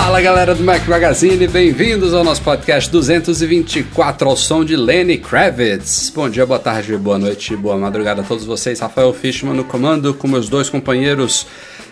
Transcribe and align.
Fala 0.00 0.20
galera 0.20 0.54
do 0.54 0.62
Mac 0.62 0.86
Magazine, 0.86 1.48
bem-vindos 1.48 2.14
ao 2.14 2.22
nosso 2.22 2.40
podcast 2.40 2.88
224 2.88 4.28
ao 4.28 4.36
som 4.36 4.64
de 4.64 4.76
Lenny 4.76 5.18
Kravitz. 5.18 6.10
Bom 6.14 6.30
dia, 6.30 6.46
boa 6.46 6.60
tarde, 6.60 6.96
boa 6.96 7.18
noite, 7.18 7.56
boa 7.56 7.76
madrugada 7.76 8.22
a 8.22 8.24
todos 8.24 8.44
vocês. 8.44 8.78
Rafael 8.78 9.12
Fishman 9.12 9.54
no 9.54 9.64
comando 9.64 10.14
com 10.14 10.28
meus 10.28 10.48
dois 10.48 10.70
companheiros 10.70 11.48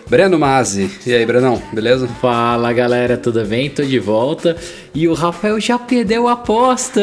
Breno 0.09 0.39
Mazzi. 0.39 0.89
E 1.05 1.13
aí, 1.13 1.25
Brenão, 1.25 1.61
beleza? 1.73 2.07
Fala 2.21 2.71
galera, 2.71 3.17
tudo 3.17 3.43
bem? 3.43 3.69
Tô 3.69 3.83
de 3.83 3.99
volta. 3.99 4.55
E 4.95 5.05
o 5.05 5.13
Rafael 5.13 5.59
já 5.59 5.77
perdeu 5.77 6.29
a 6.29 6.31
aposta. 6.31 7.01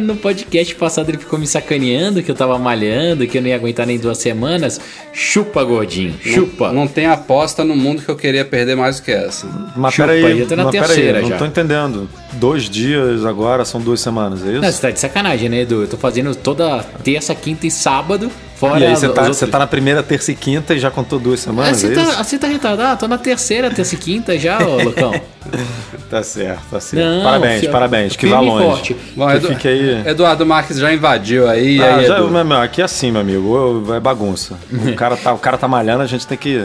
No 0.00 0.14
podcast 0.16 0.74
passado 0.74 1.08
ele 1.08 1.16
ficou 1.16 1.38
me 1.38 1.46
sacaneando 1.46 2.22
que 2.22 2.30
eu 2.30 2.34
tava 2.34 2.58
malhando, 2.58 3.26
que 3.26 3.38
eu 3.38 3.42
não 3.42 3.48
ia 3.48 3.56
aguentar 3.56 3.86
nem 3.86 3.98
duas 3.98 4.18
semanas. 4.18 4.78
Chupa, 5.14 5.64
gordinho, 5.64 6.14
chupa. 6.22 6.68
Não, 6.68 6.74
não 6.82 6.86
tem 6.86 7.06
aposta 7.06 7.64
no 7.64 7.74
mundo 7.74 8.02
que 8.02 8.08
eu 8.10 8.16
queria 8.16 8.44
perder 8.44 8.76
mais 8.76 9.00
do 9.00 9.04
que 9.04 9.10
essa. 9.10 9.46
Mas 9.74 9.94
Chupa, 9.94 10.08
peraí, 10.08 10.38
já 10.40 10.46
tô 10.46 10.56
na 10.56 10.64
mas 10.64 10.72
peraí, 10.72 10.88
terceira 10.88 11.22
não 11.22 11.28
já. 11.30 11.38
tô 11.38 11.46
entendendo. 11.46 12.08
Dois 12.34 12.68
dias 12.68 13.24
agora 13.24 13.64
são 13.64 13.80
duas 13.80 14.00
semanas, 14.00 14.44
é 14.44 14.52
isso? 14.52 14.60
Não, 14.60 14.70
você 14.70 14.80
tá 14.80 14.90
de 14.90 15.00
sacanagem, 15.00 15.48
né, 15.48 15.62
Edu? 15.62 15.82
Eu 15.82 15.88
tô 15.88 15.96
fazendo 15.96 16.34
toda 16.34 16.82
terça, 17.02 17.34
quinta 17.34 17.66
e 17.66 17.70
sábado. 17.70 18.30
Fora 18.68 18.80
e 18.80 18.86
aí 18.86 18.96
você 18.96 19.08
tá, 19.08 19.20
outros- 19.22 19.36
você 19.38 19.46
tá 19.46 19.58
na 19.58 19.66
primeira, 19.66 20.02
terça 20.02 20.32
e 20.32 20.34
quinta 20.34 20.74
e 20.74 20.78
já 20.78 20.90
contou 20.90 21.18
duas 21.18 21.40
Ah, 21.40 21.44
semanas, 21.44 21.76
você 21.78 21.86
é 21.88 21.90
tá, 21.94 22.02
isso? 22.02 22.24
você 22.24 22.38
tá 22.38 22.46
retardado? 22.46 23.00
Tô 23.00 23.08
na 23.08 23.18
terceira, 23.18 23.70
terça 23.70 23.94
e 23.94 23.98
quinta 23.98 24.38
já, 24.38 24.58
ô 24.66 24.76
Lucão. 24.84 25.20
Tá 26.10 26.22
certo, 26.22 26.62
tá 26.70 26.80
certo. 26.80 27.04
Não, 27.04 27.22
parabéns, 27.22 27.60
filho, 27.60 27.72
parabéns, 27.72 28.16
que 28.16 28.26
vá 28.26 28.40
longe. 28.40 28.64
forte. 28.66 28.96
Bom, 29.16 29.26
que 29.28 29.36
Edu- 29.36 29.48
fique 29.48 29.68
aí... 29.68 30.02
Eduardo 30.06 30.46
Marques 30.46 30.78
já 30.78 30.92
invadiu 30.92 31.48
aí, 31.48 31.80
Ah, 31.82 31.96
aí, 31.96 32.06
já, 32.06 32.18
Edu? 32.18 32.30
meu, 32.30 32.44
meu, 32.44 32.58
aqui 32.58 32.80
é 32.80 32.84
assim, 32.84 33.10
meu 33.10 33.20
amigo, 33.20 33.92
é 33.94 34.00
bagunça. 34.00 34.54
O 34.72 34.94
cara, 34.94 35.16
tá, 35.16 35.32
o 35.32 35.38
cara 35.38 35.56
tá 35.58 35.66
malhando, 35.68 36.02
a 36.02 36.06
gente 36.06 36.26
tem 36.26 36.36
que, 36.38 36.64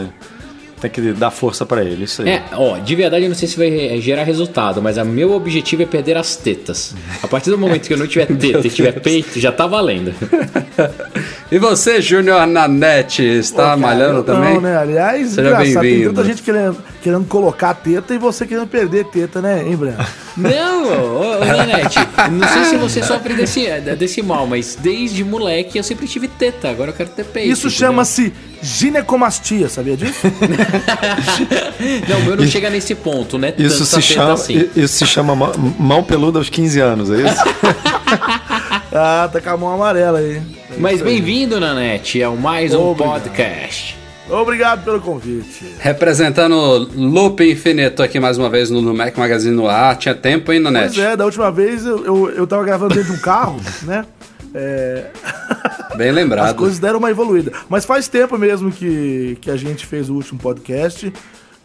tem 0.80 0.90
que 0.90 1.00
dar 1.12 1.30
força 1.30 1.66
pra 1.66 1.82
ele, 1.84 2.04
isso 2.04 2.22
aí. 2.22 2.28
É, 2.30 2.42
ó, 2.52 2.78
de 2.78 2.94
verdade 2.96 3.24
eu 3.24 3.28
não 3.28 3.36
sei 3.36 3.46
se 3.48 3.56
vai 3.56 3.68
eh, 3.68 4.00
gerar 4.00 4.24
resultado, 4.24 4.80
mas 4.80 4.96
o 4.96 5.04
meu 5.04 5.32
objetivo 5.32 5.82
é 5.82 5.86
perder 5.86 6.16
as 6.16 6.36
tetas. 6.36 6.94
A 7.22 7.28
partir 7.28 7.50
do 7.50 7.58
momento 7.58 7.86
que 7.86 7.92
eu 7.92 7.98
não 7.98 8.06
tiver 8.06 8.26
teta 8.36 8.66
e 8.66 8.70
tiver 8.70 8.92
peito, 9.00 9.38
já 9.38 9.52
tá 9.52 9.66
valendo. 9.66 10.14
E 11.52 11.58
você, 11.58 12.00
Júnior 12.00 12.46
Nanete, 12.46 13.24
está 13.24 13.56
Pô, 13.56 13.62
cara, 13.70 13.76
malhando 13.76 14.22
também? 14.22 14.54
Não, 14.54 14.60
né? 14.60 14.76
Aliás, 14.76 15.30
Seja 15.30 15.40
engraçado, 15.48 15.66
tem 15.66 15.82
bem-vindo. 15.82 16.14
tanta 16.14 16.28
gente 16.28 16.42
querendo, 16.42 16.76
querendo 17.00 17.26
colocar 17.26 17.74
teta 17.74 18.14
e 18.14 18.18
você 18.18 18.46
querendo 18.46 18.66
perder 18.66 19.06
teta, 19.06 19.40
né, 19.40 19.64
hein, 19.66 19.76
Breno? 19.76 20.04
Não, 20.36 20.84
ô, 20.84 21.40
ô, 21.40 21.44
Nanete, 21.44 21.98
não 22.30 22.48
sei 22.48 22.64
se 22.64 22.76
você 22.76 23.02
sofre 23.02 23.34
desse, 23.34 23.68
desse 23.96 24.22
mal, 24.22 24.46
mas 24.46 24.76
desde 24.80 25.24
moleque 25.24 25.78
eu 25.78 25.82
sempre 25.82 26.06
tive 26.06 26.28
teta, 26.28 26.68
agora 26.68 26.90
eu 26.90 26.94
quero 26.94 27.10
ter 27.10 27.24
peito. 27.24 27.50
Isso 27.50 27.70
chama-se 27.70 28.32
ginecomastia, 28.62 29.68
sabia 29.68 29.96
disso? 29.96 30.20
Não, 32.08 32.18
o 32.18 32.24
meu 32.24 32.36
não 32.36 32.46
chega 32.46 32.68
nesse 32.68 32.94
ponto, 32.94 33.38
né? 33.38 33.54
Isso 33.56 33.86
se, 33.86 33.96
teta 33.96 34.02
chama, 34.02 34.32
assim. 34.34 34.68
isso 34.76 34.94
se 34.94 35.06
chama 35.06 35.34
mão, 35.34 36.04
peluda 36.04 36.38
aos 36.38 36.50
15 36.50 36.80
anos, 36.80 37.10
é 37.10 37.22
isso? 37.22 37.42
ah, 38.92 39.28
tá 39.32 39.40
com 39.40 39.50
a 39.50 39.56
mão 39.56 39.72
amarela 39.72 40.18
aí. 40.18 40.42
Mas 40.78 41.00
bem-vindo, 41.00 41.58
Nanete, 41.58 42.22
ao 42.22 42.36
mais 42.36 42.74
um 42.74 42.90
Obrigado. 42.90 43.22
podcast. 43.22 43.99
Obrigado 44.30 44.84
pelo 44.84 45.00
convite. 45.00 45.74
Representando 45.78 46.54
Loop 46.94 47.42
Infinito 47.42 48.02
aqui 48.02 48.20
mais 48.20 48.38
uma 48.38 48.48
vez 48.48 48.70
no, 48.70 48.80
no 48.80 48.94
Mac 48.94 49.16
Magazine 49.16 49.54
no 49.54 49.68
ar. 49.68 49.96
Tinha 49.96 50.14
tempo, 50.14 50.52
hein, 50.52 50.60
Pois 50.62 50.72
Nanete? 50.72 51.00
é, 51.00 51.16
da 51.16 51.24
última 51.24 51.50
vez 51.50 51.84
eu, 51.84 52.04
eu, 52.04 52.30
eu 52.30 52.46
tava 52.46 52.62
gravando 52.64 52.94
dentro 52.94 53.12
de 53.12 53.18
um 53.18 53.22
carro, 53.22 53.60
né? 53.82 54.04
É, 54.54 55.06
Bem 55.96 56.08
as 56.10 56.14
lembrado. 56.14 56.56
coisas 56.56 56.78
deram 56.78 56.98
uma 56.98 57.10
evoluída. 57.10 57.52
Mas 57.68 57.84
faz 57.84 58.08
tempo 58.08 58.36
mesmo 58.38 58.70
que, 58.70 59.36
que 59.40 59.50
a 59.50 59.56
gente 59.56 59.86
fez 59.86 60.08
o 60.08 60.14
último 60.14 60.38
podcast. 60.40 61.12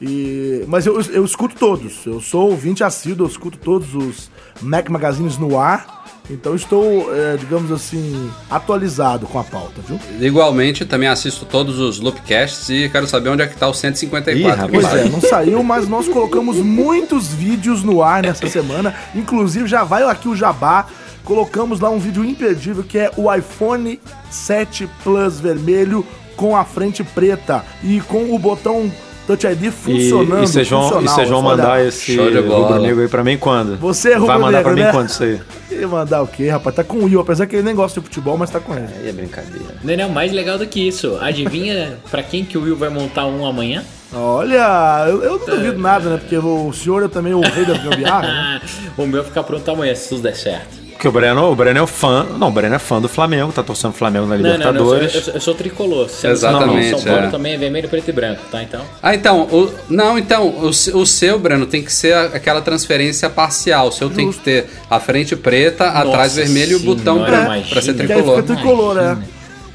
E, 0.02 0.64
mas 0.68 0.86
eu, 0.86 1.00
eu 1.12 1.24
escuto 1.24 1.56
todos. 1.58 2.06
Eu 2.06 2.20
sou 2.20 2.50
ouvinte 2.50 2.84
assíduo, 2.84 3.26
eu 3.26 3.30
escuto 3.30 3.58
todos 3.58 3.96
os 3.96 4.30
Mac 4.62 4.90
Magazines 4.90 5.38
no 5.38 5.58
ar. 5.60 6.05
Então 6.30 6.56
estou, 6.56 7.14
é, 7.14 7.38
digamos 7.38 7.72
assim, 7.72 8.32
atualizado 8.50 9.28
com 9.28 9.40
a 9.40 9.44
pauta, 9.44 9.82
viu? 9.88 10.00
Igualmente, 10.20 10.86
também 10.86 11.08
assisto 11.08 11.46
todos 11.46 11.80
os 11.80 12.00
Loopcasts 12.00 12.70
e 12.70 12.90
quero 12.90 13.08
saber 13.08 13.30
onde 13.30 13.44
é 13.44 13.48
que 13.48 13.56
tá 13.56 13.68
o 13.68 13.74
154. 13.74 14.66
Ih. 14.66 14.72
Pois 14.72 14.94
é, 14.94 15.10
não 15.10 15.22
saiu, 15.22 15.64
mas 15.64 15.88
nós 15.88 16.08
colocamos 16.08 16.58
muitos 16.58 17.28
vídeos 17.28 17.84
no 17.84 18.02
ar 18.02 18.24
nessa 18.24 18.48
semana. 18.48 18.96
Inclusive, 19.14 19.68
já 19.68 19.84
vai 19.84 20.04
aqui 20.04 20.28
o 20.28 20.36
jabá. 20.36 20.88
Colocamos 21.24 21.80
lá 21.80 21.90
um 21.90 22.00
vídeo 22.00 22.24
imperdível 22.24 22.84
que 22.84 23.00
é 23.00 23.12
o 23.18 23.34
iPhone 23.34 24.00
7 24.30 24.88
Plus 25.04 25.40
vermelho 25.40 26.06
com 26.36 26.56
a 26.56 26.64
frente 26.64 27.04
preta 27.04 27.64
e 27.84 28.00
com 28.02 28.36
o 28.36 28.38
botão 28.38 28.92
Touch 29.26 29.46
ID 29.48 29.64
E, 29.64 29.72
funcionando. 29.72 30.44
e 30.44 30.48
vocês 30.48 30.70
vão, 30.70 31.02
e 31.02 31.08
vocês 31.08 31.30
vão 31.30 31.40
Olha, 31.44 31.58
mandar 31.58 31.86
esse 31.86 32.16
rubro-negro 32.18 33.02
aí 33.02 33.08
pra 33.08 33.24
mim 33.24 33.38
quando? 33.38 33.78
Você 33.78 34.14
é 34.14 34.20
Vai 34.20 34.38
mandar 34.38 34.62
pra 34.64 34.74
mim 34.74 34.82
né? 34.82 34.92
quando 34.92 35.10
isso 35.10 35.24
aí? 35.24 35.40
E 35.72 35.86
mandar 35.86 36.22
o 36.22 36.28
quê, 36.28 36.48
rapaz? 36.48 36.76
Tá 36.76 36.84
com 36.84 36.98
o 37.00 37.06
Will, 37.06 37.20
apesar 37.20 37.48
que 37.48 37.56
ele 37.56 37.64
nem 37.64 37.76
gosta 37.76 38.00
de 38.00 38.06
futebol, 38.06 38.38
mas 38.38 38.50
tá 38.50 38.60
com 38.62 38.74
ele. 38.76 38.88
Aí 38.98 39.10
é 39.10 39.12
brincadeira. 39.12 39.76
Não, 39.84 39.98
não, 39.98 40.10
mais 40.10 40.32
legal 40.32 40.58
do 40.58 40.66
que 40.68 40.88
isso. 40.88 41.18
Adivinha 41.20 41.98
pra 42.10 42.24
quem 42.24 42.46
que 42.46 42.58
o 42.58 42.62
Will 42.62 42.78
vai 42.78 42.90
montar 42.90 43.26
um 43.26 43.46
amanhã? 43.46 43.84
Olha, 44.14 45.06
eu, 45.10 45.22
eu 45.24 45.40
não 45.40 45.46
duvido 45.46 45.78
nada, 45.80 46.10
né? 46.12 46.18
Porque 46.18 46.38
o 46.38 46.72
senhor 46.72 47.04
é 47.04 47.08
também 47.08 47.34
o 47.34 47.42
rei 47.42 47.66
da 47.66 47.74
gambiarra, 47.82 48.22
né? 48.28 48.62
o 48.96 49.02
meu 49.06 49.22
vai 49.22 49.24
ficar 49.26 49.44
pronto 49.44 49.70
amanhã, 49.70 49.94
se 49.96 50.08
tudo 50.08 50.22
der 50.22 50.36
certo. 50.36 50.85
Porque 50.96 51.10
o 51.10 51.12
Breno, 51.12 51.52
o 51.52 51.56
Breno 51.56 51.78
é 51.80 51.82
o 51.82 51.88
fã. 51.88 52.26
Não, 52.40 52.48
o 52.48 52.52
Breno 52.52 52.74
é 52.76 52.80
fã 52.80 53.02
do 53.02 53.10
Flamengo, 53.10 53.52
tá 53.52 53.62
torcendo 53.62 53.92
o 53.92 53.94
Flamengo 53.94 54.26
na 54.26 54.38
Não, 54.38 54.44
não, 54.44 54.50
não, 54.50 54.54
eu 54.56 54.72
Libertadores. 54.72 55.12
sou, 55.12 55.20
eu 55.20 55.24
sou- 55.26 55.34
eu 55.36 55.42
sou 55.42 55.56
tricolor. 55.56 56.10
Sendo 56.10 56.32
Exatamente, 56.32 56.90
São 56.92 57.02
Paulo 57.04 57.26
é. 57.26 57.30
também 57.30 57.54
é 57.54 57.58
vermelho, 57.58 57.90
preto 57.90 58.08
e 58.10 58.12
branco, 58.14 58.42
tá? 58.50 58.64
Então. 58.64 58.82
Ah, 59.04 59.14
então, 59.14 59.42
o, 59.44 59.72
não, 59.90 60.18
então, 60.18 60.48
o, 60.48 60.68
o 60.70 61.06
seu, 61.06 61.38
Breno, 61.38 61.66
tem 61.66 61.84
que 61.84 61.92
ser 61.92 62.16
aquela 62.16 62.62
transferência 62.62 63.30
parcial. 63.30 63.90
O 63.90 63.92
seu 63.92 64.10
tem 64.10 64.32
que 64.32 64.40
ter 64.40 64.68
a 64.90 65.00
frente 65.00 65.36
preta, 65.36 65.90
atrás 65.90 66.36
vermelho 66.36 66.72
e 66.72 66.76
o 66.76 66.80
botão 66.80 67.24
pra, 67.26 67.62
pra 67.70 67.82
ser 67.82 67.94
tricolor. 67.94 68.42
fica 68.42 68.56
tricolor, 68.56 68.96
né? 68.96 69.18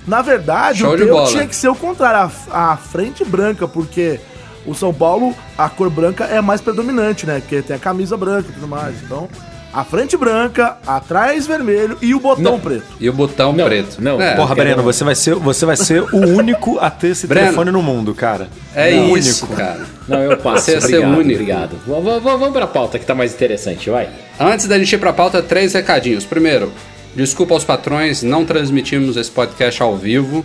Na 0.06 0.22
verdade, 0.22 0.78
Show 0.80 0.94
o 0.94 0.96
teu 0.96 1.24
tinha 1.26 1.46
que 1.46 1.54
ser 1.54 1.68
o 1.68 1.74
contrário, 1.74 2.32
a, 2.50 2.72
a 2.72 2.76
frente 2.78 3.22
branca, 3.24 3.68
porque 3.68 4.18
o 4.66 4.74
São 4.74 4.92
Paulo, 4.92 5.34
a 5.56 5.68
cor 5.68 5.90
branca 5.90 6.24
é 6.24 6.40
mais 6.40 6.60
predominante, 6.62 7.26
né? 7.26 7.40
Porque 7.40 7.60
tem 7.60 7.76
a 7.76 7.78
camisa 7.78 8.16
branca 8.16 8.48
e 8.48 8.52
tudo 8.52 8.66
mais. 8.66 8.94
Então, 9.04 9.28
a 9.72 9.84
frente 9.84 10.16
branca, 10.16 10.76
atrás 10.86 11.46
vermelho 11.46 11.96
e 12.02 12.14
o 12.14 12.20
botão 12.20 12.58
preto. 12.58 12.84
E 12.98 13.08
o 13.08 13.12
botão 13.12 13.52
Não, 13.52 13.64
preto. 13.66 13.96
não, 14.00 14.20
é, 14.20 14.34
Porra, 14.34 14.54
Breno, 14.54 14.82
você 14.82 15.04
vai 15.04 15.14
ser, 15.14 15.34
você 15.36 15.64
vai 15.64 15.76
ser 15.76 16.02
o 16.02 16.16
único 16.36 16.78
a 16.80 16.90
ter 16.90 17.08
esse 17.08 17.26
Breno. 17.26 17.46
telefone 17.46 17.70
no 17.70 17.82
mundo, 17.82 18.14
cara. 18.14 18.48
é 18.74 18.92
O 18.94 19.16
isso, 19.16 19.44
único. 19.46 19.56
cara. 19.60 19.80
Não, 20.08 20.18
eu 20.22 20.36
passo. 20.38 20.64
Você 20.66 20.72
ia 20.72 20.80
ser 20.80 20.86
obrigado, 20.98 21.18
único. 21.18 21.32
obrigado. 21.40 21.76
V- 21.86 22.00
v- 22.00 22.14
v- 22.20 22.20
Vamos 22.38 22.50
pra 22.52 22.66
pauta 22.66 22.98
que 22.98 23.06
tá 23.06 23.14
mais 23.14 23.32
interessante, 23.32 23.88
vai. 23.90 24.08
Antes 24.38 24.66
da 24.66 24.78
gente 24.78 24.92
ir 24.92 24.98
pra 24.98 25.12
pauta, 25.12 25.40
três 25.42 25.72
recadinhos. 25.74 26.24
Primeiro, 26.24 26.72
desculpa 27.14 27.54
aos 27.54 27.64
patrões, 27.64 28.22
não 28.22 28.44
transmitimos 28.44 29.16
esse 29.16 29.30
podcast 29.30 29.80
ao 29.82 29.96
vivo. 29.96 30.44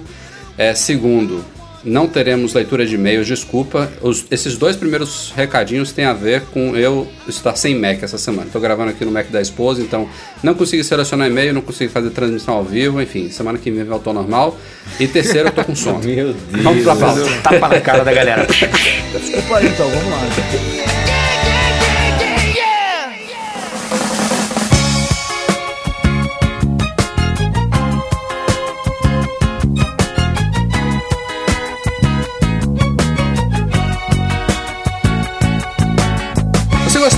É, 0.57 0.73
segundo, 0.75 1.43
não 1.85 2.07
teremos 2.07 2.53
leitura 2.53 2.85
de 2.85 2.95
e-mails, 2.95 3.27
desculpa. 3.27 3.91
Os- 4.01 4.25
esses 4.31 4.57
dois 4.57 4.75
primeiros 4.75 5.31
recadinhos 5.35 5.91
têm 5.91 6.03
a 6.05 6.13
ver 6.13 6.41
com 6.51 6.75
eu 6.75 7.07
estar 7.27 7.55
sem 7.55 7.79
Mac 7.79 8.01
essa 8.03 8.17
semana. 8.17 8.47
Estou 8.47 8.59
gravando 8.61 8.89
aqui 8.89 9.05
no 9.05 9.11
Mac 9.11 9.27
da 9.29 9.39
esposa, 9.41 9.81
então 9.81 10.09
não 10.43 10.53
consegui 10.55 10.83
selecionar 10.83 11.27
e-mail, 11.27 11.53
não 11.53 11.61
consegui 11.61 11.91
fazer 11.91 12.09
transmissão 12.09 12.55
ao 12.55 12.63
vivo, 12.63 13.01
enfim, 13.01 13.29
semana 13.29 13.57
que 13.57 13.69
vem 13.71 13.83
voltou 13.83 14.11
ao 14.11 14.15
normal. 14.15 14.57
E 14.99 15.07
terceiro, 15.07 15.49
eu 15.49 15.51
tô 15.53 15.63
com 15.63 15.75
sono. 15.77 15.99
Meu 16.03 16.33
Deus. 16.33 16.63
Vamos 16.63 16.83
pra 16.83 16.95
pauta. 16.95 17.21
Tapa 17.43 17.67
na 17.69 17.79
cara 17.81 18.03
da 18.03 18.11
galera. 18.13 18.45
Desculpa 19.13 19.57
aí, 19.57 19.67
então, 19.67 19.87
vamos 19.89 20.09
lá. 20.11 20.94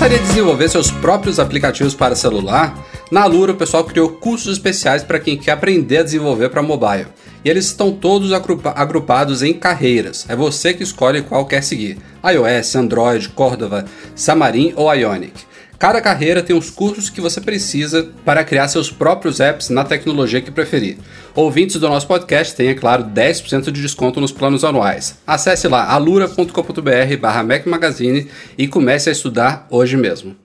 Gostaria 0.07 0.23
de 0.23 0.29
desenvolver 0.29 0.69
seus 0.69 0.89
próprios 0.89 1.37
aplicativos 1.37 1.93
para 1.93 2.15
celular? 2.15 2.81
Na 3.11 3.23
Alura, 3.23 3.51
o 3.51 3.57
pessoal 3.57 3.83
criou 3.83 4.07
cursos 4.07 4.53
especiais 4.53 5.03
para 5.03 5.19
quem 5.19 5.35
quer 5.35 5.51
aprender 5.51 5.97
a 5.97 6.03
desenvolver 6.03 6.47
para 6.47 6.63
mobile. 6.63 7.07
E 7.43 7.49
eles 7.49 7.65
estão 7.65 7.91
todos 7.91 8.31
agrupa 8.31 8.73
agrupados 8.73 9.43
em 9.43 9.51
carreiras. 9.53 10.25
É 10.29 10.35
você 10.35 10.73
que 10.73 10.81
escolhe 10.81 11.23
qual 11.23 11.45
quer 11.45 11.61
seguir: 11.61 11.97
iOS, 12.23 12.73
Android, 12.77 13.27
Cordova, 13.27 13.83
Xamarin 14.15 14.71
ou 14.77 14.93
Ionic. 14.93 15.41
Cada 15.77 15.99
carreira 15.99 16.41
tem 16.41 16.55
os 16.55 16.69
cursos 16.69 17.09
que 17.09 17.19
você 17.19 17.41
precisa 17.41 18.09
para 18.23 18.45
criar 18.45 18.69
seus 18.69 18.89
próprios 18.89 19.41
apps 19.41 19.69
na 19.69 19.83
tecnologia 19.83 20.41
que 20.41 20.49
preferir. 20.49 20.97
Ouvintes 21.37 21.75
do 21.75 21.87
nosso 21.87 22.07
podcast 22.07 22.55
têm, 22.55 22.69
é 22.69 22.73
claro, 22.73 23.03
10% 23.03 23.65
de 23.65 23.79
desconto 23.79 24.19
nos 24.19 24.31
planos 24.31 24.63
anuais. 24.63 25.19
Acesse 25.27 25.67
lá 25.67 25.85
alura.com.br 25.85 27.17
barra 27.21 27.43
Mac 27.43 27.67
Magazine 27.67 28.27
e 28.57 28.67
comece 28.67 29.07
a 29.07 29.11
estudar 29.11 29.67
hoje 29.69 29.95
mesmo. 29.95 30.35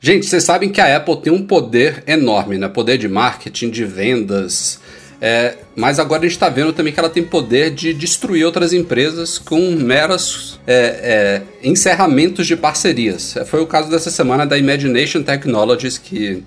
Gente, 0.00 0.24
vocês 0.24 0.44
sabem 0.44 0.70
que 0.70 0.80
a 0.80 0.96
Apple 0.96 1.20
tem 1.20 1.30
um 1.30 1.46
poder 1.46 2.04
enorme, 2.06 2.56
né? 2.56 2.68
Poder 2.68 2.96
de 2.96 3.06
marketing, 3.06 3.68
de 3.68 3.84
vendas, 3.84 4.80
é, 5.20 5.56
mas 5.76 5.98
agora 5.98 6.22
a 6.22 6.24
gente 6.24 6.32
está 6.32 6.48
vendo 6.48 6.72
também 6.72 6.90
que 6.90 6.98
ela 6.98 7.10
tem 7.10 7.22
poder 7.22 7.70
de 7.70 7.92
destruir 7.92 8.46
outras 8.46 8.72
empresas 8.72 9.38
com 9.38 9.72
meros 9.72 10.58
é, 10.66 11.42
é, 11.62 11.68
encerramentos 11.68 12.46
de 12.46 12.56
parcerias. 12.56 13.34
Foi 13.44 13.60
o 13.60 13.66
caso 13.66 13.90
dessa 13.90 14.10
semana 14.10 14.46
da 14.46 14.56
Imagination 14.56 15.22
Technologies, 15.22 15.98
que 15.98 16.42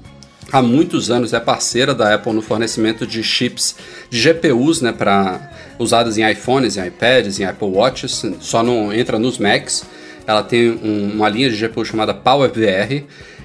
há 0.51 0.61
muitos 0.61 1.09
anos 1.09 1.33
é 1.33 1.39
parceira 1.39 1.93
da 1.93 2.13
Apple 2.13 2.33
no 2.33 2.41
fornecimento 2.41 3.07
de 3.07 3.23
chips 3.23 3.75
de 4.09 4.19
GPUs 4.19 4.81
né, 4.81 4.91
para 4.91 5.51
usadas 5.79 6.17
em 6.17 6.29
iPhones, 6.29 6.77
em 6.77 6.85
iPads, 6.87 7.39
em 7.39 7.45
Apple 7.45 7.67
Watches, 7.67 8.23
só 8.39 8.61
não 8.61 8.93
entra 8.93 9.17
nos 9.17 9.37
Macs. 9.37 9.83
Ela 10.27 10.43
tem 10.43 10.69
um, 10.69 11.11
uma 11.15 11.29
linha 11.29 11.49
de 11.49 11.55
GPU 11.55 11.83
chamada 11.83 12.13
PowerVR 12.13 13.03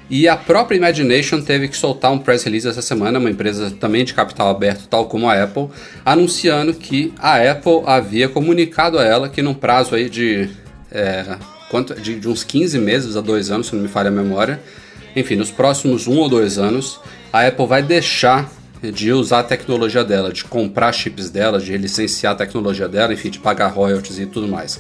e 0.08 0.29
a 0.29 0.37
própria 0.37 0.76
Imagination 0.76 1.41
teve 1.41 1.67
que 1.69 1.76
soltar 1.76 2.12
um 2.12 2.19
press 2.19 2.44
release 2.44 2.69
essa 2.69 2.82
semana, 2.82 3.19
uma 3.19 3.31
empresa 3.31 3.73
também 3.73 4.05
de 4.05 4.14
capital 4.14 4.49
aberto, 4.49 4.87
tal 4.88 5.06
como 5.06 5.29
a 5.29 5.43
Apple, 5.43 5.69
anunciando 6.05 6.75
que 6.75 7.12
a 7.19 7.38
Apple 7.50 7.82
havia 7.87 8.29
comunicado 8.29 8.99
a 8.99 9.05
ela 9.05 9.29
que 9.29 9.43
num 9.43 9.55
prazo 9.55 9.97
aí 9.97 10.08
de, 10.08 10.49
é, 10.93 11.37
quanto, 11.69 11.94
de, 11.94 12.20
de 12.20 12.29
uns 12.29 12.44
15 12.44 12.79
meses 12.79 13.17
a 13.17 13.20
dois 13.20 13.50
anos, 13.50 13.67
se 13.67 13.75
não 13.75 13.82
me 13.82 13.88
falha 13.88 14.08
a 14.08 14.12
memória, 14.12 14.61
enfim, 15.17 15.35
nos 15.35 15.51
próximos 15.51 16.07
um 16.07 16.19
ou 16.19 16.29
dois 16.29 16.59
anos, 16.59 17.01
a 17.33 17.47
Apple 17.47 17.67
vai 17.67 17.83
deixar 17.83 18.53
de 18.83 19.11
usar 19.11 19.41
a 19.41 19.43
tecnologia 19.43 20.05
dela, 20.05 20.31
de 20.31 20.45
comprar 20.45 20.93
chips 20.93 21.31
dela, 21.31 21.59
de 21.59 21.77
licenciar 21.79 22.35
a 22.35 22.37
tecnologia 22.37 22.87
dela, 22.87 23.15
enfim, 23.15 23.31
de 23.31 23.39
pagar 23.39 23.69
royalties 23.69 24.19
e 24.19 24.27
tudo 24.27 24.47
mais. 24.47 24.79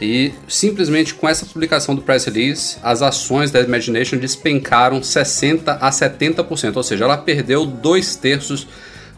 E 0.00 0.32
simplesmente 0.48 1.14
com 1.14 1.28
essa 1.28 1.46
publicação 1.46 1.94
do 1.94 2.02
press 2.02 2.24
release, 2.24 2.76
as 2.82 3.02
ações 3.02 3.50
da 3.50 3.60
Imagination 3.60 4.16
despencaram 4.16 5.02
60 5.02 5.72
a 5.72 5.90
70%, 5.90 6.76
ou 6.76 6.82
seja, 6.82 7.04
ela 7.04 7.16
perdeu 7.16 7.64
dois 7.64 8.16
terços 8.16 8.66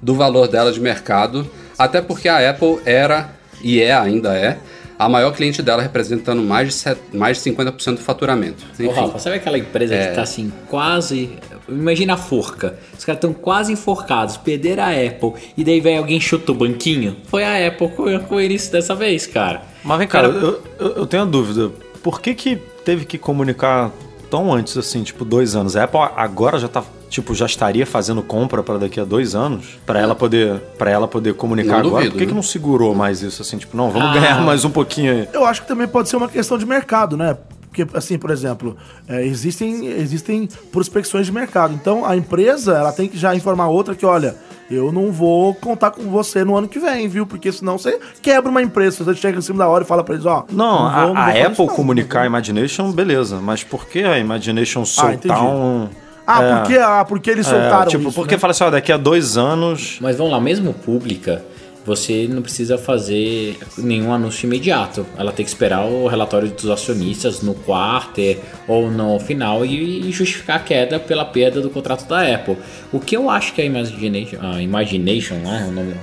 do 0.02 0.14
valor 0.14 0.46
dela 0.46 0.72
de 0.72 0.80
mercado, 0.80 1.50
até 1.78 2.00
porque 2.00 2.28
a 2.28 2.50
Apple 2.50 2.80
era 2.84 3.30
e 3.62 3.80
é 3.80 3.92
ainda 3.92 4.34
é 4.34 4.58
a 5.00 5.08
maior 5.08 5.32
cliente 5.32 5.62
dela 5.62 5.80
representando 5.80 6.42
mais 6.42 6.68
de, 6.68 6.74
set, 6.74 7.00
mais 7.14 7.42
de 7.42 7.50
50% 7.50 7.94
do 7.94 8.00
faturamento. 8.00 8.66
Enfim, 8.74 8.86
Ô, 8.86 8.90
Rafa, 8.90 9.18
sabe 9.18 9.36
aquela 9.36 9.56
empresa 9.56 9.94
é... 9.94 10.04
que 10.04 10.10
está 10.10 10.22
assim, 10.22 10.52
quase. 10.68 11.38
Imagina 11.66 12.14
a 12.14 12.16
forca. 12.18 12.78
Os 12.96 13.02
caras 13.02 13.16
estão 13.16 13.32
quase 13.32 13.72
enforcados, 13.72 14.36
perderam 14.36 14.82
a 14.82 14.90
Apple, 14.90 15.32
e 15.56 15.64
daí 15.64 15.80
vem 15.80 15.96
alguém 15.96 16.20
chuta 16.20 16.52
o 16.52 16.54
banquinho? 16.54 17.16
Foi 17.28 17.42
a 17.42 17.66
Apple 17.66 17.88
com, 17.88 18.18
com 18.20 18.38
eles 18.38 18.68
dessa 18.68 18.94
vez, 18.94 19.26
cara. 19.26 19.62
Mas 19.82 19.98
vem 19.98 20.06
cá, 20.06 20.20
cara... 20.20 20.34
eu, 20.34 20.62
eu, 20.78 20.88
eu 20.96 21.06
tenho 21.06 21.22
uma 21.22 21.30
dúvida. 21.30 21.70
Por 22.02 22.20
que, 22.20 22.34
que 22.34 22.56
teve 22.84 23.06
que 23.06 23.16
comunicar 23.16 23.90
tão 24.30 24.52
antes, 24.52 24.76
assim, 24.76 25.02
tipo, 25.02 25.24
dois 25.24 25.56
anos? 25.56 25.76
A 25.76 25.84
Apple 25.84 26.00
agora 26.16 26.58
já 26.58 26.68
tá, 26.68 26.84
tipo, 27.08 27.34
já 27.34 27.46
estaria 27.46 27.84
fazendo 27.84 28.22
compra 28.22 28.62
para 28.62 28.78
daqui 28.78 29.00
a 29.00 29.04
dois 29.04 29.34
anos? 29.34 29.78
para 29.84 29.98
ela 29.98 30.14
poder 30.14 30.60
para 30.78 30.90
ela 30.90 31.08
poder 31.08 31.34
comunicar 31.34 31.82
não 31.82 31.88
agora? 31.88 32.04
Duvido, 32.04 32.12
Por 32.12 32.18
que, 32.18 32.26
que 32.26 32.34
não 32.34 32.42
segurou 32.42 32.94
mais 32.94 33.22
isso, 33.22 33.42
assim? 33.42 33.58
Tipo, 33.58 33.76
não, 33.76 33.90
vamos 33.90 34.10
ah. 34.10 34.14
ganhar 34.14 34.40
mais 34.42 34.64
um 34.64 34.70
pouquinho 34.70 35.12
aí. 35.12 35.28
Eu 35.32 35.44
acho 35.44 35.62
que 35.62 35.68
também 35.68 35.88
pode 35.88 36.08
ser 36.08 36.16
uma 36.16 36.28
questão 36.28 36.56
de 36.56 36.64
mercado, 36.64 37.16
né? 37.16 37.36
Porque, 37.70 37.86
assim, 37.96 38.18
por 38.18 38.30
exemplo, 38.30 38.76
é, 39.08 39.24
existem, 39.24 39.86
existem 39.86 40.48
prospecções 40.72 41.26
de 41.26 41.32
mercado. 41.32 41.72
Então, 41.72 42.04
a 42.04 42.16
empresa, 42.16 42.72
ela 42.72 42.92
tem 42.92 43.08
que 43.08 43.16
já 43.16 43.34
informar 43.34 43.68
outra 43.68 43.94
que, 43.94 44.04
olha, 44.04 44.34
eu 44.70 44.92
não 44.92 45.10
vou 45.10 45.54
contar 45.54 45.90
com 45.90 46.02
você 46.04 46.44
no 46.44 46.56
ano 46.56 46.68
que 46.68 46.78
vem, 46.78 47.08
viu? 47.08 47.26
Porque 47.26 47.50
senão 47.50 47.76
você 47.76 47.98
quebra 48.22 48.48
uma 48.48 48.62
empresa. 48.62 49.04
Você 49.04 49.14
chega 49.16 49.38
em 49.38 49.42
cima 49.42 49.58
da 49.58 49.68
hora 49.68 49.82
e 49.82 49.86
fala 49.86 50.04
pra 50.04 50.14
eles, 50.14 50.24
ó. 50.24 50.44
Não, 50.50 50.84
não, 50.84 50.90
vou, 50.90 51.00
a, 51.00 51.06
não 51.06 51.16
a 51.16 51.28
Apple 51.30 51.64
isso, 51.64 51.74
comunicar 51.74 52.22
a 52.22 52.26
Imagination, 52.26 52.92
beleza. 52.92 53.40
Mas 53.40 53.64
por 53.64 53.86
que 53.86 54.04
a 54.04 54.18
Imagination 54.18 54.82
ah, 54.82 54.86
soltar 54.86 55.38
ah, 55.38 55.42
um. 55.42 55.88
Ah, 56.26 56.42
é, 56.42 56.56
porque, 56.56 56.78
ah, 56.78 57.04
porque 57.04 57.30
eles 57.30 57.46
soltaram 57.46 57.82
é, 57.82 57.86
tipo, 57.86 58.08
isso, 58.08 58.14
porque 58.14 58.36
né? 58.36 58.38
fala 58.38 58.52
assim, 58.52 58.62
ó, 58.62 58.70
daqui 58.70 58.92
a 58.92 58.96
dois 58.96 59.36
anos... 59.36 59.98
Mas 60.00 60.16
vamos 60.16 60.32
lá, 60.32 60.40
mesmo 60.40 60.72
pública, 60.72 61.44
você 61.84 62.26
não 62.28 62.42
precisa 62.42 62.76
fazer 62.76 63.56
nenhum 63.78 64.12
anúncio 64.12 64.46
imediato. 64.46 65.06
Ela 65.16 65.32
tem 65.32 65.44
que 65.44 65.50
esperar 65.50 65.84
o 65.86 66.06
relatório 66.06 66.48
dos 66.48 66.68
acionistas 66.68 67.42
no 67.42 67.54
quarto 67.54 68.20
ou 68.68 68.90
no 68.90 69.18
final 69.18 69.64
e 69.64 70.10
justificar 70.12 70.56
a 70.56 70.60
queda 70.60 71.00
pela 71.00 71.24
perda 71.24 71.60
do 71.60 71.70
contrato 71.70 72.06
da 72.06 72.22
Apple. 72.34 72.56
O 72.92 73.00
que 73.00 73.16
eu 73.16 73.30
acho 73.30 73.54
que 73.54 73.62
a 73.62 73.64
Imagination, 73.64 74.38
a 74.40 74.62
Imagination 74.62 75.36
né, 75.36 75.66
o, 75.68 75.72
nome, 75.72 75.94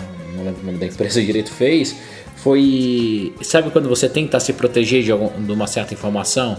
o 0.61 0.65
nome 0.65 0.77
da 0.77 0.85
empresa 0.85 1.21
direito 1.23 1.51
fez, 1.51 1.95
foi. 2.37 3.33
Sabe 3.41 3.69
quando 3.69 3.87
você 3.87 4.09
tenta 4.09 4.39
se 4.39 4.53
proteger 4.53 5.03
de, 5.03 5.11
algum, 5.11 5.29
de 5.43 5.51
uma 5.51 5.67
certa 5.67 5.93
informação? 5.93 6.57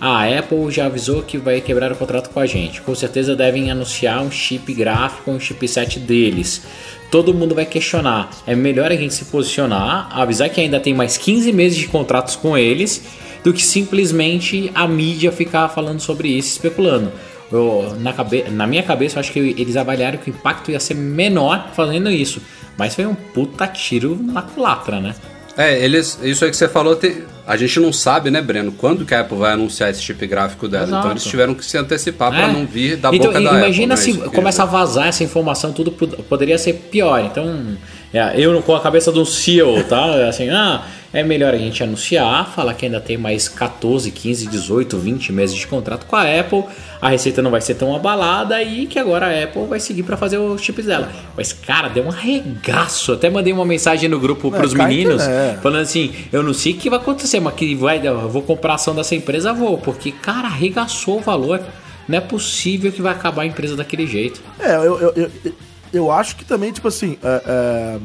a 0.00 0.24
Apple 0.38 0.70
já 0.70 0.86
avisou 0.86 1.22
que 1.22 1.36
vai 1.36 1.60
quebrar 1.60 1.90
o 1.90 1.96
contrato 1.96 2.30
com 2.30 2.38
a 2.38 2.46
gente. 2.46 2.80
Com 2.82 2.94
certeza 2.94 3.34
devem 3.34 3.70
anunciar 3.70 4.22
um 4.22 4.30
chip 4.30 4.72
gráfico, 4.72 5.30
um 5.30 5.40
chipset 5.40 5.98
deles 5.98 6.62
todo 7.10 7.34
mundo 7.34 7.54
vai 7.54 7.66
questionar. 7.66 8.30
É 8.46 8.54
melhor 8.54 8.90
a 8.92 8.96
gente 8.96 9.14
se 9.14 9.24
posicionar, 9.26 10.08
avisar 10.10 10.48
que 10.50 10.60
ainda 10.60 10.80
tem 10.80 10.94
mais 10.94 11.16
15 11.16 11.52
meses 11.52 11.78
de 11.78 11.88
contratos 11.88 12.36
com 12.36 12.56
eles, 12.56 13.02
do 13.42 13.52
que 13.52 13.62
simplesmente 13.62 14.70
a 14.74 14.86
mídia 14.86 15.32
ficar 15.32 15.68
falando 15.68 16.00
sobre 16.00 16.28
isso, 16.28 16.48
especulando. 16.48 17.12
Eu, 17.50 17.96
na, 17.98 18.12
cabe 18.12 18.44
na 18.50 18.66
minha 18.66 18.82
cabeça, 18.82 19.16
eu 19.16 19.20
acho 19.20 19.32
que 19.32 19.38
eles 19.38 19.76
avaliaram 19.76 20.18
que 20.18 20.30
o 20.30 20.34
impacto 20.34 20.70
ia 20.70 20.80
ser 20.80 20.94
menor 20.94 21.70
fazendo 21.74 22.10
isso. 22.10 22.42
Mas 22.76 22.94
foi 22.94 23.06
um 23.06 23.14
puta 23.14 23.66
tiro 23.66 24.18
na 24.20 24.42
culatra, 24.42 25.00
né? 25.00 25.14
É, 25.58 25.76
eles, 25.84 26.16
isso 26.22 26.44
aí 26.44 26.52
que 26.52 26.56
você 26.56 26.68
falou, 26.68 26.94
te, 26.94 27.24
a 27.44 27.56
gente 27.56 27.80
não 27.80 27.92
sabe, 27.92 28.30
né, 28.30 28.40
Breno, 28.40 28.70
quando 28.70 29.04
que 29.04 29.12
a 29.12 29.22
Apple 29.22 29.36
vai 29.36 29.54
anunciar 29.54 29.90
esse 29.90 30.00
chip 30.00 30.24
gráfico 30.24 30.68
dela. 30.68 30.84
Exato. 30.84 31.00
Então 31.00 31.10
eles 31.10 31.24
tiveram 31.24 31.52
que 31.52 31.64
se 31.64 31.76
antecipar 31.76 32.32
é. 32.32 32.36
para 32.36 32.52
não 32.52 32.64
vir 32.64 32.96
da 32.96 33.08
então, 33.08 33.26
boca 33.26 33.40
da 33.40 33.50
Apple. 33.50 33.62
Imagina 33.64 33.96
se 33.96 34.12
começa 34.30 34.62
a 34.62 34.66
vazar 34.66 35.08
essa 35.08 35.24
informação, 35.24 35.72
tudo 35.72 35.90
poderia 35.90 36.56
ser 36.58 36.74
pior. 36.74 37.20
Então, 37.24 37.76
é, 38.14 38.40
eu 38.40 38.62
com 38.62 38.72
a 38.72 38.80
cabeça 38.80 39.10
de 39.10 39.18
um 39.18 39.24
CEO, 39.24 39.82
tá? 39.82 40.06
É 40.14 40.28
assim, 40.28 40.48
ah, 40.48 40.84
é 41.12 41.22
melhor 41.22 41.54
a 41.54 41.58
gente 41.58 41.82
anunciar, 41.82 42.52
falar 42.54 42.74
que 42.74 42.84
ainda 42.84 43.00
tem 43.00 43.16
mais 43.16 43.48
14, 43.48 44.10
15, 44.10 44.46
18, 44.46 44.98
20 44.98 45.32
meses 45.32 45.56
de 45.56 45.66
contrato 45.66 46.04
com 46.06 46.14
a 46.14 46.22
Apple, 46.22 46.64
a 47.00 47.08
receita 47.08 47.40
não 47.40 47.50
vai 47.50 47.60
ser 47.60 47.74
tão 47.74 47.94
abalada 47.96 48.62
e 48.62 48.86
que 48.86 48.98
agora 48.98 49.26
a 49.26 49.44
Apple 49.44 49.66
vai 49.66 49.80
seguir 49.80 50.02
para 50.02 50.16
fazer 50.16 50.36
os 50.36 50.60
chips 50.60 50.84
dela. 50.84 51.10
Mas, 51.36 51.52
cara, 51.52 51.88
deu 51.88 52.04
um 52.04 52.10
arregaço. 52.10 53.12
Até 53.12 53.30
mandei 53.30 53.52
uma 53.52 53.64
mensagem 53.64 54.08
no 54.08 54.20
grupo 54.20 54.54
é, 54.54 54.58
pros 54.58 54.74
meninos, 54.74 55.22
é. 55.22 55.58
falando 55.62 55.82
assim: 55.82 56.12
eu 56.30 56.42
não 56.42 56.52
sei 56.52 56.72
o 56.72 56.76
que 56.76 56.90
vai 56.90 56.98
acontecer, 56.98 57.40
mas 57.40 57.54
que 57.54 57.74
vai, 57.74 58.06
eu 58.06 58.28
vou 58.28 58.42
comprar 58.42 58.74
ação 58.74 58.94
dessa 58.94 59.14
empresa, 59.14 59.52
vou, 59.52 59.78
porque, 59.78 60.12
cara, 60.12 60.48
arregaçou 60.48 61.18
o 61.18 61.20
valor. 61.20 61.60
Não 62.06 62.16
é 62.16 62.22
possível 62.22 62.90
que 62.90 63.02
vai 63.02 63.12
acabar 63.12 63.42
a 63.42 63.46
empresa 63.46 63.76
daquele 63.76 64.06
jeito. 64.06 64.40
É, 64.58 64.76
eu, 64.76 64.98
eu, 64.98 65.12
eu, 65.14 65.52
eu 65.92 66.10
acho 66.10 66.36
que 66.36 66.44
também, 66.44 66.72
tipo 66.72 66.88
assim. 66.88 67.18
É, 67.22 67.42
é 67.46 67.98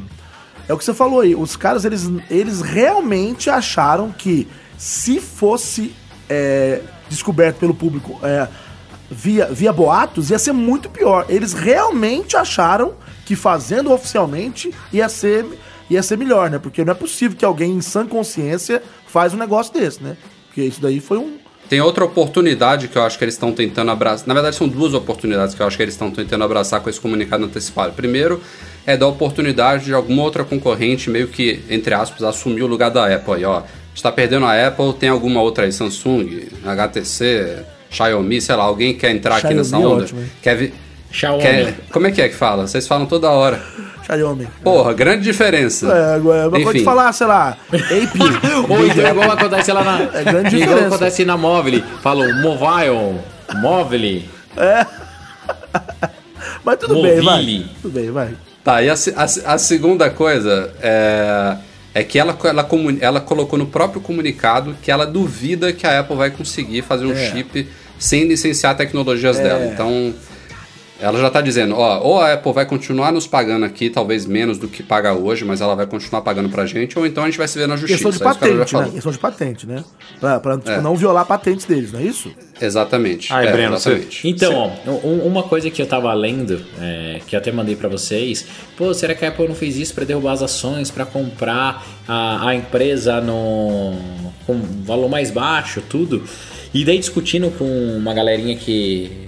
é 0.68 0.72
o 0.72 0.78
que 0.78 0.84
você 0.84 0.94
falou 0.94 1.20
aí. 1.20 1.34
Os 1.34 1.56
caras, 1.56 1.84
eles, 1.84 2.10
eles 2.30 2.60
realmente 2.60 3.50
acharam 3.50 4.12
que 4.12 4.48
se 4.78 5.20
fosse 5.20 5.94
é, 6.28 6.80
descoberto 7.08 7.58
pelo 7.58 7.74
público 7.74 8.18
é, 8.22 8.48
via, 9.10 9.46
via 9.46 9.72
boatos, 9.72 10.30
ia 10.30 10.38
ser 10.38 10.52
muito 10.52 10.88
pior. 10.88 11.26
Eles 11.28 11.52
realmente 11.52 12.36
acharam 12.36 12.94
que 13.24 13.36
fazendo 13.36 13.92
oficialmente 13.92 14.72
ia 14.92 15.08
ser, 15.08 15.46
ia 15.88 16.02
ser 16.02 16.18
melhor, 16.18 16.50
né? 16.50 16.58
Porque 16.58 16.84
não 16.84 16.92
é 16.92 16.94
possível 16.94 17.36
que 17.36 17.44
alguém 17.44 17.72
em 17.72 17.80
sã 17.80 18.06
consciência 18.06 18.82
faz 19.06 19.32
um 19.32 19.38
negócio 19.38 19.72
desse, 19.72 20.02
né? 20.02 20.16
Porque 20.46 20.62
isso 20.62 20.80
daí 20.80 21.00
foi 21.00 21.18
um, 21.18 21.38
tem 21.68 21.80
outra 21.80 22.04
oportunidade 22.04 22.88
que 22.88 22.96
eu 22.98 23.02
acho 23.02 23.16
que 23.16 23.24
eles 23.24 23.34
estão 23.34 23.50
tentando 23.52 23.90
abraçar. 23.90 24.28
Na 24.28 24.34
verdade, 24.34 24.54
são 24.54 24.68
duas 24.68 24.92
oportunidades 24.92 25.54
que 25.54 25.62
eu 25.62 25.66
acho 25.66 25.76
que 25.76 25.82
eles 25.82 25.94
estão 25.94 26.10
tentando 26.10 26.44
abraçar 26.44 26.80
com 26.80 26.90
esse 26.90 27.00
comunicado 27.00 27.44
antecipado. 27.44 27.94
Primeiro, 27.94 28.40
é 28.86 28.96
dar 28.96 29.06
oportunidade 29.06 29.86
de 29.86 29.94
alguma 29.94 30.22
outra 30.22 30.44
concorrente 30.44 31.08
meio 31.08 31.28
que, 31.28 31.62
entre 31.70 31.94
aspas, 31.94 32.22
assumir 32.22 32.62
o 32.62 32.66
lugar 32.66 32.90
da 32.90 33.06
Apple. 33.14 33.34
Aí, 33.34 33.44
ó, 33.44 33.62
está 33.94 34.10
perdendo 34.12 34.46
a 34.46 34.66
Apple, 34.66 34.92
tem 34.94 35.08
alguma 35.08 35.40
outra 35.40 35.64
aí, 35.64 35.72
Samsung, 35.72 36.48
HTC, 36.64 37.64
Xiaomi, 37.90 38.40
sei 38.40 38.56
lá, 38.56 38.64
alguém 38.64 38.94
quer 38.94 39.10
entrar 39.10 39.40
Xiaomi 39.40 39.46
aqui 39.46 39.54
nessa 39.56 39.76
é 39.76 39.78
onda? 39.78 40.04
Ótimo, 40.04 40.24
quer 40.42 40.56
vi... 40.56 40.74
Xiaomi. 41.10 41.42
Quer... 41.42 41.74
Como 41.90 42.06
é 42.06 42.10
que 42.10 42.20
é 42.20 42.28
que 42.28 42.34
fala? 42.34 42.66
Vocês 42.66 42.86
falam 42.86 43.06
toda 43.06 43.30
hora. 43.30 43.62
Xiaomi. 44.04 44.48
Porra, 44.62 44.92
grande 44.92 45.22
diferença. 45.22 45.86
É, 45.86 46.14
agora 46.16 46.50
pode 46.50 46.84
falar, 46.84 47.12
sei 47.12 47.26
lá, 47.26 47.56
AP. 47.72 48.68
Ou 48.68 48.86
então 48.86 49.08
igual 49.08 49.30
acontece 49.30 49.72
lá 49.72 49.84
na. 49.84 50.02
É 50.18 50.24
grande 50.24 50.50
diferença. 50.50 50.74
Igual 50.74 50.86
acontece 50.88 51.24
na 51.24 51.36
Mobile. 51.36 51.84
Falam 52.02 52.42
mobile, 52.42 53.20
mobile. 53.54 54.28
É. 54.56 54.86
Mas 56.62 56.78
tudo 56.78 57.00
bem, 57.00 57.20
vai. 57.20 57.36
Mobile. 57.36 57.66
Tudo 57.80 57.94
bem, 57.94 58.10
vai. 58.10 58.34
Tá, 58.64 58.82
e 58.82 58.88
a, 58.88 58.94
a, 58.94 59.54
a 59.54 59.58
segunda 59.58 60.08
coisa 60.08 60.72
é, 60.80 61.56
é 61.92 62.02
que 62.02 62.18
ela, 62.18 62.36
ela, 62.44 62.66
ela 63.00 63.20
colocou 63.20 63.58
no 63.58 63.66
próprio 63.66 64.00
comunicado 64.00 64.74
que 64.82 64.90
ela 64.90 65.06
duvida 65.06 65.70
que 65.70 65.86
a 65.86 66.00
Apple 66.00 66.16
vai 66.16 66.30
conseguir 66.30 66.80
fazer 66.80 67.04
um 67.04 67.12
É. 67.12 67.30
chip 67.30 67.68
sem 67.98 68.24
licenciar 68.26 68.74
tecnologias 68.74 69.38
dela. 69.38 69.66
Então, 69.66 70.14
ela 71.04 71.18
já 71.20 71.30
tá 71.30 71.40
dizendo, 71.40 71.76
ó, 71.76 72.00
ou 72.00 72.20
a 72.20 72.32
Apple 72.32 72.52
vai 72.52 72.64
continuar 72.66 73.12
nos 73.12 73.26
pagando 73.26 73.64
aqui, 73.64 73.90
talvez 73.90 74.24
menos 74.26 74.58
do 74.58 74.66
que 74.68 74.82
paga 74.82 75.12
hoje, 75.12 75.44
mas 75.44 75.60
ela 75.60 75.74
vai 75.74 75.86
continuar 75.86 76.22
pagando 76.22 76.48
pra 76.48 76.64
gente, 76.66 76.98
ou 76.98 77.06
então 77.06 77.22
a 77.24 77.26
gente 77.26 77.38
vai 77.38 77.46
se 77.46 77.58
ver 77.58 77.68
na 77.68 77.76
justiça. 77.76 78.02
Questão 78.04 78.10
de 78.10 78.16
é 78.20 78.24
patente, 78.24 78.74
né? 78.76 78.90
Questão 78.94 79.12
de 79.12 79.18
patente, 79.18 79.66
né? 79.66 79.84
Pra, 80.18 80.40
pra 80.40 80.56
tipo, 80.56 80.70
É. 80.70 80.80
não 80.80 80.96
violar 80.96 81.26
patentes 81.26 81.66
deles, 81.66 81.92
não 81.92 82.00
é 82.00 82.04
isso? 82.04 82.32
Exatamente. 82.60 83.32
Aí, 83.32 83.46
é, 83.46 83.52
Breno, 83.52 83.78
você- 83.78 83.90
exatamente. 83.90 84.28
Então, 84.28 84.72
ó, 84.86 84.90
um- 85.06 85.26
uma 85.26 85.42
coisa 85.42 85.70
que 85.70 85.82
eu 85.82 85.86
tava 85.86 86.12
lendo, 86.14 86.60
é, 86.80 87.20
que 87.26 87.36
eu 87.36 87.40
até 87.40 87.52
mandei 87.52 87.76
pra 87.76 87.88
vocês, 87.88 88.46
pô, 88.76 88.92
será 88.94 89.14
que 89.14 89.24
a 89.24 89.28
Apple 89.28 89.46
não 89.48 89.54
fez 89.54 89.76
isso 89.76 89.94
pra 89.94 90.04
derrubar 90.04 90.32
as 90.32 90.42
ações, 90.42 90.90
pra 90.90 91.04
comprar 91.04 91.84
a, 92.08 92.48
a 92.48 92.54
empresa 92.54 93.20
no 93.20 93.94
com 94.46 94.58
valor 94.84 95.08
mais 95.08 95.30
baixo, 95.30 95.82
tudo? 95.88 96.22
E 96.72 96.84
daí 96.84 96.98
discutindo 96.98 97.50
com 97.56 97.64
uma 97.96 98.12
galerinha 98.12 98.56
que, 98.56 99.23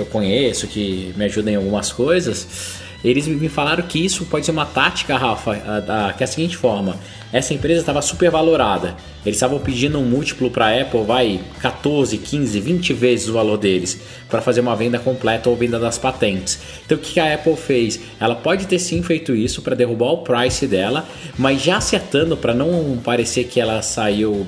que 0.00 0.02
eu 0.02 0.06
conheço, 0.06 0.66
que 0.66 1.12
me 1.16 1.26
ajuda 1.26 1.50
em 1.50 1.56
algumas 1.56 1.92
coisas, 1.92 2.79
eles 3.02 3.26
me 3.26 3.48
falaram 3.48 3.82
que 3.82 4.04
isso 4.04 4.26
pode 4.26 4.44
ser 4.44 4.52
uma 4.52 4.66
tática, 4.66 5.16
Rafa, 5.16 5.56
que 6.16 6.22
é 6.22 6.24
a 6.24 6.26
seguinte 6.26 6.56
forma: 6.56 6.96
essa 7.32 7.54
empresa 7.54 7.80
estava 7.80 8.02
super 8.02 8.30
valorada. 8.30 8.96
Eles 9.24 9.36
estavam 9.36 9.58
pedindo 9.58 9.98
um 9.98 10.04
múltiplo 10.04 10.50
para 10.50 10.68
a 10.68 10.80
Apple, 10.80 11.04
vai 11.04 11.40
14, 11.60 12.16
15, 12.16 12.58
20 12.58 12.92
vezes 12.94 13.28
o 13.28 13.34
valor 13.34 13.58
deles 13.58 14.00
para 14.30 14.40
fazer 14.40 14.62
uma 14.62 14.74
venda 14.74 14.98
completa 14.98 15.50
ou 15.50 15.56
venda 15.56 15.78
das 15.78 15.98
patentes. 15.98 16.58
Então 16.86 16.96
o 16.96 17.00
que 17.00 17.20
a 17.20 17.34
Apple 17.34 17.54
fez? 17.56 18.00
Ela 18.18 18.34
pode 18.34 18.66
ter 18.66 18.78
sim 18.78 19.02
feito 19.02 19.34
isso 19.34 19.60
para 19.60 19.76
derrubar 19.76 20.12
o 20.12 20.18
price 20.18 20.66
dela, 20.66 21.06
mas 21.38 21.62
já 21.62 21.76
acertando 21.76 22.34
para 22.34 22.54
não 22.54 22.98
parecer 23.04 23.44
que 23.44 23.60
ela 23.60 23.82
saiu 23.82 24.46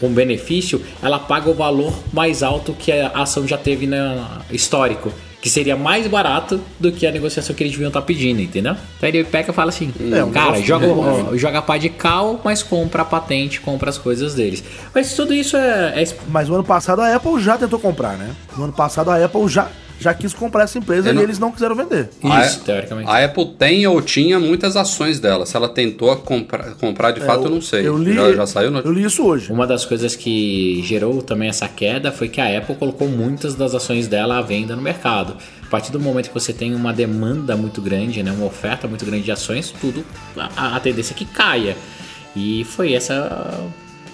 com 0.00 0.08
benefício, 0.08 0.82
ela 1.02 1.18
paga 1.18 1.50
o 1.50 1.54
valor 1.54 1.92
mais 2.14 2.42
alto 2.42 2.72
que 2.72 2.90
a 2.90 3.08
ação 3.08 3.46
já 3.46 3.58
teve 3.58 3.86
na 3.86 4.40
histórico 4.50 5.12
que 5.46 5.50
seria 5.50 5.76
mais 5.76 6.08
barato 6.08 6.60
do 6.80 6.90
que 6.90 7.06
a 7.06 7.12
negociação 7.12 7.54
que 7.54 7.62
eles 7.62 7.72
deviam 7.72 7.86
estar 7.86 8.02
pedindo, 8.02 8.42
entendeu? 8.42 8.74
Então 8.96 9.08
ele 9.08 9.22
pega 9.22 9.52
e 9.52 9.54
fala 9.54 9.68
assim, 9.68 9.92
É, 10.12 10.24
um 10.24 10.32
cara, 10.32 10.60
joga, 10.60 10.88
ó, 10.88 11.36
joga 11.36 11.62
pá 11.62 11.78
de 11.78 11.88
cal, 11.88 12.40
mas 12.42 12.64
compra 12.64 13.02
a 13.02 13.04
patente, 13.04 13.60
compra 13.60 13.88
as 13.88 13.96
coisas 13.96 14.34
deles. 14.34 14.64
Mas 14.92 15.14
tudo 15.14 15.32
isso 15.32 15.56
é, 15.56 16.02
é 16.02 16.16
Mas 16.26 16.50
o 16.50 16.54
ano 16.54 16.64
passado 16.64 17.00
a 17.00 17.14
Apple 17.14 17.40
já 17.40 17.56
tentou 17.56 17.78
comprar, 17.78 18.16
né? 18.16 18.34
No 18.56 18.64
ano 18.64 18.72
passado 18.72 19.08
a 19.08 19.24
Apple 19.24 19.46
já, 19.46 19.68
já 20.00 20.12
quis 20.14 20.34
comprar 20.34 20.64
essa 20.64 20.78
empresa 20.78 21.08
Eu 21.08 21.12
e 21.12 21.14
não- 21.16 21.22
eles 21.22 21.38
não 21.38 21.50
quiseram 21.50 21.74
vender. 21.74 22.08
isso, 22.22 22.60
a, 22.60 22.64
teoricamente. 22.64 23.10
A 23.10 23.24
Apple 23.24 23.46
tem 23.58 23.86
ou 23.86 24.00
tinha 24.02 24.38
muitas 24.38 24.76
ações 24.76 25.18
dela. 25.18 25.46
Se 25.46 25.56
ela 25.56 25.68
tentou 25.68 26.14
comprar, 26.16 26.74
comprar 26.74 27.10
de 27.12 27.20
fato, 27.20 27.44
eu 27.44 27.50
não 27.50 27.60
sei. 27.60 27.86
Eu 27.86 27.96
li, 27.96 28.14
já, 28.14 28.32
já 28.32 28.46
saiu 28.46 28.70
no... 28.70 28.80
Eu 28.80 28.92
li 28.92 29.04
isso 29.04 29.24
hoje. 29.24 29.50
Uma 29.50 29.66
das 29.66 29.84
coisas 29.84 30.14
que 30.14 30.82
gerou 30.84 31.22
também 31.22 31.48
essa 31.48 31.66
queda 31.68 32.12
foi 32.12 32.28
que 32.28 32.40
a 32.40 32.58
Apple 32.58 32.74
colocou 32.76 33.08
muitas 33.08 33.54
das 33.54 33.74
ações 33.74 34.06
dela 34.06 34.38
à 34.38 34.42
venda 34.42 34.76
no 34.76 34.82
mercado. 34.82 35.36
A 35.62 35.68
partir 35.68 35.90
do 35.90 35.98
momento 35.98 36.28
que 36.28 36.34
você 36.34 36.52
tem 36.52 36.74
uma 36.74 36.92
demanda 36.92 37.56
muito 37.56 37.80
grande, 37.82 38.22
né, 38.22 38.30
uma 38.30 38.46
oferta 38.46 38.86
muito 38.86 39.04
grande 39.04 39.24
de 39.24 39.32
ações, 39.32 39.74
tudo 39.80 40.04
a, 40.56 40.76
a 40.76 40.80
tendência 40.80 41.12
é 41.12 41.16
que 41.16 41.24
caia. 41.24 41.76
E 42.36 42.64
foi 42.64 42.92
essa. 42.92 43.64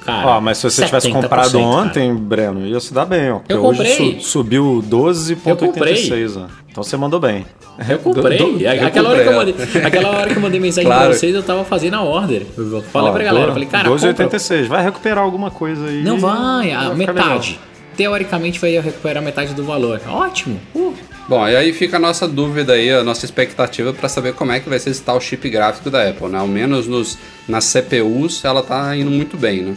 Cara, 0.05 0.27
Ó, 0.29 0.41
mas 0.41 0.59
se 0.59 0.65
você 0.71 0.85
tivesse 0.85 1.09
70%, 1.09 1.13
comprado 1.13 1.53
cara. 1.53 1.65
ontem, 1.65 2.15
Breno, 2.15 2.67
ia 2.67 2.81
se 2.81 2.93
dar 2.93 3.05
bem, 3.07 3.31
ó. 3.31 3.39
Porque 3.39 3.53
Eu 3.53 3.65
hoje 3.65 4.21
su- 4.21 4.21
subiu 4.31 4.83
12,86, 4.87 6.37
ó. 6.37 6.47
Então 6.71 6.83
você 6.83 6.97
mandou 6.97 7.21
bem. 7.21 7.47
Eu 7.89 7.99
comprei. 8.01 8.39
Do- 8.39 8.59
do- 8.59 8.67
aquela, 8.69 8.91
comprei, 8.91 9.05
hora 9.07 9.23
que 9.23 9.29
eu 9.29 9.33
mandei, 9.33 9.55
aquela 9.85 10.09
hora 10.11 10.31
que 10.31 10.37
eu 10.37 10.43
mandei 10.43 10.61
mensagem 10.61 10.87
Claro. 10.91 11.09
pra 11.11 11.15
vocês, 11.19 11.35
eu 11.35 11.43
tava 11.43 11.65
fazendo 11.65 11.95
a 11.95 12.03
order. 12.03 12.43
Eu 12.57 12.83
falei 12.83 13.11
Ó, 13.11 13.13
pra 13.13 13.25
galera, 13.25 13.47
do- 13.49 13.53
falei, 13.53 13.69
cara, 13.69 13.89
compra. 13.89 14.13
12,86. 14.13 14.67
Vai 14.67 14.83
recuperar 14.83 15.23
alguma 15.25 15.51
coisa 15.51 15.87
aí. 15.87 16.03
Não 16.03 16.19
vai, 16.19 16.73
a 16.73 16.91
ficar 16.95 17.13
metade. 17.13 17.61
Teoricamente 17.97 18.59
vai 18.59 18.71
recuperar 18.81 19.23
metade 19.23 19.53
do 19.55 19.65
valor. 19.65 20.01
Ótimo. 20.09 20.59
Uh. 20.75 20.95
Bom, 21.29 21.47
e 21.47 21.55
aí 21.55 21.73
fica 21.73 21.99
a 21.99 22.01
nossa 22.01 22.27
dúvida 22.27 22.73
aí, 22.73 22.91
a 22.91 23.05
nossa 23.05 23.25
expectativa 23.25 23.93
para 23.93 24.09
saber 24.09 24.33
como 24.35 24.51
é 24.51 24.59
que 24.61 24.69
vai 24.69 24.79
ser 24.79 24.91
esse 24.91 25.03
tal 25.03 25.21
chip 25.21 25.49
gráfico 25.49 25.89
da 25.89 26.09
Apple, 26.09 26.29
né? 26.29 26.39
Ao 26.39 26.49
menos 26.49 26.89
nos, 26.89 27.17
nas 27.49 27.65
CPUs 27.65 28.45
ela 28.45 28.63
tá 28.63 28.97
indo 28.97 29.11
muito 29.11 29.37
bem, 29.37 29.61
né? 29.61 29.75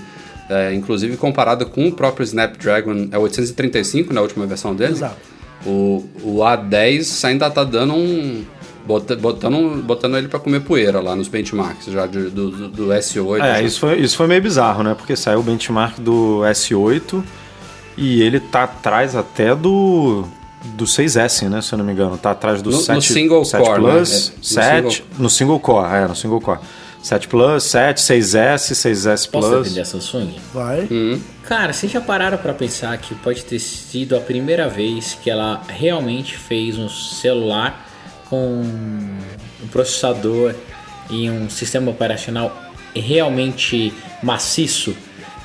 É, 0.50 0.74
inclusive 0.74 1.18
comparado 1.18 1.66
com 1.66 1.88
o 1.88 1.92
próprio 1.92 2.24
Snapdragon, 2.24 3.08
é 3.12 3.18
835 3.18 4.14
na 4.14 4.22
última 4.22 4.46
versão 4.46 4.76
dele. 4.76 4.92
Exato. 4.94 5.16
O, 5.66 6.06
o 6.24 6.36
A10 6.38 7.28
ainda 7.28 7.50
tá 7.50 7.64
dando 7.64 7.94
um. 7.96 8.44
bota- 8.86 9.16
Botando, 9.16 9.82
botando 9.84 10.16
ele 10.18 10.28
para 10.28 10.38
comer 10.40 10.60
poeira 10.62 11.00
lá 11.02 11.16
nos 11.16 11.28
benchmarks 11.28 11.88
já 11.92 12.06
de- 12.06 12.30
do, 12.30 12.52
do, 12.52 12.68
do 12.68 12.88
S8. 12.90 13.38
É, 13.38 13.54
já. 13.56 13.62
isso 13.64 13.80
foi, 13.80 14.00
isso 14.00 14.16
foi 14.16 14.28
meio 14.28 14.42
bizarro, 14.42 14.84
né? 14.84 14.94
Porque 14.96 15.16
saiu 15.16 15.40
o 15.40 15.44
benchmark 15.44 16.00
do 16.00 16.42
S8 16.44 17.24
e 17.98 18.22
ele 18.22 18.40
tá 18.40 18.64
atrás 18.66 19.16
até 19.16 19.56
do 19.56 20.26
do 20.76 20.86
6S, 20.86 21.48
né? 21.48 21.62
Se 21.62 21.74
eu 21.74 21.78
não 21.78 21.86
me 21.86 21.92
engano. 21.94 22.18
Tá 22.18 22.32
atrás 22.32 22.62
do 22.62 22.70
No- 22.72 22.78
no 22.78 22.84
7, 22.84 23.14
single 23.14 23.46
7 23.46 23.64
core, 23.64 23.82
Plus, 23.82 24.10
né? 24.10 24.16
É, 24.36 24.38
no 24.38 24.44
7, 24.44 24.96
single- 24.96 25.08
no 25.20 25.30
single 25.30 25.60
core, 25.60 25.94
é, 25.96 26.08
no 26.08 26.16
single 26.16 26.42
core. 26.42 26.60
7 27.06 27.28
Plus, 27.28 27.64
7, 27.66 28.02
6S, 28.02 28.74
6S 28.74 29.30
Posso 29.30 29.48
Plus. 29.48 29.64
defender 29.66 29.82
a 29.82 29.86
Samsung? 29.86 30.34
Vai. 30.52 30.88
Hum. 30.90 31.22
Cara, 31.44 31.72
vocês 31.72 31.92
já 31.92 32.02
pararam 32.02 32.36
pra 32.36 32.52
pensar 32.52 32.98
que 32.98 33.14
pode 33.14 33.46
ter 33.46 33.60
sido 33.60 34.18
a 34.18 34.20
primeira 34.20 34.68
vez 34.68 35.14
que 35.14 35.30
ela 35.30 35.62
realmente 35.68 36.36
fez 36.36 36.80
um 36.80 36.90
celular 36.90 37.88
com 38.28 38.64
um 38.64 39.68
processador 39.72 40.56
e 41.08 41.30
um 41.30 41.48
sistema 41.48 41.92
operacional 41.92 42.60
realmente 42.96 43.94
maciço? 44.24 44.98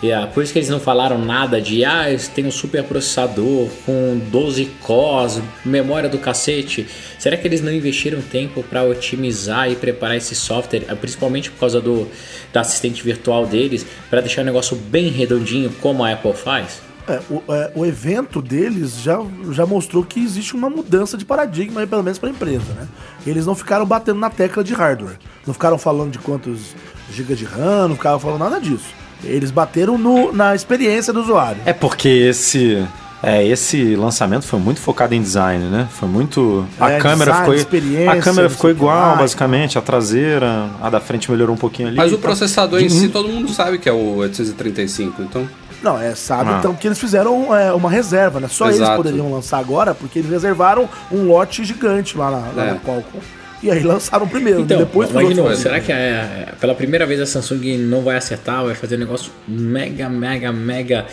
E, 0.02 0.10
ah, 0.12 0.26
por 0.26 0.42
isso 0.42 0.52
que 0.52 0.58
eles 0.58 0.70
não 0.70 0.80
falaram 0.80 1.18
nada 1.18 1.60
de 1.60 1.84
ah, 1.84 2.06
têm 2.34 2.46
um 2.46 2.50
super 2.50 2.82
processador 2.84 3.68
com 3.84 4.18
12 4.30 4.64
cores, 4.80 5.42
memória 5.64 6.08
do 6.08 6.18
cacete. 6.18 6.86
Será 7.18 7.36
que 7.36 7.46
eles 7.46 7.60
não 7.60 7.70
investiram 7.70 8.22
tempo 8.22 8.62
para 8.62 8.82
otimizar 8.82 9.70
e 9.70 9.76
preparar 9.76 10.16
esse 10.16 10.34
software, 10.34 10.84
ah, 10.88 10.96
principalmente 10.96 11.50
por 11.50 11.60
causa 11.60 11.80
do 11.80 12.08
da 12.52 12.62
assistente 12.62 13.02
virtual 13.02 13.46
deles, 13.46 13.86
para 14.08 14.20
deixar 14.20 14.42
o 14.42 14.44
negócio 14.44 14.74
bem 14.74 15.08
redondinho 15.08 15.70
como 15.80 16.02
a 16.02 16.12
Apple 16.12 16.32
faz? 16.32 16.80
É, 17.06 17.20
o, 17.28 17.42
é, 17.52 17.72
o 17.74 17.84
evento 17.84 18.40
deles 18.40 19.00
já, 19.02 19.18
já 19.50 19.66
mostrou 19.66 20.04
que 20.04 20.22
existe 20.22 20.54
uma 20.54 20.70
mudança 20.70 21.18
de 21.18 21.24
paradigma, 21.24 21.86
pelo 21.86 22.02
menos 22.02 22.18
para 22.18 22.28
a 22.28 22.32
empresa, 22.32 22.72
né? 22.72 22.88
Eles 23.26 23.44
não 23.46 23.54
ficaram 23.54 23.84
batendo 23.84 24.18
na 24.18 24.30
tecla 24.30 24.62
de 24.64 24.72
hardware. 24.72 25.18
Não 25.46 25.52
ficaram 25.52 25.76
falando 25.76 26.12
de 26.12 26.18
quantos 26.18 26.74
gigas 27.12 27.38
de 27.38 27.44
RAM, 27.44 27.88
não 27.88 27.96
ficaram 27.96 28.18
falando 28.18 28.40
nada 28.40 28.60
disso. 28.60 28.99
Eles 29.24 29.50
bateram 29.50 29.98
no, 29.98 30.32
na 30.32 30.54
experiência 30.54 31.12
do 31.12 31.20
usuário. 31.20 31.60
É 31.66 31.72
porque 31.72 32.08
esse 32.08 32.82
é, 33.22 33.46
esse 33.46 33.94
lançamento 33.96 34.46
foi 34.46 34.58
muito 34.58 34.80
focado 34.80 35.14
em 35.14 35.20
design, 35.20 35.64
né? 35.66 35.86
Foi 35.90 36.08
muito 36.08 36.66
a 36.80 36.90
É, 36.92 36.98
câmera 36.98 37.32
design, 37.32 37.38
ficou 37.40 37.54
experiência, 37.54 38.12
a 38.12 38.16
câmera 38.22 38.48
ficou 38.48 38.70
igual, 38.70 39.16
basicamente, 39.18 39.76
a 39.76 39.82
traseira, 39.82 40.70
a 40.80 40.88
da 40.88 41.00
frente 41.00 41.30
melhorou 41.30 41.54
um 41.54 41.58
pouquinho 41.58 41.88
ali. 41.88 41.96
Mas 41.98 42.12
o 42.12 42.16
Tá- 42.16 42.22
processador 42.22 42.80
em 42.80 42.88
si 42.88 43.08
todo 43.08 43.28
mundo 43.28 43.52
sabe 43.52 43.78
que 43.78 43.88
é 43.88 43.92
o 43.92 44.16
835, 44.16 45.20
então. 45.22 45.46
Não, 45.82 45.98
é, 46.00 46.14
sabe 46.14 46.50
Ah. 46.50 46.56
então 46.58 46.74
que 46.74 46.86
eles 46.88 46.98
fizeram 46.98 47.54
é, 47.54 47.72
uma 47.72 47.90
reserva, 47.90 48.40
né? 48.40 48.48
Só 48.48 48.66
eles 48.66 48.76
Exato. 48.76 48.96
poderiam 49.02 49.30
lançar 49.32 49.58
agora, 49.58 49.94
porque 49.94 50.18
eles 50.18 50.30
reservaram 50.30 50.88
um 51.12 51.26
lote 51.26 51.62
gigante 51.64 52.16
lá 52.18 52.30
na, 52.30 52.38
lá 52.54 52.64
É. 52.64 52.70
na 52.72 52.76
Qualcomm. 52.80 53.20
E 53.62 53.70
aí 53.70 53.82
lançaram 53.82 54.26
primeiro, 54.26 54.60
Então, 54.60 54.78
depois 54.78 55.10
mas 55.12 55.28
de 55.28 55.34
novo, 55.34 55.54
será 55.54 55.80
que 55.80 55.92
é, 55.92 56.48
pela 56.60 56.74
primeira 56.74 57.04
vez 57.04 57.20
a 57.20 57.26
Samsung 57.26 57.76
não 57.76 58.02
vai 58.02 58.16
acertar, 58.16 58.64
vai 58.64 58.74
fazer 58.74 58.96
um 58.96 59.00
negócio 59.00 59.30
mega, 59.46 60.08
mega, 60.08 60.50
mega 60.50 61.06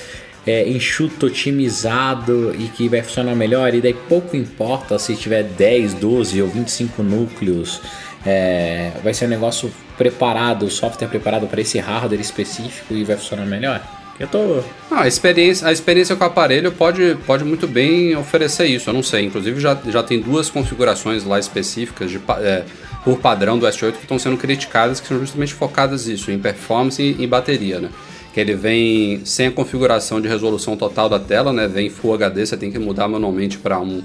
é, 0.46 0.68
enxuto, 0.70 1.26
otimizado 1.26 2.56
e 2.58 2.70
que 2.70 2.88
vai 2.88 3.02
funcionar 3.02 3.36
melhor? 3.36 3.74
E 3.74 3.82
daí 3.82 3.94
pouco 3.94 4.38
importa 4.38 4.98
se 4.98 5.16
tiver 5.16 5.44
10, 5.44 5.96
12 5.96 6.42
ou 6.42 6.48
25 6.48 7.04
núcleos, 7.04 7.82
é, 8.26 8.92
vai 9.04 9.14
ser 9.14 9.26
um 9.26 9.30
negócio 9.30 9.70
preparado, 9.98 10.66
o 10.66 10.70
software 10.70 11.08
preparado 11.10 11.48
para 11.48 11.60
esse 11.60 11.80
hardware 11.80 12.22
específico 12.22 12.94
e 12.94 13.04
vai 13.04 13.18
funcionar 13.18 13.46
melhor? 13.46 13.97
Eu 14.20 14.28
tô. 14.28 14.64
Ah, 14.90 15.02
a 15.02 15.08
experiência, 15.08 15.68
a 15.68 15.72
experiência 15.72 16.16
com 16.16 16.24
o 16.24 16.28
aparelho 16.28 16.72
pode, 16.72 17.16
pode 17.28 17.44
muito 17.44 17.68
bem 17.68 18.16
oferecer 18.16 18.66
isso, 18.66 18.90
eu 18.90 18.94
não 18.94 19.04
sei. 19.04 19.26
Inclusive 19.26 19.60
já, 19.60 19.78
já 19.90 20.02
tem 20.02 20.20
duas 20.20 20.50
configurações 20.50 21.24
lá 21.24 21.38
específicas 21.38 22.10
de, 22.10 22.20
é, 22.40 22.64
por 23.04 23.20
padrão 23.20 23.60
do 23.60 23.68
S8 23.68 23.94
que 23.94 24.02
estão 24.02 24.18
sendo 24.18 24.38
criticadas, 24.38 25.00
que 25.00 25.08
são 25.08 25.20
justamente 25.20 25.54
focadas 25.54 26.08
nisso, 26.08 26.32
em 26.32 26.40
performance 26.40 27.02
e 27.02 27.24
em 27.24 27.28
bateria, 27.28 27.80
né? 27.80 27.90
Que 28.34 28.40
ele 28.40 28.56
vem 28.56 29.22
sem 29.24 29.48
a 29.48 29.52
configuração 29.52 30.20
de 30.20 30.28
resolução 30.28 30.76
total 30.76 31.08
da 31.08 31.20
tela, 31.20 31.54
né? 31.54 31.68
Vem 31.68 31.90
Full 31.90 32.16
HD, 32.16 32.46
você 32.46 32.58
tem 32.58 32.72
que 32.72 32.80
mudar 32.80 33.08
manualmente 33.08 33.60
para 33.60 33.80
um, 33.80 34.02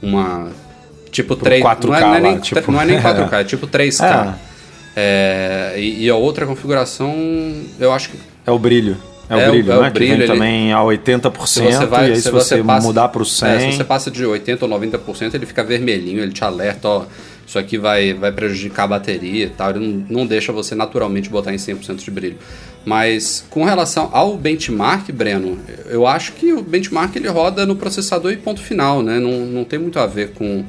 uma... 0.00 0.48
Tipo 1.10 1.34
3... 1.34 1.64
4K 1.64 1.84
não, 1.86 1.94
é, 1.94 2.00
não, 2.00 2.14
é 2.14 2.20
nem, 2.20 2.34
lá, 2.34 2.40
tipo. 2.40 2.72
não 2.72 2.80
é 2.80 2.84
nem 2.84 3.00
4K, 3.00 3.32
é 3.40 3.44
tipo 3.44 3.66
3K. 3.66 4.34
É. 4.42 4.56
É, 4.98 5.74
e, 5.76 6.04
e 6.04 6.10
a 6.10 6.16
outra 6.16 6.46
configuração, 6.46 7.14
eu 7.78 7.92
acho 7.92 8.10
que 8.10 8.18
É 8.46 8.50
o 8.50 8.58
brilho. 8.58 8.96
É 9.28 9.34
o 9.36 9.40
É 9.40 9.48
o- 9.48 9.50
brilho, 9.50 9.72
é 9.72 9.78
o 9.78 9.82
né? 9.82 9.90
brilho, 9.90 10.10
que 10.12 10.16
vem 10.18 10.24
ele- 10.24 10.32
também 10.32 10.72
a 10.72 10.82
80%, 10.82 11.46
Se 11.46 11.60
você 11.78 11.86
vai, 11.86 12.08
e 12.08 12.12
aí 12.12 12.20
se 12.20 12.30
você, 12.30 12.62
passa- 12.62 12.86
mudar 12.86 13.08
para 13.08 13.20
o 13.20 13.24
é, 13.24 13.26
100... 13.26 13.70
se 13.72 13.76
você 13.78 13.84
passa 13.84 14.10
de 14.10 14.24
80 14.24 14.64
ou 14.64 14.68
90%, 14.70 15.34
ele 15.34 15.46
fica 15.46 15.64
vermelhinho, 15.64 16.22
ele 16.22 16.32
te 16.32 16.44
alerta, 16.44 16.86
ó, 16.88 17.04
isso 17.46 17.58
aqui 17.58 17.76
vai, 17.78 18.12
vai 18.14 18.30
prejudicar 18.32 18.84
a 18.84 18.88
bateria 18.88 19.46
e 19.46 19.50
tal, 19.50 19.70
ele 19.70 19.80
não, 20.08 20.20
não 20.20 20.26
deixa 20.26 20.52
você 20.52 20.74
naturalmente 20.74 21.28
botar 21.28 21.52
em 21.52 21.56
100% 21.58 22.04
de 22.04 22.10
brilho. 22.10 22.36
Mas 22.84 23.44
com 23.50 23.64
relação 23.64 24.10
ao 24.12 24.36
benchmark, 24.36 25.10
Breno, 25.12 25.58
eu 25.86 26.06
acho 26.06 26.32
que 26.32 26.52
o 26.52 26.62
benchmark 26.62 27.14
ele 27.16 27.26
roda 27.28 27.66
no 27.66 27.74
processador 27.74 28.32
e 28.32 28.36
ponto 28.36 28.60
final, 28.60 29.02
né? 29.02 29.18
Não, 29.18 29.44
não 29.44 29.64
tem 29.64 29.76
muito 29.78 29.98
a 29.98 30.06
ver 30.06 30.30
com 30.34 30.64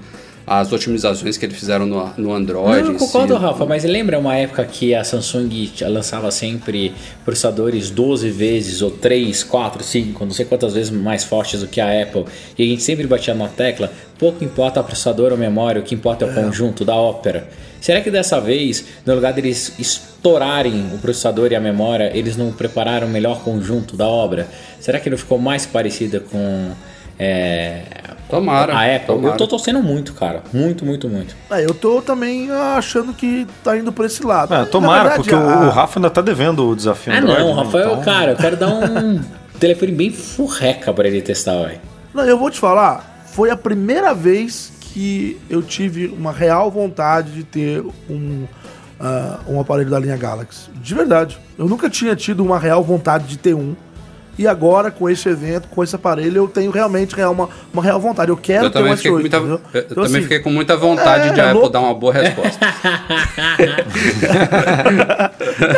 as 0.49 0.71
otimizações 0.71 1.37
que 1.37 1.45
eles 1.45 1.59
fizeram 1.59 1.85
no, 1.85 2.09
no 2.17 2.33
Android. 2.33 2.87
Não, 2.87 2.95
concordo, 2.95 3.35
si. 3.35 3.41
Rafa, 3.41 3.65
mas 3.65 3.83
lembra 3.83 4.17
uma 4.17 4.33
época 4.33 4.63
que 4.63 4.95
a 4.95 5.03
Samsung 5.03 5.49
lançava 5.81 6.31
sempre 6.31 6.93
processadores 7.25 7.89
12 7.89 8.29
vezes, 8.29 8.81
ou 8.81 8.89
3, 8.89 9.43
4, 9.43 9.83
5, 9.83 10.25
não 10.25 10.31
sei 10.31 10.45
quantas 10.45 10.73
vezes 10.73 10.89
mais 10.89 11.25
fortes 11.25 11.59
do 11.59 11.67
que 11.67 11.81
a 11.81 12.01
Apple, 12.01 12.23
e 12.57 12.63
a 12.63 12.65
gente 12.65 12.81
sempre 12.81 13.05
batia 13.05 13.33
na 13.33 13.49
tecla, 13.49 13.91
pouco 14.17 14.41
importa 14.41 14.79
o 14.79 14.83
processador 14.85 15.33
ou 15.33 15.37
memória, 15.37 15.81
o 15.81 15.83
que 15.83 15.93
importa 15.93 16.23
é 16.23 16.29
o 16.29 16.33
conjunto 16.33 16.85
da 16.85 16.95
ópera. 16.95 17.49
Será 17.81 17.99
que 17.99 18.09
dessa 18.09 18.39
vez, 18.39 18.85
no 19.05 19.15
lugar 19.15 19.33
deles 19.33 19.73
estourarem 19.77 20.91
o 20.93 20.97
processador 20.97 21.51
e 21.51 21.55
a 21.55 21.59
memória, 21.59 22.09
eles 22.15 22.37
não 22.37 22.53
prepararam 22.53 23.05
o 23.05 23.09
melhor 23.09 23.41
conjunto 23.41 23.97
da 23.97 24.07
obra? 24.07 24.47
Será 24.79 24.97
que 24.97 25.09
não 25.09 25.17
ficou 25.17 25.37
mais 25.37 25.65
parecida 25.65 26.21
com 26.21 26.71
é, 27.19 27.81
Tomara. 28.29 28.73
a 28.75 28.95
Apple? 28.95 29.07
tomara. 29.07 29.33
Eu 29.33 29.37
tô 29.37 29.47
torcendo 29.47 29.81
muito, 29.81 30.13
cara. 30.13 30.43
Muito, 30.53 30.85
muito, 30.85 31.07
muito. 31.07 31.35
É, 31.49 31.63
eu 31.65 31.73
tô 31.73 32.01
também 32.01 32.49
achando 32.51 33.13
que 33.13 33.47
tá 33.63 33.77
indo 33.77 33.91
por 33.91 34.05
esse 34.05 34.23
lado. 34.25 34.53
É, 34.53 34.65
tomara, 34.65 35.09
verdade, 35.09 35.23
porque 35.23 35.35
o- 35.35 35.37
a- 35.49 35.67
o 35.67 35.69
Rafa 35.69 35.99
ainda 35.99 36.09
tá 36.09 36.21
devendo 36.21 36.67
o 36.67 36.75
desafio 36.75 37.13
Ah 37.13 37.17
Android. 37.19 37.39
não, 37.41 37.55
né? 37.55 37.63
Rafael, 37.63 37.91
Então- 37.91 38.03
cara, 38.03 38.31
eu 38.31 38.35
quero 38.35 38.57
dar 38.57 38.67
um 38.67 39.21
telefone 39.59 39.91
bem 39.91 40.11
furreca 40.11 40.91
pra 40.93 41.07
ele 41.07 41.21
testar, 41.21 41.55
velho. 41.63 41.79
Não, 42.13 42.23
eu 42.25 42.37
vou 42.37 42.49
te 42.51 42.59
falar, 42.59 43.23
foi 43.27 43.49
a 43.49 43.55
primeira 43.57 44.13
vez 44.13 44.71
que 44.81 45.39
eu 45.49 45.61
tive 45.61 46.07
uma 46.07 46.31
real 46.31 46.69
vontade 46.71 47.31
de 47.31 47.43
ter 47.43 47.83
um, 48.09 48.45
ah, 48.99 49.39
um 49.47 49.59
aparelho 49.59 49.89
da 49.89 49.99
linha 49.99 50.17
Galaxy. 50.17 50.69
De 50.75 50.95
verdade. 50.95 51.37
Eu 51.57 51.67
nunca 51.67 51.89
tinha 51.89 52.15
tido 52.15 52.43
uma 52.43 52.57
real 52.59 52.83
vontade 52.83 53.25
de 53.27 53.37
ter 53.37 53.53
um. 53.53 53.75
E 54.37 54.47
agora, 54.47 54.91
com 54.91 55.09
esse 55.09 55.27
evento, 55.27 55.67
com 55.69 55.83
esse 55.83 55.95
aparelho, 55.95 56.37
eu 56.43 56.47
tenho 56.47 56.69
realmente 56.71 57.15
real, 57.15 57.31
uma, 57.31 57.49
uma 57.73 57.81
real 57.81 57.99
vontade. 57.99 58.29
Eu 58.29 58.37
quero 58.37 58.65
Eu 58.65 58.69
ter 58.71 58.79
um 58.79 58.81
também, 58.83 58.93
S8, 58.93 58.97
fiquei 58.97 59.11
com 59.11 59.19
muita, 59.19 59.37
eu 59.37 59.59
Então, 59.73 59.95
também 59.95 60.03
assim, 60.05 60.21
fiquei 60.21 60.39
com 60.39 60.49
muita 60.51 60.77
vontade 60.77 61.29
é, 61.29 61.31
de 61.33 61.39
a 61.41 61.45
Apple 61.45 61.53
louco. 61.59 61.69
dar 61.69 61.79
uma 61.79 61.93
boa 61.93 62.13
resposta. 62.13 62.59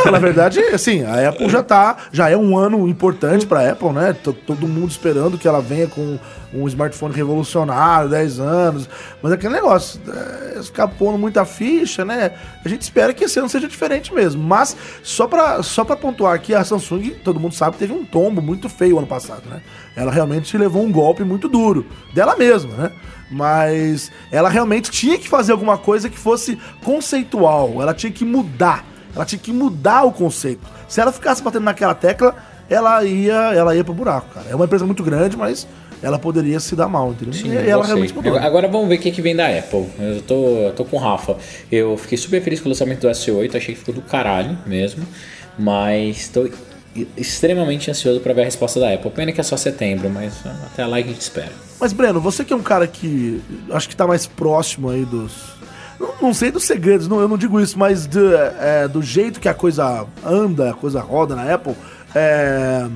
Não, 0.05 0.11
na 0.11 0.19
verdade, 0.19 0.59
assim, 0.73 1.03
a 1.05 1.29
Apple 1.29 1.49
já 1.49 1.63
tá. 1.63 1.97
Já 2.11 2.29
é 2.29 2.37
um 2.37 2.57
ano 2.57 2.87
importante 2.87 3.45
pra 3.45 3.69
Apple, 3.71 3.89
né? 3.89 4.13
T- 4.13 4.33
Todo 4.33 4.67
mundo 4.67 4.89
esperando 4.89 5.37
que 5.37 5.47
ela 5.47 5.61
venha 5.61 5.87
com 5.87 6.17
um 6.53 6.67
smartphone 6.67 7.13
revolucionário, 7.13 8.09
10 8.09 8.39
anos. 8.39 8.89
Mas 9.21 9.31
aquele 9.31 9.53
negócio, 9.53 9.99
é, 10.07 10.87
pondo 10.87 11.17
muita 11.17 11.45
ficha, 11.45 12.03
né? 12.03 12.31
A 12.63 12.69
gente 12.69 12.81
espera 12.81 13.13
que 13.13 13.23
esse 13.23 13.39
ano 13.39 13.49
seja 13.49 13.67
diferente 13.67 14.13
mesmo. 14.13 14.41
Mas 14.41 14.75
só 15.03 15.27
pra, 15.27 15.61
só 15.63 15.83
pra 15.83 15.95
pontuar 15.95 16.33
aqui, 16.33 16.53
a 16.53 16.63
Samsung, 16.63 17.11
todo 17.23 17.39
mundo 17.39 17.53
sabe, 17.53 17.77
teve 17.77 17.93
um 17.93 18.03
tombo 18.03 18.41
muito 18.41 18.67
feio 18.69 18.97
ano 18.97 19.07
passado, 19.07 19.43
né? 19.49 19.61
Ela 19.95 20.11
realmente 20.11 20.57
levou 20.57 20.83
um 20.83 20.91
golpe 20.91 21.23
muito 21.23 21.47
duro. 21.47 21.85
Dela 22.13 22.35
mesma, 22.35 22.73
né? 22.75 22.91
Mas 23.31 24.11
ela 24.31 24.49
realmente 24.49 24.89
tinha 24.89 25.17
que 25.17 25.29
fazer 25.29 25.51
alguma 25.51 25.77
coisa 25.77 26.09
que 26.09 26.17
fosse 26.17 26.57
conceitual. 26.83 27.81
Ela 27.81 27.93
tinha 27.93 28.11
que 28.11 28.25
mudar. 28.25 28.83
Ela 29.15 29.25
tinha 29.25 29.39
que 29.39 29.51
mudar 29.51 30.03
o 30.03 30.11
conceito. 30.11 30.61
Se 30.87 30.99
ela 30.99 31.11
ficasse 31.11 31.43
batendo 31.43 31.63
naquela 31.63 31.93
tecla, 31.93 32.35
ela 32.69 33.03
ia, 33.03 33.53
ela 33.53 33.75
ia 33.75 33.83
pro 33.83 33.93
buraco, 33.93 34.33
cara. 34.33 34.47
É 34.49 34.55
uma 34.55 34.65
empresa 34.65 34.85
muito 34.85 35.03
grande, 35.03 35.35
mas 35.35 35.67
ela 36.01 36.17
poderia 36.19 36.59
se 36.59 36.75
dar 36.75 36.87
mal, 36.87 37.11
entendeu? 37.11 37.33
Sim, 37.33 37.51
e 37.51 37.57
ela 37.69 37.85
realmente 37.85 38.13
mudou. 38.13 38.37
Agora- 38.37 38.67
vamos 38.67 38.87
ver 38.87 38.95
o 38.95 38.99
que, 38.99 39.11
que 39.11 39.21
vem 39.21 39.35
da 39.35 39.47
Apple. 39.47 39.85
Eu 39.99 40.21
tô, 40.21 40.33
eu 40.59 40.71
tô 40.73 40.85
com 40.85 40.97
o 40.97 40.99
Rafa. 40.99 41.35
Eu 41.71 41.97
fiquei 41.97 42.17
super 42.17 42.41
feliz 42.41 42.59
com 42.59 42.67
o 42.67 42.69
lançamento 42.69 43.01
do 43.01 43.07
S8, 43.09 43.55
achei 43.55 43.73
que 43.73 43.79
ficou 43.79 43.93
do 43.93 44.01
caralho 44.01 44.57
mesmo. 44.65 45.05
Mas 45.57 46.29
tô 46.29 46.49
extremamente 47.15 47.89
ansioso 47.91 48.19
pra 48.19 48.33
ver 48.33 48.41
a 48.41 48.45
resposta 48.45 48.79
da 48.79 48.93
Apple. 48.93 49.11
Pena 49.11 49.31
que 49.31 49.39
é 49.39 49.43
só 49.43 49.55
setembro, 49.57 50.09
mas 50.09 50.33
até 50.65 50.85
lá 50.85 50.97
a 50.97 51.01
gente 51.01 51.21
espera. 51.21 51.51
Mas, 51.79 51.93
Breno, 51.93 52.19
você 52.19 52.43
que 52.43 52.51
é 52.51 52.55
um 52.55 52.61
cara 52.63 52.87
que 52.87 53.41
acho 53.71 53.87
que 53.87 53.95
tá 53.95 54.05
mais 54.07 54.25
próximo 54.25 54.89
aí 54.89 55.05
dos. 55.05 55.31
Não, 55.99 56.13
não 56.21 56.33
sei 56.33 56.49
dos 56.49 56.63
segredos, 56.63 57.07
não, 57.09 57.19
eu 57.19 57.27
não 57.27 57.37
digo 57.37 57.59
isso, 57.59 57.77
mas 57.77 58.07
do, 58.07 58.33
é, 58.35 58.87
do 58.87 59.01
jeito 59.01 59.39
que 59.39 59.49
a 59.49 59.53
coisa 59.53 60.05
anda, 60.25 60.71
a 60.71 60.73
coisa 60.73 61.01
roda 61.01 61.35
na 61.35 61.53
Apple. 61.53 61.75
é, 62.15 62.87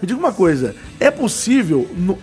me 0.00 0.06
diga 0.08 0.18
uma 0.18 0.32
coisa: 0.32 0.74
é 1.00 1.10
possível, 1.10 1.88
no- 1.96 2.18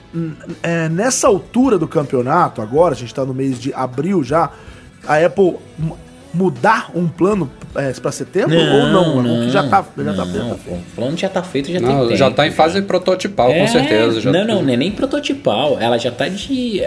é, 0.63 0.89
nessa 0.89 1.27
altura 1.27 1.77
do 1.77 1.87
campeonato, 1.87 2.61
agora, 2.61 2.93
a 2.93 2.97
gente 2.97 3.13
tá 3.13 3.25
no 3.25 3.33
mês 3.33 3.59
de 3.59 3.73
abril 3.73 4.23
já, 4.23 4.49
a 5.07 5.17
Apple 5.25 5.55
mu- 5.77 5.97
mudar 6.33 6.91
um 6.93 7.07
plano 7.07 7.49
é, 7.75 7.93
para 7.93 8.11
setembro 8.11 8.57
ou 8.57 8.87
não? 8.87 9.19
É 9.19 9.31
um 9.31 9.45
que 9.45 9.51
já 9.51 9.63
tá, 9.69 9.85
já 9.97 10.13
tá 10.13 10.25
não, 10.25 10.57
feito. 10.57 10.69
o 10.73 10.83
plano 10.95 11.17
já 11.17 11.29
tá 11.29 11.41
feito, 11.43 11.71
já 11.71 11.79
Não, 11.79 12.07
tem 12.09 12.17
já 12.17 12.25
tempo, 12.25 12.35
tá 12.37 12.47
em 12.47 12.51
fase 12.51 12.73
cara. 12.75 12.85
prototipal, 12.85 13.49
É, 13.51 13.59
com 13.61 13.67
certeza. 13.67 14.19
Já 14.19 14.31
não, 14.33 14.45
não, 14.45 14.61
não 14.63 14.73
é 14.73 14.75
nem 14.75 14.91
prototipal. 14.91 15.77
Ela 15.79 15.97
já 15.97 16.11
tá 16.11 16.27
de, 16.27 16.81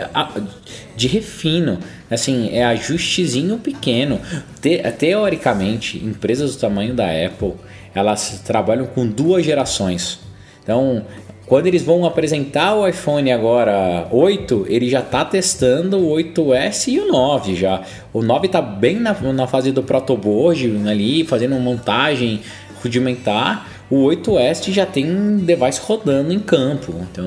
de 0.97 1.09
refino. 1.09 1.79
Assim, 2.11 2.51
é 2.53 2.65
ajustezinho 2.65 3.59
pequeno. 3.59 4.21
Te- 4.61 4.83
teoricamente, 4.99 5.99
empresas 6.05 6.55
do 6.55 6.61
tamanho 6.61 6.95
da 6.95 7.05
Apple, 7.07 7.55
elas 7.95 8.43
trabalham 8.45 8.87
com 8.87 9.07
duas 9.07 9.45
gerações. 9.45 10.21
Então, 10.69 11.03
quando 11.47 11.67
eles 11.67 11.83
vão 11.83 12.05
apresentar 12.05 12.75
o 12.75 12.87
iPhone 12.87 13.33
agora 13.33 14.07
8, 14.11 14.67
ele 14.69 14.87
já 14.91 15.01
tá 15.01 15.25
testando 15.25 15.97
o 15.97 16.15
8S 16.15 16.89
e 16.89 17.01
o 17.01 17.11
9 17.11 17.55
já. 17.55 17.81
O 18.13 18.21
9 18.21 18.49
tá 18.49 18.61
bem 18.61 18.97
na, 18.97 19.15
na 19.33 19.47
fase 19.47 19.73
do 19.73 19.83
protoboard 19.83 20.87
ali, 20.87 21.25
fazendo 21.25 21.55
montagem 21.55 22.43
rudimentar. 22.83 23.69
O 23.91 24.05
8S 24.07 24.71
já 24.71 24.85
tem 24.85 25.39
device 25.39 25.81
rodando 25.83 26.31
em 26.31 26.39
campo, 26.39 26.95
então 27.11 27.27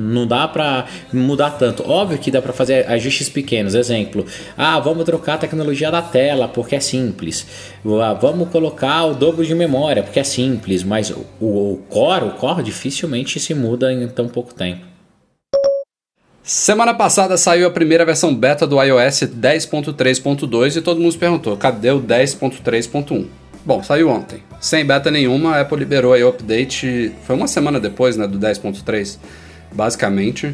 não 0.00 0.26
dá 0.26 0.48
pra 0.48 0.86
mudar 1.12 1.50
tanto. 1.50 1.86
Óbvio 1.86 2.18
que 2.18 2.30
dá 2.30 2.40
pra 2.40 2.54
fazer 2.54 2.86
ajustes 2.88 3.28
pequenos. 3.28 3.74
Exemplo, 3.74 4.24
ah, 4.56 4.80
vamos 4.80 5.04
trocar 5.04 5.34
a 5.34 5.38
tecnologia 5.38 5.90
da 5.90 6.00
tela 6.00 6.48
porque 6.48 6.74
é 6.74 6.80
simples. 6.80 7.46
Ah, 7.84 8.14
Vamos 8.14 8.48
colocar 8.48 9.04
o 9.04 9.14
dobro 9.14 9.44
de 9.44 9.54
memória 9.54 10.02
porque 10.02 10.20
é 10.20 10.24
simples. 10.24 10.82
Mas 10.82 11.10
o, 11.10 11.26
o 11.40 11.82
core, 11.88 12.26
o 12.26 12.30
core 12.30 12.62
dificilmente 12.62 13.38
se 13.38 13.54
muda 13.54 13.92
em 13.92 14.08
tão 14.08 14.26
pouco 14.26 14.54
tempo. 14.54 14.90
Semana 16.42 16.94
passada 16.94 17.36
saiu 17.36 17.66
a 17.66 17.70
primeira 17.70 18.04
versão 18.04 18.34
beta 18.34 18.66
do 18.66 18.82
iOS 18.82 19.20
10.3.2 19.22 20.76
e 20.76 20.80
todo 20.80 20.98
mundo 20.98 21.12
se 21.12 21.18
perguntou, 21.18 21.56
cadê 21.56 21.90
o 21.90 22.00
10.3.1? 22.00 23.39
Bom, 23.64 23.82
saiu 23.82 24.08
ontem. 24.08 24.42
Sem 24.60 24.84
beta 24.84 25.10
nenhuma, 25.10 25.56
a 25.56 25.60
Apple 25.60 25.78
liberou 25.78 26.12
aí 26.12 26.22
o 26.24 26.28
update, 26.28 27.12
foi 27.24 27.36
uma 27.36 27.46
semana 27.46 27.78
depois, 27.78 28.16
né, 28.16 28.26
do 28.26 28.36
10.3, 28.38 29.18
basicamente. 29.72 30.52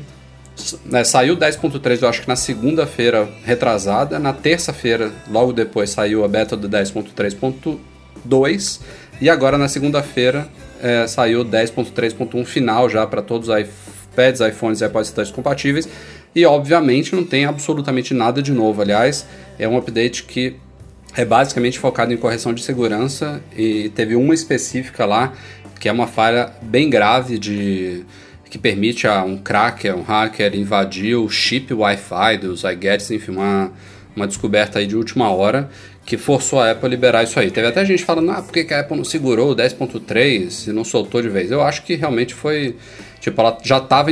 Né, 0.84 1.04
saiu 1.04 1.34
o 1.34 1.36
10.3, 1.36 2.02
eu 2.02 2.08
acho 2.08 2.22
que 2.22 2.28
na 2.28 2.34
segunda-feira 2.34 3.28
retrasada, 3.44 4.18
na 4.18 4.32
terça-feira, 4.32 5.12
logo 5.30 5.52
depois, 5.52 5.90
saiu 5.90 6.24
a 6.24 6.28
beta 6.28 6.56
do 6.56 6.68
10.3.2 6.68 8.80
e 9.20 9.30
agora 9.30 9.56
na 9.56 9.68
segunda-feira 9.68 10.48
é, 10.82 11.06
saiu 11.06 11.42
o 11.42 11.44
10.3.1 11.44 12.44
final 12.44 12.88
já 12.88 13.06
para 13.06 13.22
todos 13.22 13.48
os 13.48 13.54
iPads, 13.56 14.40
iPhones 14.40 14.80
e 14.80 14.86
iPods 14.86 15.12
Touch 15.12 15.32
compatíveis 15.32 15.88
e 16.34 16.44
obviamente 16.44 17.14
não 17.14 17.22
tem 17.24 17.44
absolutamente 17.44 18.12
nada 18.12 18.42
de 18.42 18.50
novo. 18.52 18.82
Aliás, 18.82 19.24
é 19.58 19.68
um 19.68 19.76
update 19.76 20.24
que 20.24 20.56
é 21.16 21.24
basicamente 21.24 21.78
focado 21.78 22.12
em 22.12 22.16
correção 22.16 22.52
de 22.52 22.62
segurança 22.62 23.42
e 23.56 23.88
teve 23.88 24.14
uma 24.14 24.34
específica 24.34 25.06
lá 25.06 25.32
que 25.80 25.88
é 25.88 25.92
uma 25.92 26.06
falha 26.06 26.52
bem 26.62 26.88
grave 26.88 27.38
de 27.38 28.04
que 28.48 28.58
permite 28.58 29.06
a 29.06 29.24
um 29.24 29.36
cracker, 29.36 29.96
um 29.96 30.02
hacker 30.02 30.54
invadir 30.54 31.16
o 31.16 31.28
chip 31.28 31.74
Wi-Fi 31.74 32.38
dos 32.38 32.62
iGadgets, 32.62 33.10
enfim, 33.10 33.32
uma, 33.32 33.72
uma 34.14 34.26
descoberta 34.26 34.78
aí 34.78 34.86
de 34.86 34.96
última 34.96 35.30
hora 35.30 35.68
que 36.04 36.16
forçou 36.16 36.60
a 36.60 36.70
Apple 36.70 36.86
a 36.86 36.88
liberar 36.88 37.24
isso 37.24 37.38
aí. 37.40 37.50
Teve 37.50 37.66
até 37.66 37.84
gente 37.84 38.04
falando, 38.04 38.30
ah, 38.30 38.40
por 38.40 38.52
que 38.52 38.72
a 38.72 38.80
Apple 38.80 38.96
não 38.96 39.04
segurou 39.04 39.50
o 39.50 39.56
10.3 39.56 40.68
e 40.68 40.72
não 40.72 40.84
soltou 40.84 41.20
de 41.20 41.28
vez? 41.28 41.50
Eu 41.50 41.62
acho 41.62 41.82
que 41.82 41.96
realmente 41.96 42.32
foi, 42.32 42.76
tipo, 43.20 43.40
ela 43.40 43.58
já 43.62 43.78
estava 43.78 44.10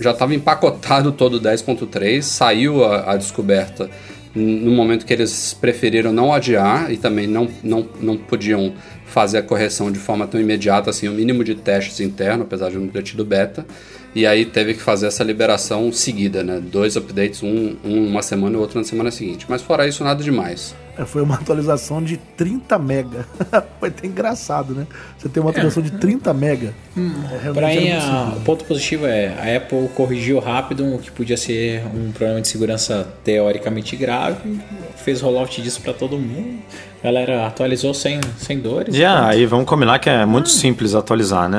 já 0.00 0.12
estava 0.12 0.34
empacotado 0.34 1.12
todo 1.12 1.34
o 1.34 1.40
10.3, 1.40 2.22
saiu 2.22 2.84
a, 2.84 3.12
a 3.12 3.16
descoberta 3.16 3.90
no 4.34 4.70
momento 4.70 5.04
que 5.04 5.12
eles 5.12 5.54
preferiram 5.54 6.12
não 6.12 6.32
adiar 6.32 6.92
e 6.92 6.96
também 6.96 7.26
não, 7.26 7.48
não, 7.62 7.86
não 8.00 8.16
podiam 8.16 8.72
fazer 9.04 9.38
a 9.38 9.42
correção 9.42 9.92
de 9.92 9.98
forma 9.98 10.26
tão 10.26 10.40
imediata, 10.40 10.88
assim, 10.88 11.06
o 11.06 11.12
mínimo 11.12 11.44
de 11.44 11.54
testes 11.54 12.00
interno, 12.00 12.44
apesar 12.44 12.70
de 12.70 12.78
não 12.78 12.88
ter 12.88 13.02
tido 13.02 13.24
beta. 13.24 13.66
E 14.14 14.26
aí 14.26 14.44
teve 14.44 14.74
que 14.74 14.80
fazer 14.80 15.06
essa 15.06 15.22
liberação 15.24 15.90
seguida, 15.92 16.42
né? 16.42 16.60
Dois 16.60 16.96
updates, 16.96 17.42
um, 17.42 17.76
um 17.84 18.06
uma 18.08 18.22
semana 18.22 18.56
e 18.56 18.58
outro 18.58 18.78
na 18.78 18.84
semana 18.84 19.10
seguinte. 19.10 19.46
Mas 19.48 19.62
fora 19.62 19.86
isso, 19.86 20.04
nada 20.04 20.22
demais. 20.22 20.74
É, 20.98 21.04
Foi 21.04 21.22
uma 21.22 21.34
atualização 21.40 22.02
de 22.02 22.16
30 22.16 22.78
mega. 22.78 23.26
Foi 23.80 23.88
até 23.88 24.06
engraçado, 24.06 24.74
né? 24.74 24.86
Você 25.18 25.28
tem 25.28 25.42
uma 25.42 25.50
atualização 25.50 25.82
de 25.82 25.92
30 25.92 26.32
mega. 26.34 26.74
É, 26.96 27.38
realmente 27.42 27.54
Pra 27.54 27.68
mim, 27.68 28.36
o 28.36 28.40
ponto 28.40 28.64
positivo 28.64 29.06
é 29.06 29.28
a 29.28 29.56
Apple 29.56 29.88
corrigiu 29.94 30.38
rápido 30.38 30.94
o 30.94 30.98
que 30.98 31.10
podia 31.10 31.36
ser 31.36 31.84
um 31.94 32.12
problema 32.12 32.40
de 32.40 32.48
segurança 32.48 33.08
teoricamente 33.24 33.96
grave, 33.96 34.60
fez 34.96 35.20
rollout 35.20 35.60
disso 35.62 35.80
pra 35.80 35.92
todo 35.92 36.18
mundo. 36.18 36.58
Galera 37.02 37.46
atualizou 37.46 37.92
sem, 37.92 38.20
sem 38.38 38.58
dores. 38.60 38.94
E 38.94 39.04
ah, 39.04 39.26
aí 39.28 39.44
vamos 39.46 39.66
combinar 39.66 39.98
que 39.98 40.08
é 40.08 40.24
muito 40.24 40.48
simples 40.48 40.94
atualizar, 40.94 41.48
né? 41.48 41.58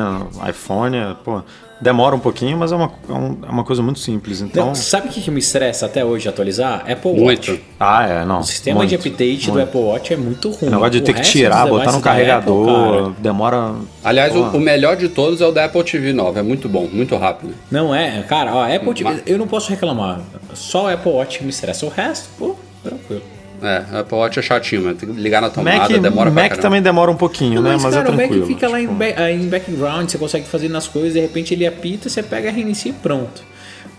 IPhone, 0.49 0.95
é, 0.95 1.13
pô, 1.21 1.41
demora 1.82 2.15
um 2.15 2.19
pouquinho, 2.19 2.58
mas 2.58 2.71
é 2.71 2.75
uma, 2.77 2.89
é 3.10 3.12
um- 3.12 3.38
é 3.45 3.49
uma 3.49 3.63
coisa 3.65 3.82
muito 3.84 3.99
simples. 3.99 4.39
Então. 4.39 4.67
Não, 4.67 4.75
sabe 4.75 5.10
o 5.10 5.12
que, 5.12 5.29
me 5.29 5.39
estressa 5.39 5.86
até 5.86 6.06
hoje 6.06 6.29
atualizar? 6.29 6.86
Apple 6.89 7.12
Muito. 7.12 7.51
Watch. 7.51 7.63
Ah, 7.77 8.08
é, 8.08 8.25
não. 8.25 8.39
O 8.39 8.43
sistema 8.43 8.86
de 8.86 8.95
muito, 8.95 9.08
update 9.10 9.47
do 9.47 9.51
muito. 9.53 9.63
Apple 9.65 9.82
Watch 9.82 10.13
é 10.13 10.17
muito 10.17 10.49
ruim. 10.49 10.67
O 10.69 10.71
negócio 10.71 10.91
de 10.91 10.97
O 10.99 11.01
ter 11.01 11.13
que 11.13 11.21
tirar, 11.21 11.67
botar 11.67 11.91
no 11.91 11.99
carregador, 11.99 12.99
Apple, 13.10 13.15
demora. 13.19 13.73
Aliás, 14.01 14.34
o, 14.34 14.43
o 14.43 14.60
melhor 14.62 14.95
de 14.95 15.10
todos 15.10 15.41
é 15.41 15.45
o 15.45 15.51
da 15.51 15.65
Apple 15.65 15.84
TV 15.84 16.13
9. 16.13 16.39
É 16.39 16.43
muito 16.43 16.69
bom, 16.69 16.88
muito 16.89 17.17
rápido. 17.17 17.53
Não 17.69 17.93
é, 17.93 18.21
cara, 18.23 18.56
ó, 18.56 18.63
Apple 18.63 18.93
TV, 18.93 19.03
Mas- 19.10 19.23
eu 19.25 19.38
não 19.38 19.47
posso 19.47 19.69
reclamar. 19.69 20.21
Só 20.53 20.86
o 20.86 20.88
Apple 20.88 21.12
Watch 21.12 21.39
que 21.39 21.43
me 21.43 21.49
estressa. 21.49 21.86
O 21.86 21.89
resto, 21.89 22.29
pô, 22.39 22.56
tranquilo. 22.82 23.33
É, 23.63 23.84
o 23.93 23.97
Apple 23.99 24.17
Watch 24.17 24.38
é 24.39 24.41
chatinho, 24.41 24.84
mas 24.84 24.97
tem 24.97 25.08
que 25.13 25.19
ligar 25.19 25.41
na 25.41 25.49
tomada, 25.49 25.78
Mac, 25.80 25.89
demora 25.89 26.32
pra 26.32 26.41
Mac 26.41 26.49
caramba. 26.49 26.62
também 26.62 26.82
demora 26.82 27.10
um 27.10 27.15
pouquinho, 27.15 27.62
né? 27.62 27.78
Mas, 27.82 27.95
cara, 27.95 28.08
é 28.08 28.12
o 28.12 28.12
Mac 28.12 28.17
tranquilo. 28.28 28.45
fica 28.45 28.67
lá 28.67 28.80
em, 28.82 28.88
tipo, 28.88 28.93
ba- 28.99 29.06
ah, 29.15 29.32
em 29.32 29.47
background, 29.47 30.10
você 30.10 30.17
consegue 30.17 30.45
fazer 30.47 30.67
nas 30.69 30.88
coisas, 30.88 31.13
de 31.13 31.21
repente 31.21 31.54
ele 31.54 31.65
apita, 31.65 32.10
você 32.10 32.21
pega, 32.21 32.52
reinicia 32.52 32.91
e 32.91 32.93
pronto. 32.93 33.41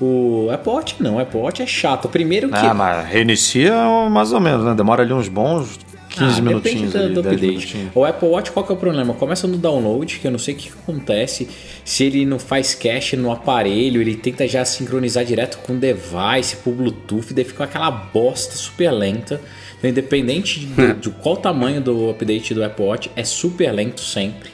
O 0.00 0.50
Apple 0.52 0.70
Watch 0.72 0.96
não, 1.00 1.14
o 1.16 1.18
Apple 1.20 1.40
Watch 1.40 1.62
é 1.62 1.66
chato. 1.66 2.08
Primeiro 2.08 2.48
que... 2.48 2.56
Ah, 2.56 2.74
mas 2.74 3.06
reinicia 3.06 3.72
mais 4.10 4.32
ou 4.32 4.40
menos, 4.40 4.64
né? 4.66 4.74
Demora 4.74 5.02
ali 5.02 5.12
uns 5.12 5.28
bons 5.28 5.78
15 6.14 6.38
Ah, 6.38 6.42
minutinhos 6.42 6.92
depende 6.92 6.96
ali, 6.98 7.14
do, 7.14 7.22
do 7.22 7.28
10 7.28 7.34
update. 7.42 7.88
O 7.94 8.04
Apple 8.04 8.28
Watch, 8.28 8.50
qual 8.52 8.64
que 8.64 8.72
é 8.72 8.74
o 8.74 8.78
problema? 8.78 9.12
Começa 9.14 9.46
no 9.46 9.56
download, 9.56 10.18
que 10.18 10.26
eu 10.26 10.30
não 10.30 10.38
sei 10.38 10.54
o 10.54 10.56
que 10.56 10.68
acontece. 10.70 11.48
Se 11.84 12.04
ele 12.04 12.24
não 12.24 12.38
faz 12.38 12.74
cache 12.74 13.16
no 13.16 13.30
aparelho, 13.32 14.00
ele 14.00 14.14
tenta 14.16 14.46
já 14.48 14.64
sincronizar 14.64 15.24
direto 15.24 15.58
com 15.58 15.74
o 15.74 15.76
device, 15.76 16.56
por 16.62 16.72
Bluetooth, 16.72 17.34
daí 17.34 17.44
fica 17.44 17.64
aquela 17.64 17.90
bosta 17.90 18.54
super 18.56 18.90
lenta. 18.90 19.40
Então, 19.78 19.90
independente 19.90 20.60
de, 20.60 20.92
de 20.94 21.10
qual 21.10 21.36
tamanho 21.36 21.80
do 21.80 22.08
update 22.10 22.54
do 22.54 22.64
Apple 22.64 22.84
Watch, 22.86 23.10
é 23.16 23.24
super 23.24 23.70
lento 23.72 24.00
sempre. 24.00 24.50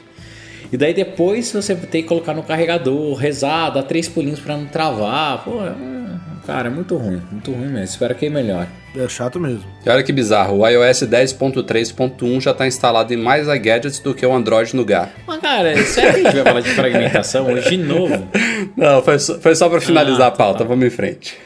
E 0.73 0.77
daí 0.77 0.93
depois 0.93 1.51
você 1.51 1.75
tem 1.75 2.01
que 2.01 2.07
colocar 2.07 2.33
no 2.33 2.43
carregador, 2.43 3.13
rezar, 3.15 3.69
dar 3.71 3.83
três 3.83 4.07
pulinhos 4.07 4.39
pra 4.39 4.55
não 4.57 4.65
travar. 4.65 5.43
Pô, 5.43 5.61
é- 5.65 6.00
cara, 6.45 6.67
é 6.67 6.71
muito 6.71 6.95
ruim, 6.97 7.21
muito 7.31 7.51
ruim 7.51 7.67
mesmo. 7.67 7.85
Espero 7.85 8.13
que 8.15 8.29
melhore. 8.29 8.67
É 8.95 9.07
chato 9.07 9.39
mesmo. 9.39 9.63
E 9.85 9.89
olha 9.89 10.03
que 10.03 10.11
bizarro, 10.11 10.59
o 10.59 10.67
iOS 10.67 11.03
10.3.1 11.03 12.41
já 12.41 12.51
está 12.51 12.67
instalado 12.67 13.13
em 13.13 13.17
mais 13.17 13.47
iGadgets 13.47 13.99
do 13.99 14.13
que 14.13 14.25
o 14.25 14.33
Android 14.33 14.75
Nougat. 14.75 15.09
Mas, 15.25 15.39
cara, 15.41 15.83
sério 15.85 16.13
que 16.13 16.19
a 16.27 16.31
gente 16.31 16.35
vai 16.35 16.43
falar 16.43 16.61
de 16.61 16.69
fragmentação 16.71 17.45
hoje 17.47 17.69
de 17.69 17.77
novo? 17.77 18.27
Não, 18.75 19.01
foi 19.01 19.17
só, 19.19 19.39
foi 19.39 19.55
só 19.55 19.69
pra 19.69 19.79
finalizar 19.81 20.23
Ah, 20.23 20.27
a 20.27 20.31
pauta, 20.31 20.59
tá. 20.59 20.65
vamos 20.65 20.85
em 20.85 20.89
frente. 20.89 21.37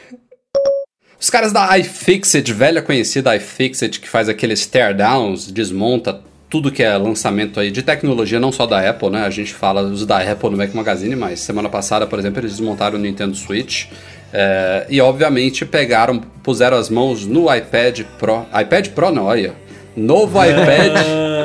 Os 1.18 1.30
caras 1.30 1.52
da 1.52 1.76
iFixit, 1.78 2.52
velha 2.52 2.82
conhecida 2.82 3.34
iFixit, 3.36 4.00
que 4.00 4.08
faz 4.08 4.28
aqueles 4.28 4.66
teardowns, 4.66 5.50
desmonta 5.50 6.20
tudo 6.48 6.70
que 6.70 6.82
é 6.82 6.96
lançamento 6.96 7.58
aí 7.58 7.70
de 7.70 7.82
tecnologia, 7.82 8.38
não 8.38 8.52
só 8.52 8.66
da 8.66 8.88
Apple, 8.88 9.10
né? 9.10 9.24
A 9.24 9.30
gente 9.30 9.52
fala 9.52 9.82
os 9.82 10.06
da 10.06 10.18
Apple 10.18 10.50
no 10.50 10.56
Mac 10.56 10.72
Magazine, 10.72 11.16
mas 11.16 11.40
semana 11.40 11.68
passada, 11.68 12.06
por 12.06 12.18
exemplo, 12.18 12.40
eles 12.40 12.52
desmontaram 12.52 12.98
o 12.98 13.00
Nintendo 13.00 13.34
Switch. 13.34 13.86
é, 14.32 14.86
e 14.88 15.00
obviamente 15.00 15.64
pegaram, 15.64 16.20
puseram 16.42 16.76
as 16.76 16.88
mãos 16.88 17.26
no 17.26 17.52
iPad 17.52 18.02
Pro. 18.18 18.46
iPad 18.60 18.88
Pro 18.88 19.10
não, 19.10 19.24
olha. 19.24 19.54
Novo 19.96 20.38
iPad. 20.44 20.92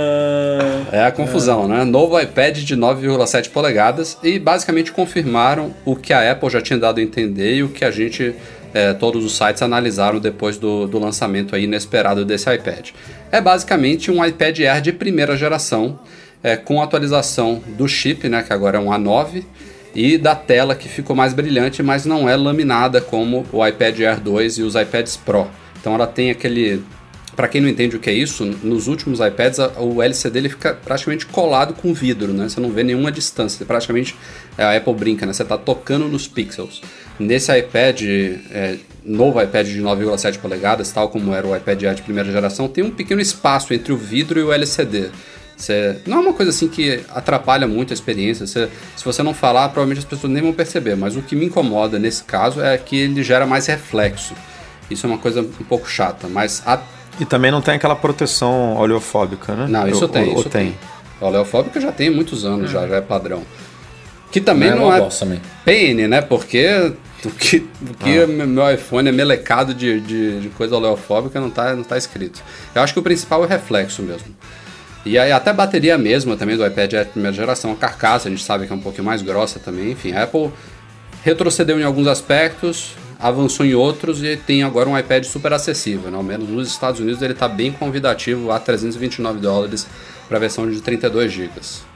É 0.91 1.05
a 1.05 1.11
confusão, 1.11 1.69
né? 1.69 1.85
Novo 1.85 2.19
iPad 2.19 2.57
de 2.57 2.75
9,7 2.75 3.49
polegadas 3.49 4.17
e 4.21 4.37
basicamente 4.37 4.91
confirmaram 4.91 5.73
o 5.85 5.95
que 5.95 6.11
a 6.11 6.29
Apple 6.29 6.49
já 6.49 6.59
tinha 6.59 6.77
dado 6.77 6.99
a 6.99 7.01
entender 7.01 7.55
e 7.55 7.63
o 7.63 7.69
que 7.69 7.85
a 7.85 7.91
gente, 7.91 8.35
é, 8.73 8.93
todos 8.93 9.23
os 9.23 9.35
sites 9.35 9.61
analisaram 9.61 10.19
depois 10.19 10.57
do, 10.57 10.87
do 10.87 10.99
lançamento 10.99 11.57
inesperado 11.57 12.23
desse 12.23 12.53
iPad. 12.53 12.89
É 13.31 13.41
basicamente 13.41 14.11
um 14.11 14.23
iPad 14.23 14.59
Air 14.59 14.81
de 14.81 14.91
primeira 14.91 15.35
geração, 15.37 15.99
é, 16.43 16.55
com 16.55 16.81
atualização 16.81 17.61
do 17.77 17.87
chip, 17.87 18.27
né, 18.27 18.43
que 18.43 18.53
agora 18.53 18.77
é 18.77 18.81
um 18.81 18.89
A9, 18.89 19.43
e 19.93 20.17
da 20.17 20.35
tela 20.35 20.73
que 20.73 20.87
ficou 20.87 21.15
mais 21.15 21.33
brilhante, 21.33 21.83
mas 21.83 22.05
não 22.05 22.29
é 22.29 22.35
laminada 22.35 23.01
como 23.01 23.45
o 23.51 23.65
iPad 23.65 23.99
Air 23.99 24.19
2 24.19 24.59
e 24.59 24.63
os 24.63 24.75
iPads 24.75 25.17
Pro. 25.17 25.47
Então 25.79 25.93
ela 25.93 26.07
tem 26.07 26.31
aquele 26.31 26.81
Pra 27.35 27.47
quem 27.47 27.61
não 27.61 27.69
entende 27.69 27.95
o 27.95 27.99
que 27.99 28.09
é 28.09 28.13
isso, 28.13 28.45
nos 28.61 28.87
últimos 28.87 29.19
iPads 29.19 29.57
o 29.77 30.01
LCD 30.01 30.39
ele 30.39 30.49
fica 30.49 30.73
praticamente 30.73 31.25
colado 31.25 31.73
com 31.73 31.93
vidro, 31.93 32.33
né? 32.33 32.49
Você 32.49 32.59
não 32.59 32.69
vê 32.69 32.83
nenhuma 32.83 33.11
distância. 33.11 33.65
Praticamente 33.65 34.15
a 34.57 34.75
Apple 34.75 34.93
brinca, 34.93 35.25
né? 35.25 35.31
Você 35.31 35.45
tá 35.45 35.57
tocando 35.57 36.07
nos 36.07 36.27
pixels. 36.27 36.81
Nesse 37.19 37.55
iPad, 37.57 38.01
é, 38.51 38.77
novo 39.05 39.41
iPad 39.41 39.67
de 39.67 39.81
9,7 39.81 40.39
polegadas, 40.39 40.91
tal 40.91 41.09
como 41.09 41.33
era 41.33 41.45
o 41.45 41.55
iPad 41.55 41.83
Air 41.83 41.95
de 41.95 42.01
primeira 42.01 42.31
geração, 42.31 42.67
tem 42.67 42.83
um 42.83 42.91
pequeno 42.91 43.21
espaço 43.21 43.73
entre 43.73 43.91
o 43.93 43.97
vidro 43.97 44.39
e 44.39 44.43
o 44.43 44.51
LCD. 44.51 45.09
Você- 45.55 45.97
não 46.07 46.17
é 46.17 46.21
uma 46.21 46.33
coisa 46.33 46.49
assim 46.49 46.67
que 46.67 47.01
atrapalha 47.09 47.67
muito 47.67 47.91
a 47.91 47.93
experiência. 47.93 48.47
Você- 48.47 48.67
se 48.95 49.05
você 49.05 49.21
não 49.21 49.33
falar, 49.33 49.69
provavelmente 49.69 49.99
as 49.99 50.05
pessoas 50.05 50.33
nem 50.33 50.41
vão 50.41 50.53
perceber. 50.53 50.95
Mas 50.95 51.15
o 51.15 51.21
que 51.21 51.35
me 51.35 51.45
incomoda 51.45 51.99
nesse 51.99 52.23
caso 52.23 52.59
é 52.61 52.75
que 52.79 52.95
ele 52.97 53.21
gera 53.23 53.45
mais 53.45 53.67
reflexo. 53.67 54.33
Isso 54.89 55.05
é 55.05 55.09
uma 55.09 55.19
coisa 55.19 55.41
um 55.41 55.63
pouco 55.69 55.87
chata, 55.87 56.27
mas 56.27 56.63
a 56.65 56.81
E 57.19 57.25
também 57.25 57.51
não 57.51 57.61
tem 57.61 57.75
aquela 57.75 57.95
proteção 57.95 58.75
oleofóbica, 58.77 59.53
né? 59.53 59.67
não, 59.69 59.87
isso 59.87 60.01
Ou- 60.03 60.09
tem, 60.09 60.23
ou- 60.23 60.29
isso 60.35 60.43
ou 60.45 60.49
tem. 60.49 60.75
A 61.19 61.27
oleofóbica 61.27 61.79
já 61.79 61.91
tem 61.91 62.09
muitos 62.09 62.43
anos, 62.43 62.71
já, 62.71 62.87
já 62.87 62.95
é 62.95 63.01
padrão. 63.01 63.43
Que 64.31 64.39
também 64.39 64.69
Não 64.69 64.77
é 64.77 64.79
não, 64.79 64.87
uma 64.87 64.97
é 64.97 65.09
também. 65.09 65.41
PN, 65.65 66.07
né? 66.07 66.21
Porque 66.21 66.93
o 67.25 67.29
que, 67.31 67.57
o 67.81 67.93
que 67.95 68.19
Ah. 68.23 68.27
meu 68.27 68.71
iPhone 68.73 69.09
é 69.09 69.11
melecado 69.11 69.73
de, 69.73 69.99
de, 69.99 70.39
de 70.41 70.49
coisa 70.49 70.75
oleofóbica 70.75 71.39
não 71.39 71.49
tá, 71.49 71.75
não 71.75 71.83
tá 71.83 71.97
escrito. 71.97 72.41
Eu 72.73 72.81
acho 72.81 72.93
que 72.93 72.99
o 72.99 73.03
principal 73.03 73.43
é 73.43 73.45
o 73.45 73.49
reflexo 73.49 74.01
mesmo. 74.01 74.27
E 75.05 75.17
aí 75.17 75.31
até 75.31 75.49
a 75.49 75.53
bateria 75.53 75.97
mesma 75.97 76.37
também 76.37 76.55
do 76.55 76.65
iPad 76.65 76.93
é 76.93 77.03
de 77.03 77.09
primeira 77.09 77.35
geração, 77.35 77.71
a 77.71 77.75
carcaça 77.75 78.27
a 78.27 78.31
gente 78.31 78.43
sabe 78.43 78.67
que 78.67 78.71
é 78.73 78.75
um 78.75 78.79
pouquinho 78.79 79.03
mais 79.03 79.21
grossa 79.21 79.59
também. 79.59 79.91
Enfim, 79.91 80.13
a 80.13 80.23
Apple 80.23 80.51
retrocedeu 81.23 81.79
em 81.79 81.83
alguns 81.83 82.07
aspectos, 82.07 82.93
avançou 83.19 83.65
em 83.65 83.73
outros 83.73 84.23
e 84.23 84.37
tem 84.37 84.63
agora 84.63 84.87
um 84.89 84.97
iPad 84.97 85.23
super 85.25 85.53
acessível, 85.53 86.09
né? 86.09 86.17
Ao 86.17 86.23
menos 86.23 86.47
nos 86.47 86.67
Estados 86.67 86.99
Unidos 86.99 87.21
ele 87.21 87.33
está 87.33 87.47
bem 87.47 87.71
convidativo 87.71 88.51
a 88.51 88.59
329 88.59 89.39
dólares 89.39 89.87
para 90.27 90.37
a 90.37 90.39
versão 90.39 90.69
de 90.69 90.79
32 90.81 91.31
GB. 91.31 91.51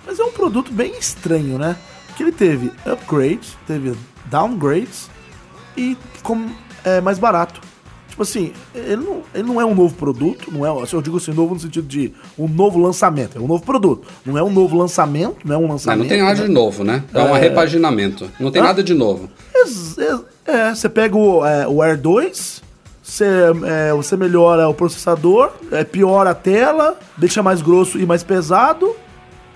Mas 0.06 0.19
é 0.19 0.24
um 0.24 0.32
produto 0.32 0.71
bem 0.71 0.93
estranho, 1.00 1.58
né? 1.58 1.76
Que 2.15 2.23
ele 2.23 2.32
teve 2.32 2.71
upgrades, 2.86 3.58
teve 3.67 3.93
downgrades 4.25 5.10
e 5.75 5.97
ficou 6.13 6.38
é, 6.84 7.01
mais 7.01 7.19
barato. 7.19 7.62
Tipo 8.15 8.23
assim, 8.23 8.54
ele 8.73 9.04
não, 9.04 9.21
ele 9.34 9.43
não 9.43 9.60
é 9.60 9.65
um 9.65 9.75
novo 9.75 9.93
produto, 9.93 10.49
não 10.49 10.65
é, 10.65 10.69
eu 10.93 11.01
digo 11.01 11.17
assim, 11.17 11.34
novo 11.34 11.54
no 11.54 11.60
sentido 11.60 11.86
de 11.86 12.13
um 12.39 12.47
novo 12.47 12.80
lançamento, 12.80 13.38
é 13.38 13.41
um 13.41 13.47
novo 13.47 13.62
produto. 13.65 14.08
Não 14.25 14.38
é 14.38 14.43
um 14.43 14.49
novo 14.49 14.78
lançamento, 14.78 15.39
não 15.43 15.56
é 15.56 15.58
um 15.58 15.63
Não, 15.63 15.69
lançamento. 15.71 15.99
não 16.04 16.08
tem 16.08 16.21
nada 16.21 16.39
né? 16.39 16.47
de 16.47 16.54
novo, 16.54 16.84
né? 16.86 17.04
É 17.13 17.21
um 17.21 17.34
repaginamento. 17.34 18.32
Não 18.39 18.51
tem 18.51 18.62
Hã? 18.62 18.65
nada 18.67 18.82
de 18.82 18.93
novo. 18.93 19.30
É, 20.47 20.73
você 20.73 20.88
pega 20.88 21.17
o, 21.17 21.45
é, 21.45 21.67
o 21.67 21.82
Air 21.82 21.99
2, 21.99 22.63
você, 23.04 23.25
é, 23.65 23.93
você 23.93 24.15
melhora 24.15 24.69
o 24.69 24.73
processador, 24.73 25.51
é, 25.69 25.84
piora 25.84 26.30
a 26.30 26.36
tela, 26.36 26.97
deixa 27.17 27.43
mais 27.43 27.62
grosso 27.62 27.99
e 27.99 28.06
mais 28.06 28.23
pesado. 28.23 28.95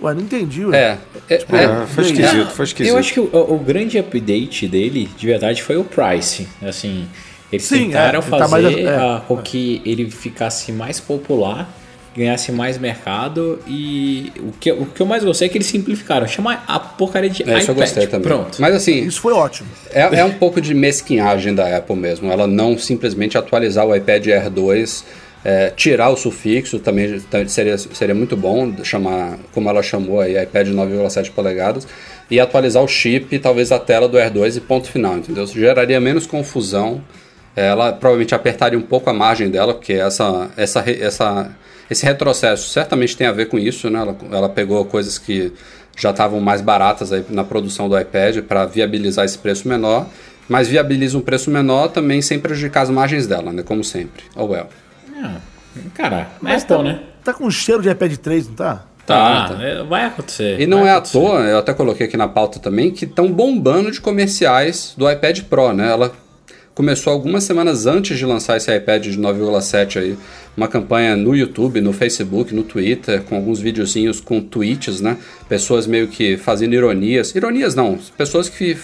Ué, 0.02 0.14
não 0.14 0.22
entendi, 0.22 0.66
ué. 0.66 0.78
É, 0.78 0.98
é, 1.34 1.38
Tipo, 1.38 1.56
é- 1.56 1.64
É, 1.66 1.86
foi 1.88 2.04
esquisito, 2.06 2.48
foi 2.52 2.66
esquisito. 2.66 2.94
Eu 2.94 2.98
acho 2.98 3.14
que 3.14 3.20
o, 3.20 3.30
o 3.34 3.58
grande 3.60 3.98
update 3.98 4.68
dele, 4.68 5.10
de 5.18 5.26
verdade, 5.28 5.62
foi 5.62 5.76
o 5.78 5.84
price. 5.84 6.48
Assim, 6.62 7.08
eles 7.52 7.66
Sim, 7.66 7.88
tentaram 7.88 8.20
é, 8.20 8.24
ele 8.24 8.32
tá 8.32 8.48
fazer 8.48 8.62
mais- 8.64 8.78
é. 8.78 8.96
ah, 8.96 9.22
com 9.28 9.38
que 9.38 9.82
ele 9.86 10.10
ficasse 10.10 10.72
mais 10.72 11.00
popular, 11.00 11.70
ganhasse 12.16 12.52
mais 12.52 12.78
mercado 12.78 13.60
e 13.68 14.32
o 14.40 14.52
que, 14.60 14.72
o 14.72 14.86
que 14.86 15.02
eu 15.02 15.06
mais 15.06 15.24
gostei 15.24 15.48
é 15.48 15.50
que 15.52 15.58
eles 15.58 15.68
simplificaram. 15.68 16.28
Chama 16.28 16.62
a 16.68 16.80
porcaria 16.80 17.30
de 17.30 17.44
é, 17.44 17.58
isso 17.60 17.70
eu 17.72 17.76
iPad. 17.76 17.78
gostei 17.88 18.08
também. 18.08 18.28
Pronto. 18.28 18.58
Mas 18.62 18.76
assim, 18.76 19.04
Isso 19.06 19.22
foi 19.22 19.34
ótimo. 19.34 19.70
É, 19.92 20.20
é 20.20 20.24
um 20.26 20.32
pouco 20.34 20.60
de 20.62 20.74
mesquinhagem 20.74 21.54
da 21.54 21.78
Apple 21.78 21.96
mesmo. 21.96 22.32
Ela 22.32 22.48
não 22.48 22.78
simplesmente 22.78 23.38
atualizar 23.38 23.86
o 23.86 23.96
iPad 23.96 24.28
Air 24.28 24.50
2, 24.50 25.06
é, 25.44 25.70
tirar 25.70 26.10
o 26.10 26.18
sufixo 26.18 26.80
também 26.80 27.20
tá- 27.22 27.48
seria, 27.48 27.78
seria 27.78 28.16
muito 28.16 28.36
bom, 28.36 28.74
chamar, 28.84 29.38
como 29.54 29.70
ela 29.70 29.82
chamou 29.82 30.20
aí, 30.20 30.42
iPad 30.42 30.68
9,7 30.68 31.32
polegadas, 31.32 31.88
e 32.30 32.40
atualizar 32.40 32.84
o 32.84 32.88
chip 32.88 33.40
talvez 33.40 33.72
a 33.72 33.80
tela 33.80 34.08
do 34.08 34.18
Air 34.18 34.32
2 34.32 34.58
e 34.58 34.62
ponto 34.62 34.90
final, 34.92 35.18
entendeu? 35.18 35.44
Isso 35.44 35.58
geraria 35.58 36.00
menos 36.00 36.28
confusão. 36.28 37.02
Ela 37.56 37.92
provavelmente 37.92 38.36
apertaria 38.36 38.78
um 38.78 38.82
pouco 38.84 39.10
a 39.10 39.14
margem 39.14 39.50
dela, 39.50 39.74
porque 39.74 39.94
essa, 39.94 40.50
essa, 40.56 40.84
essa, 40.88 41.52
esse 41.90 42.06
retrocesso 42.06 42.70
certamente 42.70 43.18
tem 43.18 43.26
a 43.26 43.32
ver 43.32 43.48
com 43.48 43.58
isso, 43.58 43.90
né? 43.90 44.00
Ela, 44.00 44.16
ela 44.32 44.50
pegou 44.50 44.86
coisas 44.86 45.18
que 45.18 45.52
já 45.98 46.12
estavam 46.12 46.40
mais 46.40 46.62
baratas 46.62 47.12
aí 47.12 47.26
na 47.30 47.44
produção 47.44 47.90
do 47.90 48.00
iPad 48.00 48.42
para 48.44 48.66
viabilizar 48.66 49.26
esse 49.26 49.38
preço 49.38 49.68
menor, 49.68 50.08
mas 50.48 50.68
viabiliza 50.68 51.18
um 51.18 51.22
preço 51.22 51.50
menor 51.50 51.90
também 51.90 52.22
sem 52.22 52.40
prejudicar 52.40 52.84
as 52.84 52.90
margens 52.90 53.26
dela, 53.28 53.52
né? 53.52 53.64
Como 53.64 53.84
sempre. 53.84 54.24
Oh 54.36 54.46
well. 54.46 54.68
Ah, 55.22 55.38
Cara, 55.94 56.30
Mas 56.42 56.64
Apple, 56.64 56.78
tá, 56.78 56.84
né? 56.84 57.00
tá 57.24 57.34
com 57.34 57.50
cheiro 57.50 57.82
de 57.82 57.90
iPad 57.90 58.16
3, 58.16 58.48
não 58.48 58.56
tá? 58.56 58.86
Tá, 59.06 59.50
tá. 59.50 59.64
é, 59.64 59.84
vai 59.84 60.06
acontecer. 60.06 60.60
E 60.60 60.68
não 60.68 60.86
é 60.86 60.92
à 60.92 61.02
toa, 61.02 61.40
eu 61.42 61.58
até 61.58 61.74
coloquei 61.74 62.06
aqui 62.06 62.16
na 62.16 62.28
pauta 62.28 62.60
também, 62.60 62.92
que 62.92 63.06
estão 63.06 63.32
bombando 63.32 63.92
de 63.92 64.00
comerciais 64.00 64.94
do 64.96 65.10
iPad 65.10 65.42
Pro, 65.44 65.74
né? 65.74 65.90
Ela 65.92 66.12
começou 66.76 67.12
algumas 67.12 67.44
semanas 67.44 67.88
antes 67.88 68.18
de 68.18 68.26
lançar 68.26 68.58
esse 68.58 68.74
iPad 68.74 69.04
de 69.04 69.18
9,7 69.18 70.00
aí, 70.00 70.18
uma 70.56 70.68
campanha 70.68 71.16
no 71.16 71.36
YouTube, 71.36 71.82
no 71.82 71.92
Facebook, 71.92 72.54
no 72.54 72.64
Twitter, 72.64 73.24
com 73.24 73.36
alguns 73.36 73.60
videozinhos 73.60 74.22
com 74.22 74.40
tweets, 74.40 75.02
né? 75.02 75.18
Pessoas 75.48 75.88
meio 75.88 76.08
que 76.08 76.38
fazendo 76.38 76.76
ironias. 76.76 77.34
Ironias 77.36 77.74
não, 77.74 77.98
pessoas 78.16 78.48
que 78.48 78.78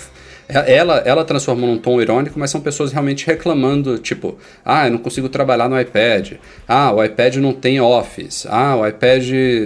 ela, 0.48 0.98
ela 1.06 1.26
transformou 1.26 1.68
num 1.70 1.78
tom 1.78 2.00
irônico, 2.02 2.38
mas 2.38 2.52
são 2.52 2.62
pessoas 2.62 2.92
realmente 2.92 3.26
reclamando, 3.26 3.98
tipo, 3.98 4.38
ah, 4.64 4.88
eu 4.88 4.92
não 4.92 4.98
consigo 5.00 5.28
trabalhar 5.28 5.68
no 5.68 5.80
iPad. 5.80 6.34
Ah, 6.68 6.92
o 6.94 7.04
iPad 7.04 7.38
não 7.38 7.52
tem 7.54 7.82
Office. 7.82 8.46
Ah, 8.50 8.76
o 8.76 8.88
iPad, 8.88 9.24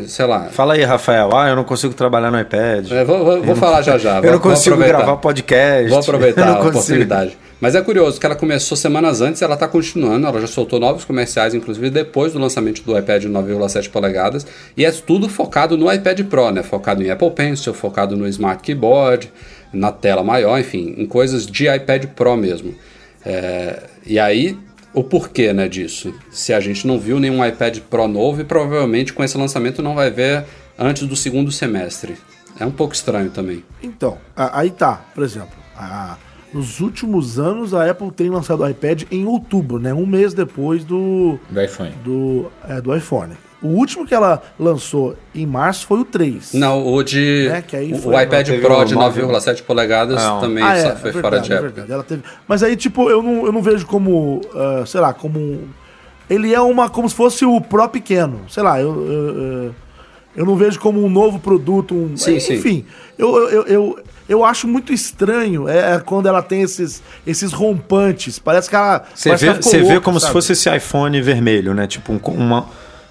sei 0.07 0.25
lá, 0.25 0.45
Fala 0.51 0.75
aí, 0.75 0.83
Rafael. 0.83 1.29
Ah, 1.35 1.49
eu 1.49 1.55
não 1.55 1.63
consigo 1.63 1.93
trabalhar 1.93 2.31
no 2.31 2.39
iPad. 2.39 2.91
é, 2.91 3.03
vou 3.03 3.23
vou- 3.25 3.41
vou 3.43 3.55
falar 3.55 3.81
já 3.83 3.97
já. 3.97 4.17
eu 4.17 4.21
vou- 4.23 4.31
não 4.31 4.39
consigo 4.39 4.77
gravar 4.77 5.17
podcast. 5.17 5.89
Vou 5.89 5.99
aproveitar 5.99 6.43
a 6.51 6.55
consigo. 6.55 6.69
oportunidade. 6.69 7.37
Mas 7.61 7.75
é 7.75 7.81
curioso 7.81 8.17
que 8.17 8.25
ela 8.25 8.35
começou 8.35 8.77
semanas 8.77 9.19
antes, 9.19 9.41
ela 9.41 9.55
está 9.55 9.67
continuando, 9.67 10.25
ela 10.25 10.39
já 10.39 10.47
soltou 10.47 10.79
novos 10.79 11.03
comerciais, 11.03 11.53
inclusive 11.53 11.89
depois 11.89 12.31
do 12.31 12.39
lançamento 12.39 12.81
do 12.83 12.97
iPad 12.97 13.25
9,7 13.25 13.89
polegadas, 13.89 14.47
e 14.77 14.85
é 14.85 14.91
tudo 14.91 15.27
focado 15.27 15.75
no 15.77 15.91
iPad 15.91 16.21
Pro, 16.23 16.51
né? 16.51 16.63
Focado 16.63 17.03
em 17.03 17.09
Apple 17.11 17.31
Pencil, 17.31 17.73
focado 17.73 18.15
no 18.15 18.25
Smart 18.29 18.63
Keyboard, 18.63 19.29
na 19.73 19.91
tela 19.91 20.23
maior, 20.23 20.59
enfim, 20.59 20.95
em 20.97 21.05
coisas 21.05 21.45
de 21.45 21.67
iPad 21.67 22.05
Pro 22.15 22.35
mesmo. 22.35 22.73
É, 23.25 23.83
e 24.05 24.17
aí, 24.19 24.57
o 24.93 25.03
porquê 25.03 25.53
né, 25.53 25.67
disso? 25.67 26.13
Se 26.31 26.53
a 26.53 26.59
gente 26.59 26.87
não 26.87 26.99
viu 26.99 27.19
nenhum 27.19 27.45
iPad 27.45 27.79
Pro 27.89 28.07
novo 28.07 28.41
e 28.41 28.43
provavelmente 28.43 29.13
com 29.13 29.23
esse 29.23 29.37
lançamento 29.37 29.81
não 29.81 29.95
vai 29.95 30.09
ver 30.09 30.45
antes 30.77 31.05
do 31.07 31.15
segundo 31.15 31.51
semestre. 31.51 32.15
É 32.59 32.65
um 32.65 32.71
pouco 32.71 32.93
estranho 32.93 33.29
também. 33.29 33.63
Então, 33.81 34.17
aí 34.35 34.69
tá, 34.69 35.05
por 35.13 35.23
exemplo, 35.23 35.55
a- 35.77 36.17
nos 36.53 36.79
últimos 36.79 37.37
anos 37.37 37.73
a 37.75 37.89
Apple 37.89 38.11
tem 38.11 38.29
lançado 38.29 38.63
o 38.63 38.67
iPad 38.69 39.03
em 39.11 39.23
outubro, 39.25 39.77
né? 39.79 39.93
Um 39.93 40.05
mês 40.05 40.33
depois 40.33 40.83
do, 40.83 41.39
Do 41.49 41.61
iPhone. 41.61 41.91
do, 42.03 42.51
é, 42.67 42.81
do 42.81 42.95
iPhone. 42.95 43.33
O 43.61 43.67
último 43.67 44.05
que 44.05 44.13
ela 44.15 44.41
lançou 44.57 45.15
em 45.35 45.45
março 45.45 45.85
foi 45.85 45.99
o 45.99 46.05
3. 46.05 46.53
Não, 46.53 46.87
o 46.87 47.03
de. 47.03 47.49
É, 47.51 47.61
que 47.61 47.75
aí 47.75 47.91
o, 47.93 47.97
foi- 47.97 48.15
o 48.15 48.21
iPad 48.21 48.47
Pro 48.61 48.85
de 48.85 48.95
nove- 48.95 49.21
9,7 49.21 49.63
polegadas 49.63 50.17
Ah, 50.21 50.37
também 50.39 50.63
Ah, 50.63 50.77
é, 50.77 50.81
só 50.81 50.87
é 50.89 50.95
foi 50.95 51.11
verdade, 51.11 51.21
fora 51.21 51.39
de 51.41 51.51
é 51.51 51.55
época. 51.55 51.69
verdade, 51.71 51.91
ela 51.91 52.03
teve. 52.03 52.23
Mas 52.47 52.63
aí, 52.63 52.75
tipo, 52.77 53.09
eu 53.09 53.21
não, 53.21 53.45
eu 53.45 53.51
não 53.51 53.61
vejo 53.61 53.85
como, 53.85 54.39
ah, 54.55 54.83
sei 54.85 55.01
lá, 55.01 55.13
como 55.13 55.37
um- 55.39 55.67
Ele 56.29 56.53
é 56.53 56.61
uma, 56.61 56.89
como 56.89 57.09
se 57.09 57.15
fosse 57.15 57.43
o 57.43 57.59
Pro 57.59 57.89
pequeno. 57.89 58.41
Sei 58.49 58.63
lá, 58.63 58.79
eu, 58.79 58.95
eu, 59.05 59.37
eu- 59.65 59.75
eu 60.37 60.45
não 60.45 60.55
vejo 60.55 60.79
como 60.79 61.03
um 61.03 61.09
novo 61.09 61.37
produto, 61.39 61.93
um... 61.93 62.15
Sim, 62.15 62.39
sim. 62.39 62.53
Enfim, 62.53 62.85
eu, 63.17 63.35
eu, 63.35 63.49
eu, 63.49 63.63
eu, 63.67 63.99
eu 64.29 64.45
acho 64.45 64.67
muito 64.69 64.93
estranho 64.93 65.67
é, 65.67 65.95
é 65.95 65.99
quando 65.99 66.27
ela 66.27 66.41
tem 66.41 66.61
esses, 66.61 67.01
esses 67.27 67.51
rompantes. 67.51 68.39
Parece 68.39 68.69
que 68.69 68.75
ela... 68.75 69.03
Você 69.13 69.35
vê, 69.35 69.83
vê 69.83 69.99
como 69.99 70.17
se 70.19 70.27
sabe? 70.27 70.33
fosse 70.33 70.53
esse 70.53 70.73
iPhone 70.73 71.19
vermelho, 71.19 71.73
né? 71.73 71.87
Tipo, 71.87 72.13
um, 72.13 72.19
uma. 72.31 72.67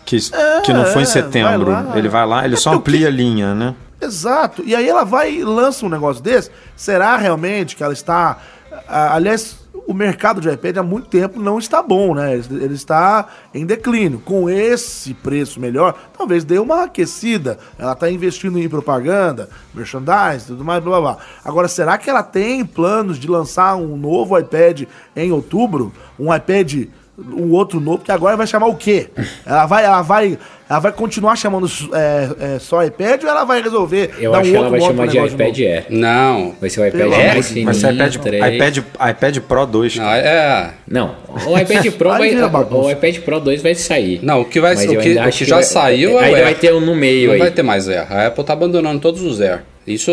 Que, 0.09 0.19
que 0.65 0.73
não 0.73 0.87
foi 0.87 1.03
é, 1.03 1.05
em 1.05 1.07
setembro. 1.07 1.71
vai 1.73 1.99
ele 1.99 2.09
vai 2.09 2.27
lá, 2.27 2.45
ele 2.45 2.57
só 2.57 2.71
É 2.71 2.73
porque- 2.77 2.91
amplia 2.91 3.09
a 3.09 3.11
linha, 3.11 3.55
né? 3.55 3.75
Exato. 4.01 4.63
E 4.65 4.75
aí 4.75 4.89
ela 4.89 5.05
vai 5.05 5.35
e 5.35 5.45
lança 5.45 5.85
um 5.85 5.89
negócio 5.89 6.23
desse. 6.23 6.51
Será 6.77 7.17
realmente 7.17 7.77
que 7.77 7.83
ela 7.83 7.93
está. 7.93 8.39
aliás, 8.87 9.59
o 9.87 9.93
mercado 9.95 10.41
de 10.41 10.49
iPad 10.51 10.77
há 10.79 10.83
muito 10.83 11.09
tempo 11.09 11.41
não 11.41 11.59
está 11.59 11.83
bom, 11.83 12.15
né? 12.15 12.35
Ele 12.35 12.65
ele 12.65 12.75
está 12.75 13.27
em 13.53 13.67
declínio. 13.67 14.19
Com 14.21 14.49
esse 14.49 15.15
preço 15.15 15.59
melhor, 15.61 15.95
talvez 16.17 16.45
dê 16.45 16.59
uma 16.59 16.85
aquecida. 16.85 17.59
Ela 17.79 17.93
está 17.93 18.11
investindo 18.11 18.59
em 18.59 18.69
propaganda, 18.69 19.49
merchandising, 19.75 20.47
tudo 20.49 20.65
mais, 20.65 20.83
blá 20.83 21.01
blá 21.01 21.15
blá. 21.15 21.25
Agora, 21.45 21.69
será 21.69 21.99
que 21.99 22.09
ela 22.09 22.23
tem 22.23 22.65
planos 22.65 23.19
de 23.19 23.29
lançar 23.29 23.77
um 23.77 23.97
novo 23.97 24.39
iPad 24.39 24.83
em 25.17 25.33
outubro? 25.33 25.93
Um 26.19 26.35
iPad 26.35 26.85
um 27.19 27.51
outro 27.53 27.81
novo, 27.81 27.99
que 28.05 28.13
agora 28.13 28.37
vai 28.37 28.47
chamar 28.47 28.67
o 28.69 28.77
quê? 28.77 29.09
Ela 29.45 29.67
vai, 29.67 29.85
ela 29.85 30.03
vai, 30.03 30.39
ela 30.71 30.79
vai 30.79 30.93
continuar 30.93 31.35
chamando 31.35 31.67
é, 31.93 32.55
é, 32.55 32.59
só 32.61 32.85
iPad 32.85 33.25
ou 33.25 33.29
ela 33.31 33.45
vai 33.45 33.61
resolver? 33.61 34.15
Eu 34.21 34.31
dar 34.33 34.39
acho 34.39 34.49
um 34.49 34.53
que 34.53 34.57
ela 34.57 34.67
outro 34.67 34.71
vai 34.71 34.95
nome 34.95 35.11
chamar 35.11 35.27
de 35.27 35.35
iPad? 35.35 35.59
Air. 35.59 35.87
Não. 35.91 36.55
Vai 36.61 36.71
ser 36.71 36.81
o 36.81 36.87
iPad 36.87 37.43
fininho. 37.43 37.65
Vai 37.65 37.75
ser 37.75 37.93
iPad, 37.95 38.17
3. 38.17 38.55
iPad, 38.55 38.77
iPad 39.11 39.39
Pro 39.41 39.67
2. 39.67 39.97
Não, 39.97 40.05
é. 40.11 40.71
Não, 40.87 41.15
o 41.47 41.59
iPad 41.59 41.87
Pro 41.99 42.09
vai, 42.11 42.31
o 42.71 42.91
iPad 42.91 43.19
Pro 43.19 43.41
2 43.41 43.63
vai 43.63 43.75
sair. 43.75 44.21
Não, 44.23 44.43
o 44.43 44.45
que 44.45 44.61
vai- 44.61 44.75
Mas 44.77 44.85
o 44.85 44.89
que- 44.91 45.19
o 45.19 45.31
que 45.31 45.45
já 45.45 45.57
vai- 45.57 45.65
saiu 45.65 46.11
é 46.11 46.15
o 46.15 46.19
Ainda 46.19 46.37
Air. 46.37 46.45
vai 46.45 46.55
ter 46.55 46.73
um 46.73 46.81
no 46.81 46.95
meio 46.95 47.27
Não 47.27 47.33
aí. 47.35 47.39
vai 47.41 47.51
ter 47.51 47.63
mais 47.63 47.89
Air. 47.89 48.07
A 48.13 48.27
Apple 48.29 48.45
tá 48.45 48.53
abandonando 48.53 49.01
todos 49.01 49.23
os 49.23 49.41
Air. 49.41 49.63
Isso. 49.87 50.11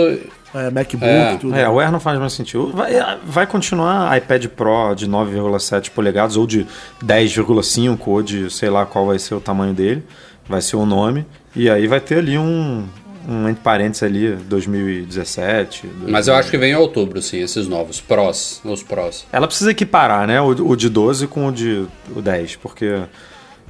É, 0.55 0.71
MacBook 0.71 1.05
É. 1.05 1.37
tudo. 1.37 1.55
É, 1.55 1.69
o 1.69 1.79
Air 1.79 1.91
não 1.91 1.99
faz 1.99 2.17
mais 2.17 2.31
sentido. 2.33 2.71
Vai, 2.71 2.93
vai 3.25 3.45
continuar 3.45 4.17
iPad 4.17 4.45
Pro 4.47 4.95
de 4.95 5.07
9,7 5.07 5.89
polegadas, 5.91 6.37
ou 6.37 6.47
de 6.47 6.65
10,5, 7.03 7.99
ou 8.05 8.21
de 8.23 8.49
sei 8.49 8.69
lá 8.69 8.85
qual 8.85 9.05
vai 9.07 9.19
ser 9.19 9.35
o 9.35 9.41
tamanho 9.41 9.73
dele. 9.73 10.03
Vai 10.47 10.61
ser 10.61 10.77
o 10.77 10.85
nome. 10.85 11.25
E 11.55 11.69
aí 11.69 11.87
vai 11.87 11.99
ter 11.99 12.19
ali 12.19 12.37
um, 12.37 12.85
um 13.27 13.49
entre 13.49 13.61
parênteses 13.63 14.03
ali, 14.03 14.31
2017. 14.35 15.89
Mas 16.07 16.27
eu 16.27 16.35
acho 16.35 16.49
que 16.49 16.57
vem 16.57 16.71
em 16.71 16.75
outubro, 16.75 17.21
sim, 17.21 17.41
esses 17.41 17.67
novos. 17.67 17.99
Pros. 17.99 18.61
Os 18.63 18.83
Pros. 18.83 19.25
Ela 19.31 19.47
precisa 19.47 19.71
equiparar, 19.71 20.27
né? 20.27 20.39
O, 20.41 20.47
o 20.49 20.75
de 20.75 20.89
12 20.89 21.27
com 21.27 21.47
o 21.47 21.51
de 21.51 21.85
o 22.15 22.21
10, 22.21 22.57
porque 22.57 23.01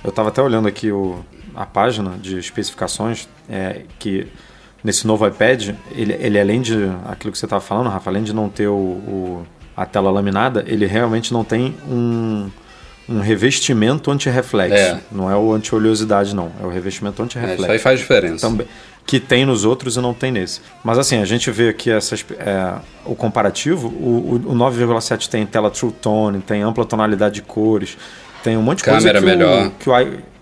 eu 0.03 0.11
tava 0.11 0.29
até 0.29 0.41
olhando 0.41 0.67
aqui 0.67 0.91
o, 0.91 1.23
a 1.55 1.65
página 1.65 2.11
de 2.21 2.37
especificações 2.37 3.27
é, 3.49 3.83
que 3.97 4.27
nesse 4.85 5.05
novo 5.07 5.27
iPad, 5.27 5.71
ele, 5.91 6.13
ele 6.19 6.39
além 6.39 6.61
de 6.61 6.75
aquilo 7.05 7.31
que 7.33 7.37
você 7.37 7.45
estava 7.45 7.59
falando, 7.61 7.89
Rafa, 7.89 8.09
além 8.09 8.23
de 8.23 8.33
não 8.33 8.47
ter 8.47 8.67
o, 8.67 8.73
o- 8.73 9.45
a 9.75 9.85
tela 9.85 10.09
laminada, 10.11 10.63
ele 10.67 10.85
realmente 10.85 11.33
não 11.33 11.43
tem 11.43 11.75
um, 11.89 12.49
um 13.09 13.19
revestimento 13.19 14.09
anti-reflexo. 14.11 14.75
É. 14.77 14.99
Não 15.11 15.29
é 15.29 15.35
o 15.35 15.51
anti-oleosidade, 15.51 16.33
não. 16.33 16.49
É 16.61 16.65
o 16.65 16.69
revestimento 16.69 17.21
É, 17.21 17.25
anti-reflexo 17.25 17.63
isso 17.63 17.71
aí 17.71 17.79
faz 17.79 17.99
diferença. 17.99 18.47
também 18.47 18.67
que 19.07 19.19
tem 19.19 19.45
nos 19.45 19.65
outros 19.65 19.97
e 19.97 20.01
não 20.01 20.15
tem 20.15 20.31
nesse. 20.31 20.61
Mas 20.83 20.97
assim, 20.97 21.21
a 21.21 21.25
gente 21.25 21.51
vê 21.51 21.69
aqui 21.69 21.91
essas, 21.91 22.25
é, 22.39 22.73
o 23.05 23.13
comparativo, 23.13 23.87
o, 23.87 24.41
o, 24.47 24.51
o 24.51 24.55
9,7 24.55 25.27
tem 25.29 25.45
tela 25.45 25.69
True 25.69 25.91
Tone, 25.91 26.39
tem 26.41 26.63
ampla 26.63 26.83
tonalidade 26.85 27.35
de 27.35 27.41
cores, 27.43 27.97
tem 28.45 28.55
um 28.55 28.61
monte 28.61 28.77
de 28.77 28.83
Câmera 28.83 29.19
coisa 29.19 29.19
que 29.19 29.25
melhor. 29.25 29.65
O, 29.65 29.71
que, 29.71 29.89
o, 29.89 29.95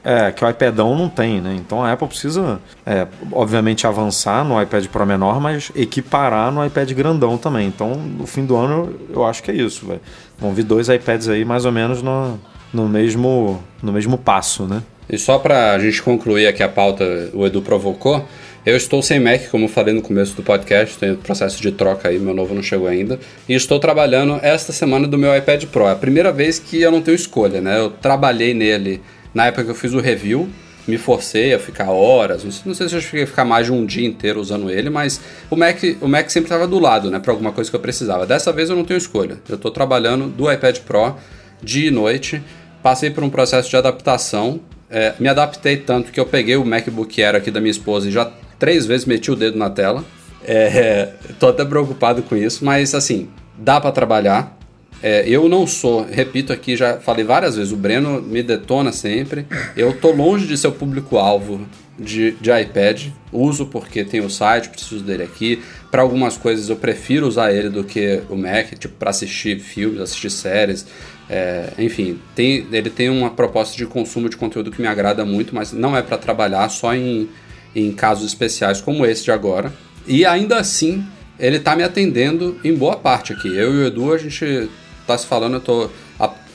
é, 0.03 0.31
que 0.33 0.43
o 0.43 0.49
iPadão 0.49 0.93
não 0.93 1.07
tem, 1.07 1.39
né? 1.39 1.55
Então 1.57 1.81
a 1.81 1.93
Apple 1.93 2.09
precisa, 2.09 2.59
é, 2.85 3.07
obviamente, 3.31 3.87
avançar 3.87 4.43
no 4.43 4.61
iPad 4.61 4.87
Pro 4.87 5.05
menor, 5.05 5.39
mas 5.39 5.71
equiparar 5.73 6.51
no 6.51 6.65
iPad 6.65 6.91
grandão 6.91 7.37
também. 7.37 7.65
Então, 7.65 7.95
no 7.95 8.27
fim 8.27 8.45
do 8.45 8.57
ano, 8.57 8.93
eu 9.09 9.25
acho 9.25 9.41
que 9.41 9.51
é 9.51 9.53
isso, 9.53 9.87
velho. 9.87 10.01
Vão 10.37 10.53
vir 10.53 10.63
dois 10.63 10.89
iPads 10.89 11.29
aí 11.29 11.45
mais 11.45 11.63
ou 11.63 11.71
menos 11.71 12.01
no, 12.01 12.37
no, 12.73 12.89
mesmo, 12.89 13.63
no 13.81 13.93
mesmo 13.93 14.17
passo, 14.17 14.65
né? 14.65 14.83
E 15.09 15.17
só 15.17 15.39
pra 15.39 15.79
gente 15.79 16.03
concluir 16.03 16.47
aqui 16.47 16.61
a 16.61 16.67
pauta, 16.67 17.05
o 17.33 17.45
Edu 17.45 17.61
provocou. 17.61 18.25
Eu 18.65 18.77
estou 18.77 19.01
sem 19.01 19.19
Mac, 19.19 19.49
como 19.49 19.67
falei 19.67 19.93
no 19.93 20.01
começo 20.01 20.37
do 20.37 20.41
podcast, 20.41 20.97
tenho 20.97 21.17
processo 21.17 21.61
de 21.61 21.69
troca 21.69 22.07
aí, 22.07 22.17
meu 22.17 22.33
novo 22.33 22.55
não 22.55 22.63
chegou 22.63 22.87
ainda. 22.87 23.19
E 23.47 23.53
estou 23.53 23.77
trabalhando 23.77 24.39
esta 24.41 24.71
semana 24.71 25.05
do 25.05 25.17
meu 25.17 25.35
iPad 25.35 25.65
Pro. 25.65 25.85
É 25.85 25.91
a 25.91 25.95
primeira 25.95 26.31
vez 26.31 26.59
que 26.59 26.81
eu 26.81 26.89
não 26.89 27.01
tenho 27.01 27.15
escolha, 27.15 27.59
né? 27.59 27.77
Eu 27.77 27.89
trabalhei 27.89 28.53
nele 28.53 29.01
na 29.33 29.47
época 29.47 29.65
que 29.65 29.71
eu 29.71 29.75
fiz 29.75 29.91
o 29.91 29.99
review, 29.99 30.47
me 30.87 30.97
forcei 30.97 31.53
a 31.53 31.59
ficar 31.59 31.91
horas, 31.91 32.45
não 32.65 32.73
sei, 32.73 32.87
se 32.87 32.95
eu 32.95 33.01
cheguei 33.01 33.23
a 33.23 33.27
ficar 33.27 33.43
mais 33.43 33.65
de 33.65 33.73
um 33.73 33.85
dia 33.85 34.07
inteiro 34.07 34.39
usando 34.39 34.69
ele, 34.69 34.89
mas 34.89 35.19
o 35.49 35.57
Mac, 35.57 35.79
o 35.99 36.07
Mac 36.07 36.29
sempre 36.29 36.45
estava 36.45 36.65
do 36.65 36.79
lado, 36.79 37.11
né, 37.11 37.19
para 37.19 37.33
alguma 37.33 37.51
coisa 37.51 37.69
que 37.69 37.75
eu 37.75 37.81
precisava. 37.81 38.25
Dessa 38.25 38.53
vez 38.53 38.69
eu 38.69 38.77
não 38.77 38.85
tenho 38.85 38.97
escolha. 38.97 39.39
Eu 39.49 39.55
estou 39.55 39.71
trabalhando 39.71 40.27
do 40.27 40.49
iPad 40.49 40.77
Pro 40.79 41.15
dia 41.61 41.89
e 41.89 41.91
noite, 41.91 42.41
passei 42.81 43.09
por 43.09 43.25
um 43.25 43.29
processo 43.29 43.69
de 43.69 43.75
adaptação, 43.75 44.61
é, 44.89 45.13
me 45.19 45.27
adaptei 45.27 45.75
tanto 45.75 46.13
que 46.13 46.19
eu 46.19 46.25
peguei 46.25 46.55
o 46.55 46.63
MacBook 46.63 47.21
Air 47.21 47.35
aqui 47.35 47.51
da 47.51 47.59
minha 47.59 47.71
esposa 47.71 48.07
e 48.07 48.11
já 48.11 48.31
três 48.63 48.85
vezes 48.85 49.05
meti 49.05 49.29
o 49.29 49.35
dedo 49.35 49.57
na 49.57 49.69
tela. 49.69 50.05
É, 50.41 51.09
tô 51.37 51.49
até 51.49 51.65
preocupado 51.65 52.23
com 52.23 52.33
isso, 52.33 52.63
mas 52.63 52.95
assim, 52.95 53.27
dá 53.57 53.81
para 53.81 53.91
trabalhar. 53.91 54.57
É, 55.01 55.27
eu 55.27 55.49
não 55.49 55.67
sou, 55.67 56.07
repito 56.09 56.53
aqui, 56.53 56.77
já 56.77 56.97
falei 56.97 57.25
várias 57.25 57.57
vezes, 57.57 57.73
o 57.73 57.75
Breno 57.75 58.21
me 58.21 58.41
detona 58.41 58.93
sempre. 58.93 59.45
Eu 59.75 59.91
tô 59.99 60.13
longe 60.13 60.47
de 60.47 60.57
ser 60.57 60.67
o 60.67 60.71
público-alvo 60.71 61.67
de, 61.99 62.31
de 62.39 62.57
iPad. 62.57 63.07
Uso 63.33 63.65
porque 63.65 64.05
tem 64.05 64.21
o 64.21 64.29
site, 64.29 64.69
preciso 64.69 65.03
dele 65.03 65.23
aqui. 65.23 65.61
Para 65.91 66.01
algumas 66.01 66.37
coisas 66.37 66.69
eu 66.69 66.77
prefiro 66.77 67.27
usar 67.27 67.51
ele 67.51 67.67
do 67.67 67.83
que 67.83 68.21
o 68.29 68.37
Mac, 68.37 68.69
tipo 68.79 68.93
para 68.95 69.09
assistir 69.09 69.59
filmes, 69.59 69.99
assistir 69.99 70.29
séries. 70.29 70.85
É, 71.29 71.73
enfim, 71.77 72.17
tem, 72.33 72.65
ele 72.71 72.89
tem 72.89 73.09
uma 73.09 73.29
proposta 73.29 73.75
de 73.75 73.85
consumo 73.85 74.29
de 74.29 74.37
conteúdo 74.37 74.71
que 74.71 74.81
me 74.81 74.87
agrada 74.87 75.25
muito, 75.25 75.53
mas 75.53 75.73
não 75.73 75.97
é 75.97 76.01
para 76.01 76.17
trabalhar 76.17 76.69
só 76.69 76.95
em, 76.95 77.27
em 77.75 77.91
casos 77.91 78.25
especiais 78.25 78.81
como 78.81 79.05
esse 79.05 79.23
de 79.23 79.31
agora. 79.31 79.73
E 80.07 80.25
ainda 80.25 80.57
assim, 80.57 81.05
ele 81.39 81.59
tá 81.59 81.75
me 81.75 81.83
atendendo 81.83 82.59
em 82.63 82.73
boa 82.73 82.95
parte 82.95 83.33
aqui. 83.33 83.47
Eu 83.47 83.73
e 83.73 83.77
o 83.83 83.87
Edu, 83.87 84.13
a 84.13 84.17
gente 84.17 84.69
tá 85.07 85.17
se 85.17 85.25
falando, 85.25 85.55
eu 85.55 85.61
tô 85.61 85.89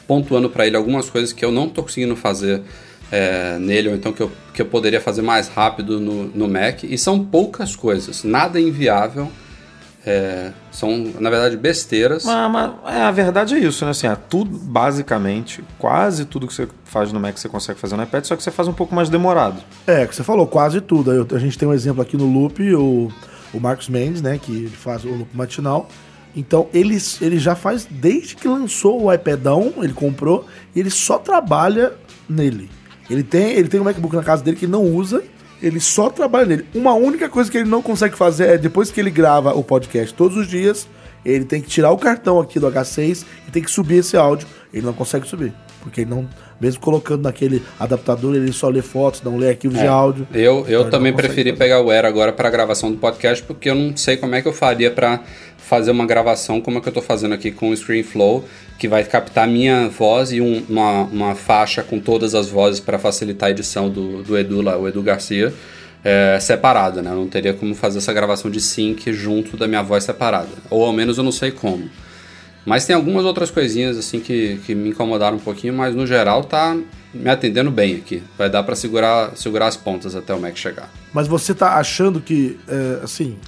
pontuando 0.09 0.49
para 0.49 0.67
ele 0.67 0.75
algumas 0.75 1.11
coisas 1.11 1.35
que 1.35 1.45
eu 1.45 1.53
não 1.53 1.69
tô 1.69 1.83
conseguindo 1.83 2.17
fazer 2.17 2.63
é, 3.13 3.59
nele, 3.59 3.91
ou 3.91 3.95
então 3.95 4.11
que 4.11 4.23
eu, 4.23 4.33
que 4.55 4.63
eu 4.63 4.67
poderia 4.67 5.01
fazer 5.01 5.21
mais 5.21 5.49
rápido 5.49 6.01
no, 6.01 6.25
no 6.29 6.49
Mac. 6.49 6.83
E 6.83 6.97
são 6.97 7.23
poucas 7.23 7.77
coisas, 7.77 8.25
nada 8.25 8.59
inviável. 8.59 9.31
É, 10.11 10.53
são, 10.73 11.13
na 11.21 11.29
verdade, 11.29 11.57
besteiras. 11.57 12.25
Mas, 12.25 12.51
mas 12.51 12.95
é, 12.95 13.03
a 13.03 13.11
verdade 13.11 13.55
é 13.55 13.59
isso, 13.59 13.85
né? 13.85 13.91
Assim, 13.91 14.07
é 14.07 14.17
tudo, 14.17 14.51
basicamente, 14.59 15.63
quase 15.79 16.25
tudo 16.25 16.47
que 16.47 16.55
você 16.55 16.67
faz 16.85 17.13
no 17.13 17.21
Mac 17.21 17.37
você 17.37 17.49
consegue 17.49 17.79
fazer 17.79 17.97
no 17.97 18.03
iPad, 18.03 18.25
só 18.25 18.35
que 18.35 18.43
você 18.43 18.51
faz 18.51 18.67
um 18.69 18.73
pouco 18.73 18.95
mais 18.95 19.09
demorado. 19.11 19.63
É, 19.87 20.07
que 20.07 20.15
você 20.15 20.25
falou, 20.25 20.47
quase 20.47 20.81
tudo. 20.81 21.13
Eu- 21.13 21.27
A 21.33 21.39
gente 21.39 21.59
tem 21.59 21.69
um 21.69 21.75
exemplo 21.75 22.01
aqui 22.03 22.17
no 22.17 22.25
Loop, 22.27 22.61
o, 22.75 23.13
o 23.53 23.61
Marcos 23.61 23.89
Mendes, 23.89 24.23
né, 24.23 24.39
que 24.41 24.51
ele 24.51 24.69
faz 24.71 25.05
o 25.05 25.09
Loop 25.09 25.29
matinal. 25.37 25.89
Então, 26.35 26.69
ele, 26.73 26.97
ele 27.21 27.39
já 27.39 27.55
faz, 27.55 27.87
desde 27.91 28.37
que 28.37 28.47
lançou 28.49 29.03
o 29.03 29.13
iPadão, 29.13 29.73
ele 29.79 29.93
comprou, 29.93 30.47
e 30.75 30.81
ele 30.81 30.91
só 30.91 31.19
trabalha 31.19 31.93
nele. 32.29 32.71
Ele 33.11 33.23
tem, 33.23 33.53
ele 33.53 33.69
tem 33.69 33.81
um 33.81 33.85
MacBook 33.85 34.15
na 34.15 34.23
casa 34.23 34.43
dele 34.45 34.57
que 34.57 34.65
ele 34.67 34.73
não 34.73 34.85
usa, 34.85 35.23
ele 35.63 35.81
só 35.81 36.09
trabalha 36.11 36.47
nele. 36.47 36.67
Uma 36.75 36.95
única 36.95 37.29
coisa 37.29 37.51
que 37.51 37.59
ele 37.59 37.69
não 37.69 37.83
consegue 37.83 38.17
fazer 38.17 38.49
é, 38.49 38.59
depois 38.59 38.91
que 38.91 39.01
ele 39.01 39.11
grava 39.11 39.55
o 39.55 39.63
podcast 39.63 40.15
todos 40.15 40.37
os 40.37 40.47
dias, 40.47 40.89
ele 41.25 41.45
tem 41.45 41.61
que 41.61 41.69
tirar 41.69 41.91
o 41.91 41.99
cartão 41.99 42.41
aqui 42.41 42.59
do 42.59 42.67
H6 42.67 43.25
e 43.47 43.51
tem 43.51 43.63
que 43.63 43.71
subir 43.71 43.97
esse 43.97 44.17
áudio. 44.17 44.47
Ele 44.73 44.87
não 44.87 44.93
consegue 44.93 45.27
subir. 45.27 45.53
Porque 45.81 46.01
ele 46.03 46.11
não, 46.11 46.29
mesmo 46.61 46.81
colocando 46.81 47.23
naquele 47.23 47.63
adaptador, 47.79 48.35
ele 48.35 48.53
só 48.53 48.69
lê 48.69 48.83
fotos, 48.83 49.23
não 49.23 49.37
lê 49.37 49.49
arquivos 49.51 49.79
de 49.79 49.87
áudio. 49.87 50.27
Eu, 50.35 50.65
eu 50.69 50.83
Ele 50.83 50.91
também 50.91 51.13
preferi 51.13 51.51
fazer. 51.51 51.59
pegar 51.59 51.81
o 51.81 51.91
Air 51.91 52.05
agora 52.05 52.33
para 52.33 52.51
gravação 52.51 52.91
do 52.91 52.99
podcast, 52.99 53.43
porque 53.45 53.71
eu 53.71 53.75
não 53.75 53.97
sei 53.97 54.17
como 54.17 54.35
é 54.35 54.43
que 54.43 54.49
eu 54.49 54.53
faria 54.53 54.91
para 54.91 55.21
fazer 55.57 55.91
uma 55.91 56.07
gravação 56.07 56.61
como 56.63 56.79
é 56.79 56.81
que 56.81 56.89
eu 56.89 56.93
tô 56.93 57.03
fazendo 57.03 57.35
aqui 57.35 57.51
com 57.51 57.69
o 57.71 57.75
ScreenFlow, 57.75 58.45
que 58.79 58.89
vai 58.89 59.05
captar 59.05 59.47
minha 59.47 59.89
voz 59.89 60.33
e 60.33 60.41
um- 60.41 60.65
uma, 60.69 61.03
uma 61.05 61.35
faixa 61.35 61.83
com 61.83 61.99
todas 62.01 62.35
as 62.35 62.49
vozes 62.49 62.81
para 62.81 62.99
facilitar 62.99 63.49
a 63.49 63.51
edição 63.51 63.89
do, 63.91 64.23
do 64.23 64.37
Edu 64.39 64.63
lá, 64.63 64.77
o 64.79 64.89
Edu 64.89 65.03
Garcia, 65.03 65.53
é, 66.05 66.39
separado, 66.41 67.03
né? 67.03 67.11
Eu 67.11 67.17
não 67.17 67.29
teria 67.29 67.53
como 67.53 67.75
fazer 67.75 67.99
essa 67.99 68.13
gravação 68.13 68.51
de 68.51 68.61
sync 68.61 69.13
junto 69.13 69.57
da 69.57 69.67
minha 69.69 69.83
voz 69.83 70.05
separada. 70.05 70.49
Ou 70.71 70.85
ao 70.85 70.93
menos 70.93 71.19
eu 71.19 71.25
não 71.25 71.33
sei 71.33 71.51
como. 71.51 71.89
Mas 72.69 72.85
tem 72.85 72.95
algumas 72.95 73.25
outras 73.25 73.51
coisinhas 73.51 73.97
assim 73.97 74.21
que, 74.21 74.61
que 74.67 74.75
me 74.75 74.91
incomodaram 74.91 75.39
um 75.39 75.41
pouquinho, 75.41 75.73
mas 75.73 75.95
no 75.95 76.07
geral 76.07 76.45
tá 76.45 76.77
me 77.15 77.31
atendendo 77.31 77.71
bem 77.71 77.97
aqui. 77.97 78.23
Vai 78.37 78.51
dar 78.51 78.63
para 78.63 78.77
segurar, 78.77 79.35
segurar 79.37 79.69
as 79.69 79.77
pontas 79.77 80.15
até 80.15 80.35
o 80.35 80.39
Mac 80.39 80.55
chegar. 80.55 80.91
Mas 81.11 81.27
você 81.27 81.55
tá 81.55 81.77
achando 81.79 82.21
que, 82.21 82.59
é, 82.69 83.03
assim, 83.03 83.39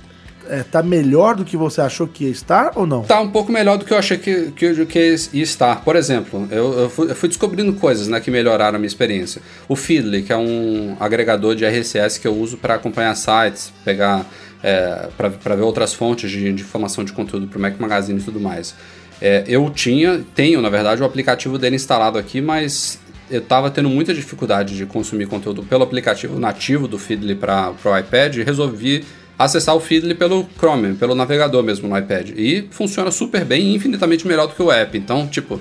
é, 0.49 0.63
tá 0.63 0.83
melhor 0.83 1.37
do 1.37 1.45
que 1.45 1.55
você 1.55 1.83
achou 1.83 2.09
que 2.09 2.25
ia 2.25 2.31
estar 2.31 2.73
ou 2.77 2.87
não? 2.87 3.03
Tá 3.03 3.21
um 3.21 3.31
pouco 3.31 3.53
melhor 3.53 3.77
do 3.77 3.85
que 3.85 3.93
eu 3.93 3.99
achei 3.99 4.17
que, 4.17 4.53
que, 4.53 4.87
que 4.87 5.17
ia 5.35 5.43
estar. 5.43 5.85
Por 5.85 5.97
exemplo, 5.97 6.49
eu, 6.51 6.73
eu, 6.81 6.89
fui, 6.89 7.11
eu 7.11 7.15
fui 7.15 7.29
descobrindo 7.29 7.75
coisas 7.75 8.09
né, 8.09 8.21
que 8.21 8.31
melhoraram 8.31 8.77
a 8.77 8.79
minha 8.79 8.89
experiência. 8.89 9.43
O 9.69 9.77
Feedly, 9.77 10.23
que 10.23 10.33
é 10.33 10.37
um 10.37 10.97
agregador 10.99 11.55
de 11.55 11.67
RSS 11.67 12.19
que 12.19 12.27
eu 12.27 12.35
uso 12.35 12.57
para 12.57 12.77
acompanhar 12.77 13.15
sites, 13.15 13.71
pegar 13.85 14.25
é, 14.63 15.09
para 15.17 15.55
ver 15.55 15.63
outras 15.63 15.95
fontes 15.95 16.31
de, 16.31 16.53
de 16.53 16.63
informação 16.63 17.05
de 17.05 17.13
conteúdo 17.13 17.47
para 17.47 17.59
o 17.59 17.61
Mac 17.61 17.79
Magazine 17.79 18.19
e 18.19 18.23
tudo 18.23 18.41
mais. 18.41 18.75
É, 19.21 19.45
eu 19.47 19.69
tinha, 19.71 20.25
tenho 20.35 20.63
na 20.63 20.71
verdade 20.71 21.03
o 21.03 21.05
aplicativo 21.05 21.59
dele 21.59 21.77
instalado 21.77 22.19
aqui, 22.19 22.41
mas 22.41 22.99
eu 23.31 23.41
estava 23.41 23.71
tendo 23.71 23.89
muita 23.89 24.13
dificuldade 24.13 24.77
de 24.77 24.87
consumir 24.87 25.27
conteúdo 25.27 25.63
pelo 25.63 25.85
aplicativo 25.85 26.39
nativo 26.39 26.89
do 26.89 26.99
Feedly 26.99 27.35
para 27.35 27.73
o 27.85 27.99
iPad 27.99 28.37
e 28.37 28.43
resolvi 28.43 29.05
acessar 29.39 29.75
o 29.75 29.81
Feedly 29.81 30.15
pelo 30.15 30.47
Chrome, 30.59 30.95
pelo 30.95 31.15
navegador 31.15 31.63
mesmo 31.63 31.89
no 31.89 31.97
iPad. 31.97 32.31
E 32.37 32.67
funciona 32.71 33.11
super 33.11 33.45
bem 33.45 33.75
infinitamente 33.75 34.27
melhor 34.27 34.47
do 34.47 34.55
que 34.55 34.63
o 34.63 34.71
app. 34.71 34.99
Então, 34.99 35.27
tipo, 35.27 35.61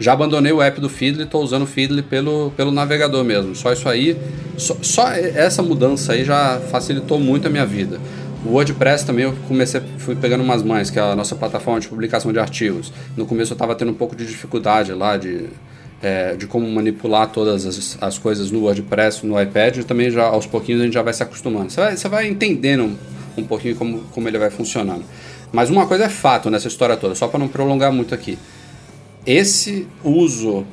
já 0.00 0.12
abandonei 0.12 0.52
o 0.52 0.62
app 0.62 0.80
do 0.80 0.88
Feedly, 0.88 1.24
estou 1.24 1.42
usando 1.42 1.62
o 1.62 1.66
Feedly 1.66 2.02
pelo, 2.02 2.52
pelo 2.56 2.70
navegador 2.70 3.24
mesmo. 3.24 3.54
Só 3.54 3.72
isso 3.72 3.88
aí, 3.88 4.16
só, 4.56 4.76
só 4.80 5.10
essa 5.10 5.62
mudança 5.62 6.12
aí 6.12 6.24
já 6.24 6.60
facilitou 6.70 7.18
muito 7.18 7.48
a 7.48 7.50
minha 7.50 7.66
vida. 7.66 8.00
O 8.44 8.50
WordPress 8.50 9.04
também 9.04 9.24
eu 9.24 9.34
comecei, 9.48 9.80
fui 9.98 10.14
pegando 10.14 10.44
umas 10.44 10.62
mães, 10.62 10.90
que 10.90 10.98
é 10.98 11.02
a 11.02 11.16
nossa 11.16 11.34
plataforma 11.34 11.80
de 11.80 11.88
publicação 11.88 12.32
de 12.32 12.38
artigos. 12.38 12.92
No 13.16 13.26
começo 13.26 13.52
eu 13.52 13.56
estava 13.56 13.74
tendo 13.74 13.90
um 13.90 13.94
pouco 13.94 14.14
de 14.14 14.24
dificuldade 14.24 14.92
lá 14.92 15.16
de, 15.16 15.46
é, 16.00 16.36
de 16.36 16.46
como 16.46 16.70
manipular 16.70 17.28
todas 17.30 17.66
as, 17.66 17.98
as 18.00 18.16
coisas 18.16 18.50
no 18.52 18.60
WordPress, 18.60 19.26
no 19.26 19.40
iPad, 19.40 19.78
e 19.78 19.84
também 19.84 20.10
já 20.10 20.24
aos 20.24 20.46
pouquinhos 20.46 20.80
a 20.80 20.84
gente 20.84 20.94
já 20.94 21.02
vai 21.02 21.12
se 21.12 21.22
acostumando. 21.22 21.70
Você 21.70 21.80
vai, 21.80 21.96
você 21.96 22.08
vai 22.08 22.28
entendendo 22.28 22.84
um, 22.84 22.96
um 23.38 23.44
pouquinho 23.44 23.74
como, 23.74 24.02
como 24.12 24.28
ele 24.28 24.38
vai 24.38 24.50
funcionando. 24.50 25.04
Mas 25.50 25.68
uma 25.68 25.86
coisa 25.86 26.04
é 26.04 26.08
fato 26.08 26.48
nessa 26.48 26.68
história 26.68 26.96
toda, 26.96 27.16
só 27.16 27.26
para 27.26 27.40
não 27.40 27.48
prolongar 27.48 27.92
muito 27.92 28.14
aqui. 28.14 28.38
Esse 29.26 29.88
uso 30.04 30.64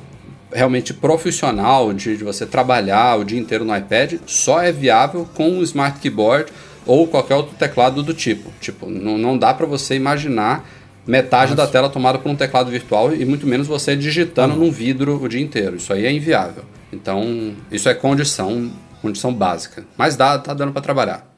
realmente 0.52 0.94
profissional 0.94 1.92
de, 1.92 2.16
de 2.16 2.22
você 2.22 2.46
trabalhar 2.46 3.18
o 3.18 3.24
dia 3.24 3.38
inteiro 3.38 3.64
no 3.64 3.76
iPad 3.76 4.14
só 4.24 4.62
é 4.62 4.70
viável 4.70 5.28
com 5.34 5.58
o 5.58 5.62
Smart 5.62 5.98
Keyboard 5.98 6.52
ou 6.86 7.06
qualquer 7.06 7.34
outro 7.34 7.54
teclado 7.56 8.02
do 8.02 8.14
tipo. 8.14 8.50
Tipo, 8.60 8.88
não, 8.88 9.18
não 9.18 9.36
dá 9.36 9.52
para 9.52 9.66
você 9.66 9.94
imaginar 9.94 10.68
metade 11.06 11.54
da 11.54 11.66
tela 11.66 11.88
tomada 11.88 12.18
por 12.18 12.30
um 12.30 12.36
teclado 12.36 12.70
virtual 12.70 13.14
e 13.14 13.24
muito 13.24 13.46
menos 13.46 13.66
você 13.66 13.94
digitando 13.94 14.56
num 14.56 14.70
vidro 14.70 15.22
o 15.22 15.28
dia 15.28 15.40
inteiro. 15.40 15.76
Isso 15.76 15.92
aí 15.92 16.06
é 16.06 16.12
inviável. 16.12 16.64
Então, 16.92 17.54
isso 17.70 17.88
é 17.88 17.94
condição, 17.94 18.70
condição 19.02 19.32
básica. 19.32 19.84
Mas 19.96 20.16
dá, 20.16 20.38
tá 20.38 20.54
dando 20.54 20.72
para 20.72 20.82
trabalhar. 20.82 21.36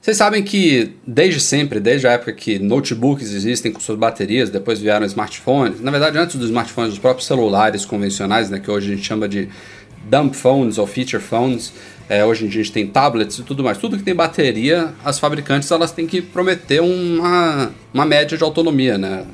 Vocês 0.00 0.16
sabem 0.18 0.40
que 0.44 0.94
desde 1.04 1.40
sempre, 1.40 1.80
desde 1.80 2.06
a 2.06 2.12
época 2.12 2.32
que 2.32 2.60
notebooks 2.60 3.32
existem 3.32 3.72
com 3.72 3.80
suas 3.80 3.98
baterias, 3.98 4.50
depois 4.50 4.78
vieram 4.78 5.04
smartphones, 5.04 5.80
na 5.80 5.90
verdade 5.90 6.16
antes 6.16 6.36
dos 6.36 6.46
smartphones, 6.46 6.92
os 6.92 6.98
próprios 7.00 7.26
celulares 7.26 7.84
convencionais, 7.84 8.48
né, 8.48 8.60
que 8.60 8.70
hoje 8.70 8.92
a 8.92 8.94
gente 8.94 9.04
chama 9.04 9.28
de 9.28 9.48
dumb 10.08 10.32
phones 10.32 10.78
ou 10.78 10.86
feature 10.86 11.20
phones, 11.20 11.72
é, 12.08 12.24
hoje 12.24 12.44
em 12.44 12.48
dia 12.48 12.60
a 12.60 12.64
gente 12.64 12.72
tem 12.72 12.86
tablets 12.86 13.38
e 13.38 13.42
tudo 13.42 13.64
mais, 13.64 13.78
tudo 13.78 13.96
que 13.96 14.02
tem 14.04 14.14
bateria, 14.14 14.94
as 15.04 15.18
fabricantes 15.18 15.70
elas 15.70 15.90
têm 15.90 16.06
que 16.06 16.22
prometer 16.22 16.80
uma, 16.80 17.72
uma 17.92 18.04
média 18.04 18.38
de 18.38 18.44
autonomia, 18.44 18.96
né? 18.96 19.24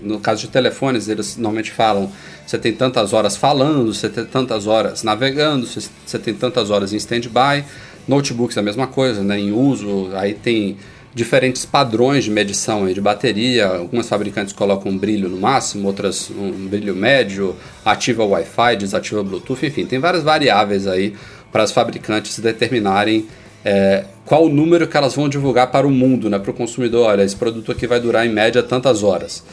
No 0.00 0.18
caso 0.18 0.40
de 0.40 0.48
telefones, 0.48 1.08
eles 1.08 1.36
normalmente 1.36 1.70
falam, 1.70 2.10
você 2.46 2.58
tem 2.58 2.72
tantas 2.72 3.12
horas 3.12 3.36
falando, 3.36 3.92
você 3.92 4.08
tem 4.08 4.24
tantas 4.24 4.66
horas 4.66 5.02
navegando, 5.02 5.66
você 5.66 6.18
tem 6.18 6.32
tantas 6.32 6.70
horas 6.70 6.92
em 6.92 6.96
stand-by, 6.96 7.64
Notebooks 8.08 8.56
a 8.56 8.62
mesma 8.62 8.86
coisa, 8.86 9.22
né? 9.22 9.38
Em 9.38 9.52
uso, 9.52 10.10
aí 10.14 10.32
tem 10.32 10.78
diferentes 11.14 11.66
padrões 11.66 12.24
de 12.24 12.30
medição 12.30 12.90
de 12.90 13.00
bateria. 13.00 13.66
Algumas 13.66 14.08
fabricantes 14.08 14.52
colocam 14.52 14.90
um 14.90 14.96
brilho 14.96 15.28
no 15.28 15.38
máximo, 15.38 15.86
outras 15.86 16.30
um 16.30 16.66
brilho 16.66 16.96
médio, 16.96 17.54
ativa 17.84 18.24
Wi-Fi, 18.24 18.76
desativa 18.76 19.22
Bluetooth, 19.22 19.64
enfim, 19.64 19.84
tem 19.84 19.98
várias 19.98 20.22
variáveis 20.22 20.86
aí 20.86 21.14
para 21.52 21.62
as 21.62 21.70
fabricantes 21.70 22.38
determinarem 22.38 23.28
é, 23.64 24.06
qual 24.24 24.46
o 24.46 24.48
número 24.48 24.88
que 24.88 24.96
elas 24.96 25.14
vão 25.14 25.28
divulgar 25.28 25.70
para 25.70 25.86
o 25.86 25.90
mundo, 25.90 26.28
né? 26.28 26.38
Para 26.38 26.50
o 26.50 26.54
consumidor. 26.54 27.08
Olha, 27.08 27.22
esse 27.22 27.36
produto 27.36 27.70
aqui 27.70 27.86
vai 27.86 28.00
durar 28.00 28.26
em 28.26 28.30
média 28.30 28.62
tantas 28.62 29.02
horas. 29.02 29.44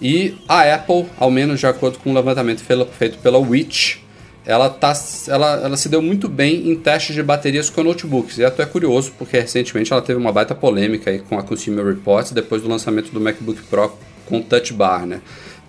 E 0.00 0.34
a 0.48 0.62
Apple, 0.74 1.06
ao 1.18 1.30
menos 1.30 1.60
de 1.60 1.66
acordo 1.66 1.98
com 1.98 2.10
um 2.10 2.14
levantamento 2.14 2.60
feito 2.62 3.18
pela 3.18 3.38
Witch, 3.38 3.98
ela, 4.44 4.68
tá, 4.68 4.92
ela, 5.28 5.60
ela 5.64 5.76
se 5.76 5.88
deu 5.88 6.02
muito 6.02 6.28
bem 6.28 6.68
em 6.68 6.74
testes 6.74 7.14
de 7.14 7.22
baterias 7.22 7.70
com 7.70 7.84
notebooks. 7.84 8.38
E 8.38 8.44
até 8.44 8.64
é 8.64 8.66
curioso, 8.66 9.12
porque 9.16 9.38
recentemente 9.38 9.92
ela 9.92 10.02
teve 10.02 10.18
uma 10.18 10.32
baita 10.32 10.54
polêmica 10.54 11.10
aí 11.10 11.20
com 11.20 11.38
a 11.38 11.42
Consumer 11.42 11.86
Reports 11.86 12.32
depois 12.32 12.62
do 12.62 12.68
lançamento 12.68 13.12
do 13.12 13.20
MacBook 13.20 13.62
Pro 13.70 13.96
com 14.26 14.42
Touch 14.42 14.72
Bar, 14.72 15.06
né? 15.06 15.20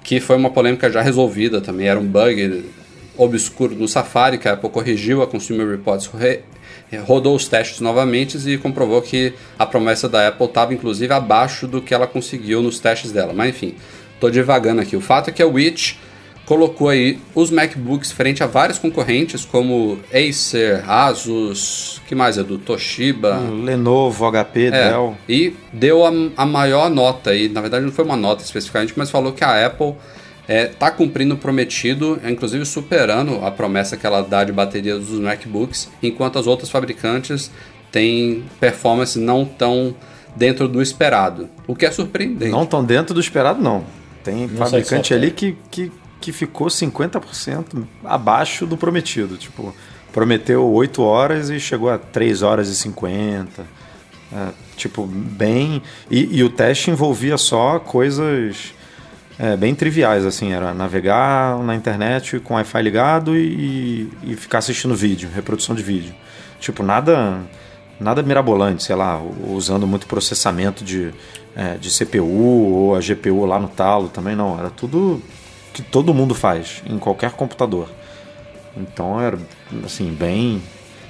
Que 0.03 0.19
foi 0.19 0.35
uma 0.35 0.49
polêmica 0.49 0.89
já 0.89 1.01
resolvida 1.01 1.61
também. 1.61 1.87
Era 1.87 1.99
um 1.99 2.05
bug 2.05 2.65
obscuro 3.17 3.75
no 3.75 3.87
Safari 3.87 4.37
que 4.37 4.47
a 4.47 4.53
Apple 4.53 4.69
corrigiu, 4.69 5.21
a 5.21 5.27
Consumer 5.27 5.67
Reports 5.67 6.07
re, 6.07 6.41
rodou 7.05 7.35
os 7.35 7.47
testes 7.47 7.79
novamente 7.79 8.37
e 8.49 8.57
comprovou 8.57 9.01
que 9.01 9.33
a 9.57 9.65
promessa 9.65 10.07
da 10.07 10.27
Apple 10.27 10.45
estava 10.45 10.73
inclusive 10.73 11.13
abaixo 11.13 11.67
do 11.67 11.81
que 11.81 11.93
ela 11.93 12.07
conseguiu 12.07 12.61
nos 12.61 12.79
testes 12.79 13.11
dela. 13.11 13.33
Mas 13.33 13.49
enfim, 13.49 13.75
estou 14.13 14.29
divagando 14.29 14.81
aqui. 14.81 14.95
O 14.95 15.01
fato 15.01 15.29
é 15.29 15.33
que 15.33 15.41
a 15.41 15.47
Witch 15.47 15.95
colocou 16.45 16.89
aí 16.89 17.19
os 17.33 17.49
MacBooks 17.49 18.11
frente 18.11 18.43
a 18.43 18.47
vários 18.47 18.77
concorrentes 18.77 19.45
como 19.45 19.99
Acer, 20.11 20.83
Asus, 20.89 22.01
que 22.07 22.13
mais 22.13 22.37
é 22.37 22.43
do 22.43 22.57
Toshiba, 22.57 23.39
Lenovo, 23.63 24.29
HP, 24.29 24.65
é, 24.65 24.71
Dell. 24.71 25.17
e 25.27 25.55
deu 25.71 26.05
a, 26.05 26.11
a 26.35 26.45
maior 26.45 26.89
nota 26.89 27.29
aí, 27.29 27.47
na 27.47 27.61
verdade 27.61 27.85
não 27.85 27.91
foi 27.91 28.03
uma 28.03 28.17
nota 28.17 28.43
especificamente, 28.43 28.93
mas 28.97 29.09
falou 29.09 29.31
que 29.31 29.43
a 29.43 29.65
Apple 29.65 29.95
está 30.47 30.91
cumprindo 30.91 31.35
o 31.35 31.37
prometido, 31.37 32.19
inclusive 32.27 32.65
superando 32.65 33.43
a 33.45 33.51
promessa 33.51 33.95
que 33.95 34.05
ela 34.05 34.21
dá 34.21 34.43
de 34.43 34.51
bateria 34.51 34.97
dos 34.97 35.19
MacBooks, 35.19 35.89
enquanto 36.01 36.37
as 36.37 36.47
outras 36.47 36.69
fabricantes 36.69 37.49
têm 37.91 38.43
performance 38.59 39.17
não 39.17 39.45
tão 39.45 39.95
dentro 40.35 40.67
do 40.67 40.81
esperado, 40.81 41.49
o 41.67 41.75
que 41.75 41.85
é 41.85 41.91
surpreendente. 41.91 42.51
Não 42.51 42.65
tão 42.65 42.83
dentro 42.83 43.13
do 43.13 43.19
esperado, 43.19 43.61
não. 43.61 43.85
Tem 44.23 44.47
Não 44.47 44.57
fabricante 44.57 45.09
sei 45.09 45.17
ali 45.17 45.31
que, 45.31 45.55
que, 45.69 45.91
que 46.19 46.31
ficou 46.31 46.67
50% 46.67 47.85
abaixo 48.03 48.65
do 48.65 48.77
prometido. 48.77 49.37
Tipo, 49.37 49.75
prometeu 50.11 50.65
8 50.65 51.01
horas 51.01 51.49
e 51.49 51.59
chegou 51.59 51.89
a 51.89 51.97
3 51.97 52.41
horas 52.41 52.67
e 52.69 52.75
50. 52.75 53.63
É, 54.31 54.47
tipo, 54.75 55.05
bem. 55.05 55.81
E, 56.09 56.37
e 56.37 56.43
o 56.43 56.49
teste 56.49 56.89
envolvia 56.89 57.37
só 57.37 57.79
coisas 57.79 58.73
é, 59.39 59.57
bem 59.57 59.73
triviais, 59.73 60.25
assim, 60.25 60.53
era 60.53 60.73
navegar 60.73 61.57
na 61.59 61.75
internet 61.75 62.39
com 62.39 62.53
Wi-Fi 62.53 62.81
ligado 62.81 63.35
e, 63.37 64.09
e 64.23 64.35
ficar 64.35 64.59
assistindo 64.59 64.95
vídeo, 64.95 65.29
reprodução 65.33 65.75
de 65.75 65.81
vídeo. 65.81 66.13
Tipo, 66.59 66.83
nada 66.83 67.41
nada 67.99 68.21
mirabolante, 68.21 68.83
sei 68.83 68.95
lá, 68.95 69.21
usando 69.47 69.87
muito 69.87 70.07
processamento 70.07 70.83
de, 70.83 71.13
é, 71.55 71.77
de 71.77 71.89
CPU 71.89 72.23
ou 72.23 72.95
a 72.95 72.99
GPU 72.99 73.45
lá 73.45 73.59
no 73.59 73.67
talo 73.67 74.09
também, 74.09 74.35
não. 74.35 74.59
Era 74.59 74.69
tudo 74.69 75.21
que 75.73 75.81
todo 75.81 76.13
mundo 76.13 76.35
faz 76.35 76.83
em 76.85 76.99
qualquer 76.99 77.31
computador. 77.31 77.89
Então 78.75 79.19
era, 79.19 79.37
assim, 79.85 80.13
bem. 80.13 80.61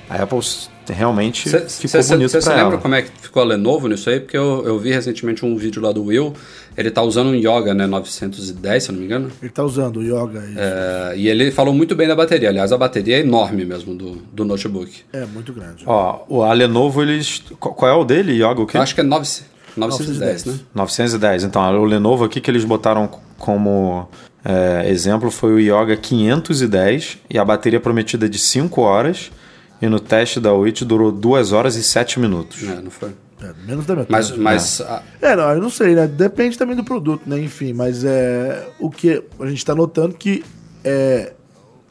A 0.09 0.23
Apple 0.23 0.39
realmente 0.89 1.49
Cê, 1.49 1.59
ficou 1.61 2.01
cê, 2.01 2.13
bonito 2.13 2.31
Você 2.31 2.39
pra 2.39 2.55
lembra 2.55 2.73
ela. 2.73 2.81
como 2.81 2.95
é 2.95 3.01
que 3.03 3.09
ficou 3.21 3.41
a 3.43 3.45
Lenovo 3.45 3.87
nisso 3.87 4.09
aí? 4.09 4.19
Porque 4.19 4.35
eu, 4.37 4.63
eu 4.65 4.79
vi 4.79 4.91
recentemente 4.91 5.45
um 5.45 5.55
vídeo 5.55 5.81
lá 5.81 5.91
do 5.91 6.03
Will. 6.03 6.33
Ele 6.75 6.89
tá 6.89 7.01
usando 7.03 7.27
um 7.29 7.35
Yoga, 7.35 7.73
né? 7.73 7.85
910, 7.85 8.83
se 8.83 8.89
eu 8.89 8.93
não 8.93 8.99
me 8.99 9.05
engano. 9.05 9.31
Ele 9.41 9.51
tá 9.51 9.63
usando 9.63 9.97
o 9.97 10.01
Yoga. 10.03 10.43
É, 10.57 11.13
e 11.15 11.27
ele 11.29 11.51
falou 11.51 11.73
muito 11.73 11.95
bem 11.95 12.07
da 12.07 12.15
bateria. 12.15 12.49
Aliás, 12.49 12.71
a 12.71 12.77
bateria 12.77 13.17
é 13.17 13.19
enorme 13.19 13.63
mesmo 13.63 13.93
do, 13.95 14.15
do 14.33 14.43
notebook. 14.43 14.91
É, 15.13 15.25
muito 15.25 15.53
grande. 15.53 15.83
Ó, 15.85 16.21
o 16.27 16.43
a 16.43 16.51
Lenovo, 16.53 17.01
eles. 17.01 17.43
Qual 17.59 17.89
é 17.89 17.93
o 17.93 18.03
dele? 18.03 18.33
Yoga 18.33 18.61
o 18.61 18.65
quê? 18.65 18.77
Eu 18.77 18.81
acho 18.81 18.95
que 18.95 19.01
é 19.01 19.03
9, 19.03 19.27
910, 19.77 20.45
910. 20.45 20.45
né? 20.45 20.59
910. 20.73 21.43
Então, 21.43 21.81
o 21.81 21.85
Lenovo 21.85 22.23
aqui 22.23 22.41
que 22.41 22.49
eles 22.49 22.65
botaram 22.65 23.09
como 23.37 24.07
é, 24.43 24.89
exemplo 24.89 25.31
foi 25.31 25.53
o 25.53 25.59
Yoga 25.59 25.95
510 25.95 27.19
e 27.29 27.37
a 27.39 27.45
bateria 27.45 27.79
prometida 27.79 28.25
é 28.25 28.29
de 28.29 28.39
5 28.39 28.81
horas. 28.81 29.31
E 29.83 29.89
no 29.89 29.99
teste 29.99 30.39
da 30.39 30.53
WIT 30.53 30.85
durou 30.85 31.11
2 31.11 31.51
horas 31.51 31.75
e 31.75 31.83
7 31.83 32.19
minutos. 32.19 32.63
É, 32.63 32.81
não 32.81 32.89
foi. 32.89 33.09
É, 33.41 33.51
menos 33.67 33.85
da 33.85 33.95
metade. 33.95 34.11
Mas, 34.11 34.31
mas 34.37 34.81
a- 34.81 35.01
É, 35.21 35.35
não, 35.35 35.49
eu 35.51 35.61
não 35.61 35.69
sei, 35.69 35.93
né? 35.93 36.07
Depende 36.07 36.57
também 36.57 36.75
do 36.75 36.83
produto, 36.83 37.23
né? 37.27 37.37
Enfim, 37.41 37.73
mas 37.73 38.05
é 38.05 38.65
o 38.79 38.89
que 38.89 39.21
a 39.39 39.45
gente 39.47 39.65
tá 39.65 39.75
notando 39.75 40.15
que 40.15 40.41
é 40.85 41.33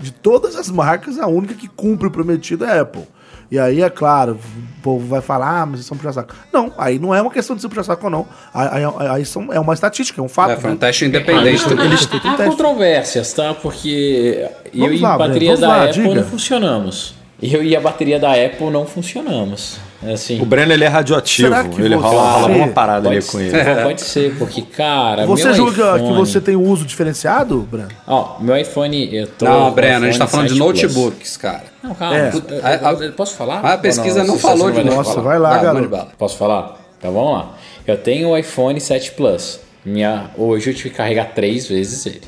de 0.00 0.10
todas 0.10 0.56
as 0.56 0.70
marcas, 0.70 1.18
a 1.18 1.26
única 1.26 1.52
que 1.54 1.68
cumpre 1.68 2.08
o 2.08 2.10
prometido 2.10 2.64
é 2.64 2.78
a 2.78 2.80
Apple. 2.80 3.02
E 3.50 3.58
aí, 3.58 3.82
é 3.82 3.90
claro, 3.90 4.38
o 4.78 4.82
povo 4.82 5.06
vai 5.06 5.20
falar, 5.20 5.60
ah, 5.60 5.66
mas 5.66 5.76
vocês 5.80 5.86
são 5.86 5.96
puxa-saco. 5.98 6.34
Não, 6.50 6.72
aí 6.78 6.98
não 6.98 7.14
é 7.14 7.20
uma 7.20 7.30
questão 7.30 7.54
de 7.54 7.60
ser 7.60 7.68
puxa-saco 7.68 8.02
ou 8.06 8.10
não. 8.10 8.26
Aí, 8.54 8.82
aí- 8.82 9.08
aí 9.08 9.24
são, 9.26 9.52
é 9.52 9.60
uma 9.60 9.74
estatística, 9.74 10.18
é 10.18 10.24
um 10.24 10.28
fato. 10.28 10.52
é, 10.52 10.56
foi 10.56 10.70
um 10.70 10.72
né? 10.72 10.78
teste 10.80 11.04
independente. 11.04 11.68
também. 11.68 11.86
Há 11.92 12.36
teste. 12.36 12.44
controvérsias, 12.50 13.32
tá? 13.34 13.52
Porque 13.52 14.48
eu 14.72 14.80
Vamos 14.86 14.98
e 15.00 15.02
lá, 15.02 15.14
a 15.14 15.18
bateria 15.18 15.50
Breno, 15.50 15.60
da 15.60 15.68
lá, 15.68 15.84
Apple 15.84 16.02
diga. 16.02 16.14
não 16.14 16.24
funcionamos. 16.24 17.14
Eu 17.42 17.62
e 17.62 17.74
a 17.74 17.80
bateria 17.80 18.20
da 18.20 18.32
Apple 18.32 18.70
não 18.70 18.86
funcionamos. 18.86 19.78
Assim, 20.12 20.40
O 20.40 20.44
Breno 20.44 20.72
ele 20.72 20.84
é 20.84 20.88
radioativo. 20.88 21.48
Será 21.48 21.64
que 21.64 21.80
Ele 21.80 21.94
rola, 21.94 22.32
rola 22.32 22.46
uma 22.48 22.66
Você- 22.66 22.72
parada 22.72 23.08
ali 23.08 23.22
com 23.22 23.40
ele. 23.40 23.52
pode 23.84 24.00
ser, 24.02 24.34
porque, 24.36 24.62
cara. 24.62 25.26
Você 25.26 25.44
meu 25.46 25.54
julga 25.54 25.92
que 25.92 26.04
iPhone- 26.04 26.14
você 26.18 26.40
tem 26.40 26.56
um 26.56 26.68
uso 26.68 26.84
diferenciado, 26.84 27.58
Breno? 27.70 27.88
Ó, 28.06 28.38
meu 28.40 28.56
iPhone. 28.56 29.14
Eu 29.14 29.26
tô 29.26 29.44
Não, 29.44 29.70
Breno, 29.72 30.04
a 30.06 30.08
gente 30.10 30.18
tá 30.18 30.24
iPhone 30.24 30.48
falando 30.48 30.48
de 30.48 30.54
7 30.54 30.92
Plus. 30.92 30.94
notebooks, 30.94 31.36
cara. 31.36 31.64
Não, 31.82 31.94
calma. 31.94 32.16
É. 32.16 32.30
eu- 32.32 33.02
eu- 33.02 33.12
posso 33.12 33.34
falar? 33.36 33.58
A 33.60 33.76
pesquisa 33.78 34.20
Ou 34.20 34.26
não, 34.26 34.34
Você- 34.34 34.40
falou 34.42 34.70
de 34.70 34.76
vai 34.82 34.84
Nossa, 34.84 35.10
falar? 35.14 35.22
vai 35.22 35.38
lá, 35.38 35.58
garoto. 35.58 35.88
bala. 35.88 36.08
Posso 36.18 36.36
falar? 36.36 36.80
Então 36.98 37.12
vamos 37.12 37.32
lá. 37.32 37.50
Eu 37.86 37.96
tenho 37.96 38.28
o 38.30 38.38
iPhone 38.38 38.80
7 38.80 39.12
Plus. 39.12 39.60
Minha, 39.84 40.30
hoje 40.38 40.70
eu 40.70 40.74
tive 40.74 40.90
que 40.90 40.96
carregar 40.96 41.32
três 41.34 41.66
vezes 41.68 42.06
ele. 42.06 42.22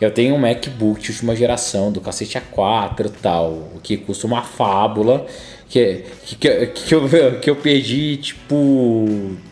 Eu 0.00 0.10
tenho 0.10 0.34
um 0.34 0.38
MacBook 0.38 1.00
de 1.00 1.10
última 1.12 1.34
geração, 1.36 1.90
do 1.92 2.00
cacete 2.00 2.38
A4 2.38 3.06
e 3.06 3.10
tal, 3.10 3.68
que 3.82 3.96
custa 3.96 4.26
uma 4.26 4.42
fábula, 4.42 5.24
que, 5.68 6.04
que, 6.24 6.36
que, 6.36 6.66
que 6.66 6.94
eu, 6.94 7.08
que 7.40 7.50
eu 7.50 7.56
perdi 7.56 8.16
tipo 8.18 8.54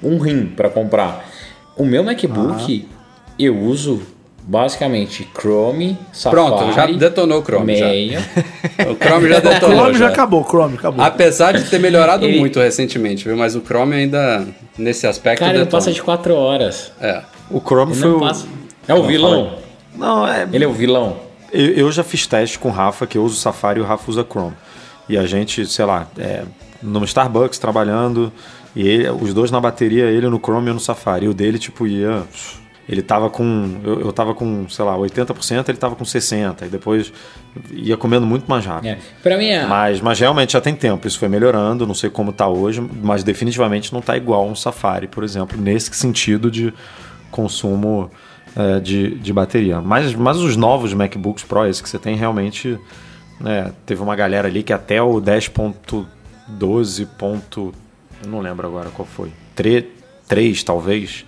um 0.02 0.18
rim 0.18 0.46
pra 0.46 0.68
comprar. 0.68 1.28
O 1.76 1.84
meu 1.84 2.02
MacBook 2.04 2.86
eu 3.38 3.58
uso 3.58 4.02
basicamente 4.44 5.26
Chrome, 5.38 5.96
Safari, 6.12 6.34
Pronto, 6.50 6.72
já 6.74 6.86
detonou 6.86 7.40
o 7.40 7.44
Chrome, 7.44 7.76
já. 7.76 7.86
O 8.90 8.96
Chrome 8.96 9.28
já 9.28 9.38
O 9.38 9.40
detonou. 9.40 9.78
Chrome 9.78 9.92
já 9.94 9.98
já. 10.06 10.08
acabou, 10.08 10.44
Chrome, 10.44 10.74
acabou. 10.76 11.04
Apesar 11.04 11.52
de 11.52 11.64
ter 11.70 11.78
melhorado 11.78 12.24
Ele- 12.26 12.40
muito 12.40 12.58
recentemente, 12.58 13.24
viu? 13.24 13.36
Mas 13.36 13.54
o 13.54 13.60
Chrome 13.64 13.94
ainda, 13.94 14.46
nesse 14.76 15.06
aspecto, 15.06 15.38
Cara, 15.38 15.52
ele 15.52 15.60
detona. 15.64 15.80
passa 15.80 15.92
de 15.92 16.02
4 16.02 16.34
horas. 16.34 16.92
É. 17.00 17.22
O 17.50 17.60
Chrome 17.60 17.92
Ele 17.92 18.00
foi 18.00 18.10
não 18.10 18.16
o. 18.16 18.20
passa. 18.20 18.46
É 18.88 18.94
o 18.94 18.98
Não, 18.98 19.06
vilão. 19.06 19.44
fala 19.50 19.61
Não, 19.94 20.26
é. 20.26 20.48
Ele 20.52 20.64
é 20.64 20.68
o 20.68 20.72
vilão. 20.72 21.16
Eu, 21.52 21.66
eu 21.74 21.92
já 21.92 22.02
fiz 22.02 22.26
teste 22.26 22.58
com 22.58 22.68
o 22.68 22.72
Rafa, 22.72 23.06
que 23.06 23.18
eu 23.18 23.24
uso 23.24 23.36
Safari 23.36 23.78
e 23.78 23.82
o 23.82 23.86
Rafa 23.86 24.10
usa 24.10 24.24
Chrome. 24.28 24.54
E 25.08 25.18
a 25.18 25.26
gente, 25.26 25.66
sei 25.66 25.84
lá, 25.84 26.06
é, 26.18 26.44
no 26.82 27.04
Starbucks 27.04 27.58
trabalhando, 27.58 28.32
e 28.74 28.86
ele- 28.88 29.10
os 29.10 29.34
dois 29.34 29.50
na 29.50 29.60
bateria, 29.60 30.04
ele 30.06 30.28
no 30.28 30.38
Chrome 30.38 30.66
e 30.68 30.70
eu 30.70 30.74
no 30.74 30.80
Safari. 30.80 31.26
E 31.26 31.28
o 31.28 31.34
dele, 31.34 31.58
tipo, 31.58 31.86
ia. 31.86 32.22
Ele 32.88 33.00
tava 33.00 33.30
com. 33.30 33.76
Eu, 33.84 34.00
eu 34.00 34.12
tava 34.12 34.34
com, 34.34 34.68
sei 34.68 34.84
lá, 34.84 34.96
80%, 34.96 35.68
ele 35.68 35.78
tava 35.78 35.94
com 35.94 36.04
60%. 36.04 36.62
E 36.66 36.68
depois 36.68 37.12
ia 37.70 37.96
comendo 37.96 38.26
muito 38.26 38.46
mais 38.48 38.64
rápido. 38.66 38.88
É. 38.90 38.98
Pra 39.22 39.36
mim, 39.38 39.46
é, 39.48 39.64
Mas, 39.66 40.00
mas 40.00 40.18
realmente 40.18 40.54
já 40.54 40.60
tem 40.60 40.74
tempo, 40.74 41.06
isso 41.06 41.18
foi 41.18 41.28
melhorando, 41.28 41.86
não 41.86 41.94
sei 41.94 42.10
como 42.10 42.32
tá 42.32 42.48
hoje, 42.48 42.84
mas 43.02 43.22
definitivamente 43.22 43.92
não 43.92 44.00
tá 44.00 44.16
igual 44.16 44.46
um 44.48 44.54
Safari, 44.56 45.06
por 45.06 45.22
exemplo, 45.22 45.60
nesse 45.60 45.94
sentido 45.94 46.50
de 46.50 46.74
consumo 47.30 48.10
é, 48.56 48.80
de, 48.80 49.14
de 49.16 49.32
bateria. 49.32 49.80
Mas, 49.80 50.14
mas 50.14 50.38
os 50.38 50.56
novos 50.56 50.92
MacBooks 50.94 51.44
Pro, 51.44 51.66
esse 51.66 51.82
que 51.82 51.88
você 51.88 51.98
tem, 51.98 52.16
realmente 52.16 52.78
né, 53.40 53.72
teve 53.86 54.02
uma 54.02 54.14
galera 54.16 54.48
ali 54.48 54.62
que 54.62 54.72
até 54.72 55.00
o 55.02 55.20
10.12. 55.20 57.06
ponto- 57.18 57.74
eu 58.22 58.28
não 58.30 58.40
lembro 58.40 58.66
agora 58.66 58.90
qual 58.90 59.06
foi. 59.06 59.30
3, 59.54 59.84
3 60.28 60.62
talvez. 60.62 61.24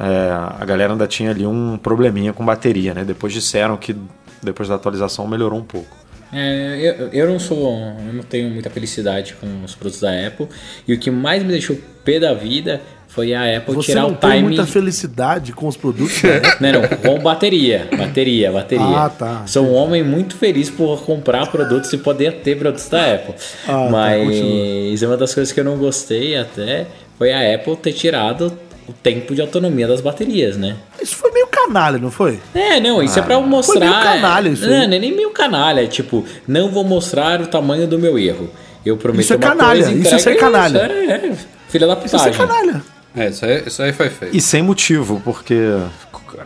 é, 0.00 0.30
a 0.60 0.64
galera 0.64 0.92
ainda 0.92 1.06
tinha 1.06 1.30
ali 1.30 1.46
um 1.46 1.76
probleminha 1.78 2.32
com 2.32 2.44
bateria, 2.44 2.94
né? 2.94 3.04
Depois 3.04 3.32
disseram 3.32 3.76
que 3.76 3.94
depois 4.42 4.68
da 4.68 4.74
atualização 4.74 5.26
melhorou 5.28 5.58
um 5.58 5.64
pouco. 5.64 5.96
é, 6.32 6.96
eu, 6.98 7.08
eu 7.10 7.30
não 7.30 7.38
sou. 7.38 7.76
Eu 8.06 8.12
não 8.12 8.22
tenho 8.24 8.50
muita 8.50 8.68
felicidade 8.70 9.34
com 9.40 9.62
os 9.64 9.74
produtos 9.74 10.00
da 10.00 10.10
Apple. 10.26 10.48
E 10.88 10.92
o 10.94 10.98
que 10.98 11.10
mais 11.10 11.42
me 11.42 11.50
deixou 11.50 11.76
pé 12.04 12.18
da 12.18 12.34
vida 12.34 12.80
foi 13.14 13.32
a 13.32 13.58
Apple 13.58 13.74
Você 13.76 13.92
tirar 13.92 14.02
não 14.02 14.10
o 14.10 14.14
tem 14.16 14.30
time. 14.30 14.42
muita 14.42 14.66
felicidade 14.66 15.52
com 15.52 15.68
os 15.68 15.76
produtos, 15.76 16.20
né? 16.22 16.42
Não, 16.60 16.72
não, 16.72 16.88
com 16.88 17.20
bateria. 17.20 17.88
Bateria, 17.96 18.50
bateria. 18.50 18.84
Ah, 18.84 19.08
tá. 19.08 19.42
Sou 19.46 19.66
um 19.66 19.74
homem 19.74 20.02
muito 20.02 20.36
feliz 20.36 20.68
por 20.68 21.02
comprar 21.04 21.46
produtos 21.46 21.92
e 21.92 21.98
poder 21.98 22.40
ter 22.42 22.58
produtos 22.58 22.88
da 22.88 23.14
Apple. 23.14 23.34
Ah, 23.68 23.70
tá, 23.84 23.88
Mas 23.90 25.02
uma 25.02 25.16
das 25.16 25.32
coisas 25.32 25.52
que 25.52 25.60
eu 25.60 25.64
não 25.64 25.76
gostei 25.76 26.36
até 26.36 26.86
foi 27.16 27.32
a 27.32 27.54
Apple 27.54 27.76
ter 27.76 27.92
tirado 27.92 28.52
o 28.88 28.92
tempo 28.92 29.32
de 29.32 29.40
autonomia 29.40 29.86
das 29.86 30.00
baterias, 30.00 30.56
né? 30.56 30.74
Isso 31.00 31.14
foi 31.14 31.30
meio 31.30 31.46
canalha, 31.46 31.98
não 31.98 32.10
foi? 32.10 32.40
É, 32.52 32.80
não, 32.80 33.00
isso 33.00 33.16
é 33.18 33.22
pra 33.22 33.38
mostrar. 33.40 33.78
meio 33.78 33.92
canalha 33.92 34.48
isso. 34.48 34.62
Não, 34.68 34.70
não 34.88 34.94
é 34.94 34.98
nem 34.98 35.14
meio 35.14 35.30
canalha. 35.30 35.84
É 35.84 35.86
tipo, 35.86 36.24
não 36.48 36.68
vou 36.68 36.82
mostrar 36.82 37.40
o 37.40 37.46
tamanho 37.46 37.86
do 37.86 37.96
meu 37.98 38.18
erro. 38.18 38.50
Eu 38.84 38.96
prometo 38.96 39.20
Isso 39.22 39.32
é 39.34 39.36
uma 39.36 39.42
canalha, 39.48 39.84
coisa 39.84 40.16
isso 40.16 40.28
é 40.28 40.34
canalha. 40.34 40.78
É, 40.78 41.12
é, 41.28 41.32
filha 41.68 41.86
da 41.86 41.94
Isso 42.04 42.16
é 42.16 42.18
putagem. 42.18 42.32
canalha. 42.46 42.93
É, 43.16 43.28
isso 43.28 43.44
aí, 43.44 43.62
isso 43.66 43.82
aí 43.82 43.92
foi 43.92 44.10
feito. 44.10 44.36
E 44.36 44.40
sem 44.40 44.62
motivo, 44.62 45.20
porque 45.24 45.54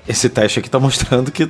esse 0.06 0.28
teste 0.28 0.58
aqui 0.58 0.68
tá 0.68 0.78
mostrando 0.78 1.30
que 1.32 1.48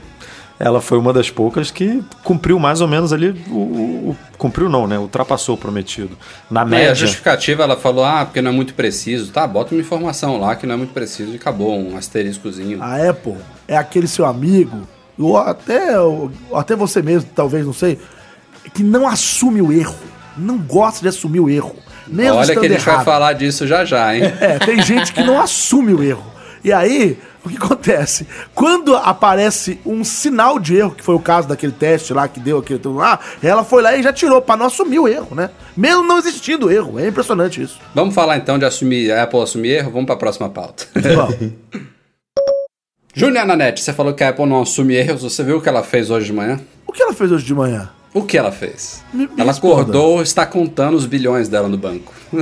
ela 0.60 0.80
foi 0.80 0.98
uma 0.98 1.12
das 1.12 1.30
poucas 1.30 1.70
que 1.70 2.02
cumpriu 2.24 2.58
mais 2.58 2.80
ou 2.80 2.88
menos 2.88 3.12
ali 3.12 3.30
o. 3.48 3.52
o- 3.54 4.10
o- 4.10 4.16
cumpriu 4.36 4.68
não, 4.68 4.86
né? 4.86 4.98
Ultrapassou 4.98 5.54
o 5.54 5.58
prometido. 5.58 6.16
Na 6.50 6.60
Aí 6.62 6.66
a 6.66 6.70
média. 6.70 6.94
justificativa, 6.94 7.62
ela 7.64 7.76
falou, 7.76 8.04
ah, 8.04 8.24
porque 8.24 8.40
não 8.42 8.50
é 8.50 8.54
muito 8.54 8.74
preciso. 8.74 9.30
Tá, 9.32 9.46
bota 9.46 9.74
uma 9.74 9.80
informação 9.80 10.38
lá 10.38 10.54
que 10.56 10.66
não 10.66 10.74
é 10.74 10.78
muito 10.78 10.92
preciso 10.92 11.32
e 11.32 11.36
acabou, 11.36 11.76
um 11.78 11.96
asteriscozinho. 11.96 12.82
A 12.82 13.08
Apple 13.10 13.36
é 13.68 13.76
aquele 13.76 14.06
seu 14.08 14.24
amigo, 14.24 14.82
ou 15.18 15.36
até, 15.36 15.98
ou 16.00 16.30
até 16.54 16.74
você 16.76 17.02
mesmo, 17.02 17.28
talvez, 17.34 17.64
não 17.66 17.72
sei, 17.72 17.98
que 18.74 18.82
não 18.84 19.06
assume 19.08 19.60
o 19.62 19.72
erro. 19.72 19.96
Não 20.36 20.58
gosta 20.58 21.00
de 21.02 21.08
assumir 21.08 21.40
o 21.40 21.48
erro. 21.50 21.74
Mesmo 22.08 22.38
Olha 22.38 22.54
que 22.54 22.66
a 22.66 22.68
gente 22.68 22.84
vai 22.84 22.94
errado. 22.94 23.04
falar 23.04 23.32
disso 23.34 23.66
já 23.66 23.84
já, 23.84 24.14
hein? 24.14 24.22
É, 24.40 24.58
tem 24.58 24.82
gente 24.82 25.12
que 25.12 25.22
não 25.22 25.40
assume 25.40 25.92
o 25.92 26.02
erro. 26.02 26.24
E 26.64 26.72
aí, 26.72 27.18
o 27.44 27.48
que 27.48 27.56
acontece? 27.56 28.26
Quando 28.54 28.94
aparece 28.96 29.78
um 29.86 30.02
sinal 30.04 30.58
de 30.58 30.76
erro, 30.76 30.90
que 30.92 31.02
foi 31.02 31.14
o 31.14 31.20
caso 31.20 31.48
daquele 31.48 31.72
teste 31.72 32.12
lá 32.12 32.26
que 32.26 32.40
deu 32.40 32.58
aquele 32.58 32.78
tudo 32.78 32.96
lá, 32.96 33.18
ela 33.42 33.64
foi 33.64 33.82
lá 33.82 33.96
e 33.96 34.02
já 34.02 34.12
tirou 34.12 34.42
pra 34.42 34.56
não 34.56 34.66
assumir 34.66 34.98
o 34.98 35.08
erro, 35.08 35.34
né? 35.34 35.50
Mesmo 35.76 36.02
não 36.02 36.18
existindo 36.18 36.70
erro. 36.70 36.98
É 36.98 37.06
impressionante 37.08 37.62
isso. 37.62 37.78
Vamos 37.94 38.14
falar 38.14 38.36
então 38.36 38.58
de 38.58 38.64
assumir, 38.64 39.12
a 39.12 39.22
Apple 39.22 39.40
assumir 39.40 39.70
erro? 39.70 39.90
Vamos 39.92 40.06
pra 40.06 40.16
próxima 40.16 40.48
pauta. 40.48 40.86
Vamos. 40.94 41.52
Júnior 43.14 43.46
Nanete, 43.46 43.82
você 43.82 43.92
falou 43.92 44.12
que 44.12 44.22
a 44.22 44.28
Apple 44.28 44.46
não 44.46 44.62
assume 44.62 44.94
erros. 44.94 45.22
Você 45.22 45.42
viu 45.42 45.56
o 45.58 45.60
que 45.60 45.68
ela 45.68 45.82
fez 45.82 46.10
hoje 46.10 46.26
de 46.26 46.32
manhã? 46.32 46.60
o 46.86 46.92
que 46.92 47.02
ela 47.02 47.12
fez 47.12 47.30
hoje 47.32 47.44
de 47.44 47.54
manhã? 47.54 47.90
O 48.14 48.22
que 48.22 48.38
ela 48.38 48.50
fez? 48.50 49.02
Me- 49.12 49.26
me 49.26 49.30
ela 49.36 49.52
responda. 49.52 49.82
acordou, 49.82 50.22
está 50.22 50.46
contando 50.46 50.94
os 50.96 51.04
bilhões 51.06 51.48
dela 51.48 51.68
no 51.68 51.76
banco. 51.76 52.12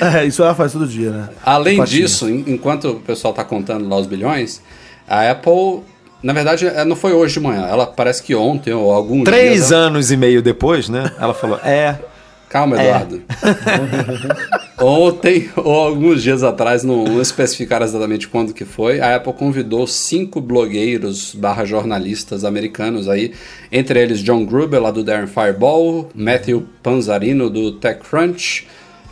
É, 0.00 0.24
isso 0.26 0.42
ela 0.42 0.54
faz 0.54 0.72
todo 0.72 0.86
dia, 0.86 1.10
né? 1.10 1.28
Além 1.44 1.82
disso, 1.84 2.28
en- 2.28 2.44
enquanto 2.46 2.88
o 2.90 3.00
pessoal 3.00 3.30
está 3.32 3.42
contando 3.44 3.88
lá 3.88 3.96
os 3.96 4.06
bilhões, 4.06 4.60
a 5.08 5.30
Apple, 5.30 5.82
na 6.22 6.32
verdade, 6.32 6.66
ela 6.66 6.84
não 6.84 6.96
foi 6.96 7.12
hoje 7.12 7.34
de 7.34 7.40
manhã. 7.40 7.66
Ela 7.66 7.86
parece 7.86 8.22
que 8.22 8.34
ontem 8.34 8.72
ou 8.72 8.92
algum 8.92 9.24
Três 9.24 9.68
dia. 9.68 9.76
anos 9.76 10.10
e 10.10 10.16
meio 10.16 10.42
depois, 10.42 10.88
né? 10.88 11.12
Ela 11.18 11.32
falou: 11.34 11.58
é. 11.64 11.98
Calma, 12.48 12.80
Eduardo. 12.80 13.22
Ontem, 14.78 15.50
ou 15.56 15.74
alguns 15.74 16.22
dias 16.22 16.42
atrás, 16.42 16.84
não, 16.84 17.04
não 17.04 17.20
especificaram 17.20 17.84
exatamente 17.84 18.28
quando 18.28 18.54
que 18.54 18.64
foi, 18.64 19.00
a 19.00 19.16
Apple 19.16 19.32
convidou 19.32 19.86
cinco 19.86 20.40
blogueiros 20.40 21.34
barra 21.34 21.64
jornalistas 21.64 22.44
americanos 22.44 23.08
aí, 23.08 23.32
entre 23.72 24.00
eles 24.00 24.20
John 24.20 24.44
Gruber, 24.44 24.80
lá 24.80 24.90
do 24.90 25.02
Darren 25.02 25.26
Fireball, 25.26 26.10
Matthew 26.14 26.66
Panzarino, 26.82 27.50
do 27.50 27.72
TechCrunch, 27.72 28.66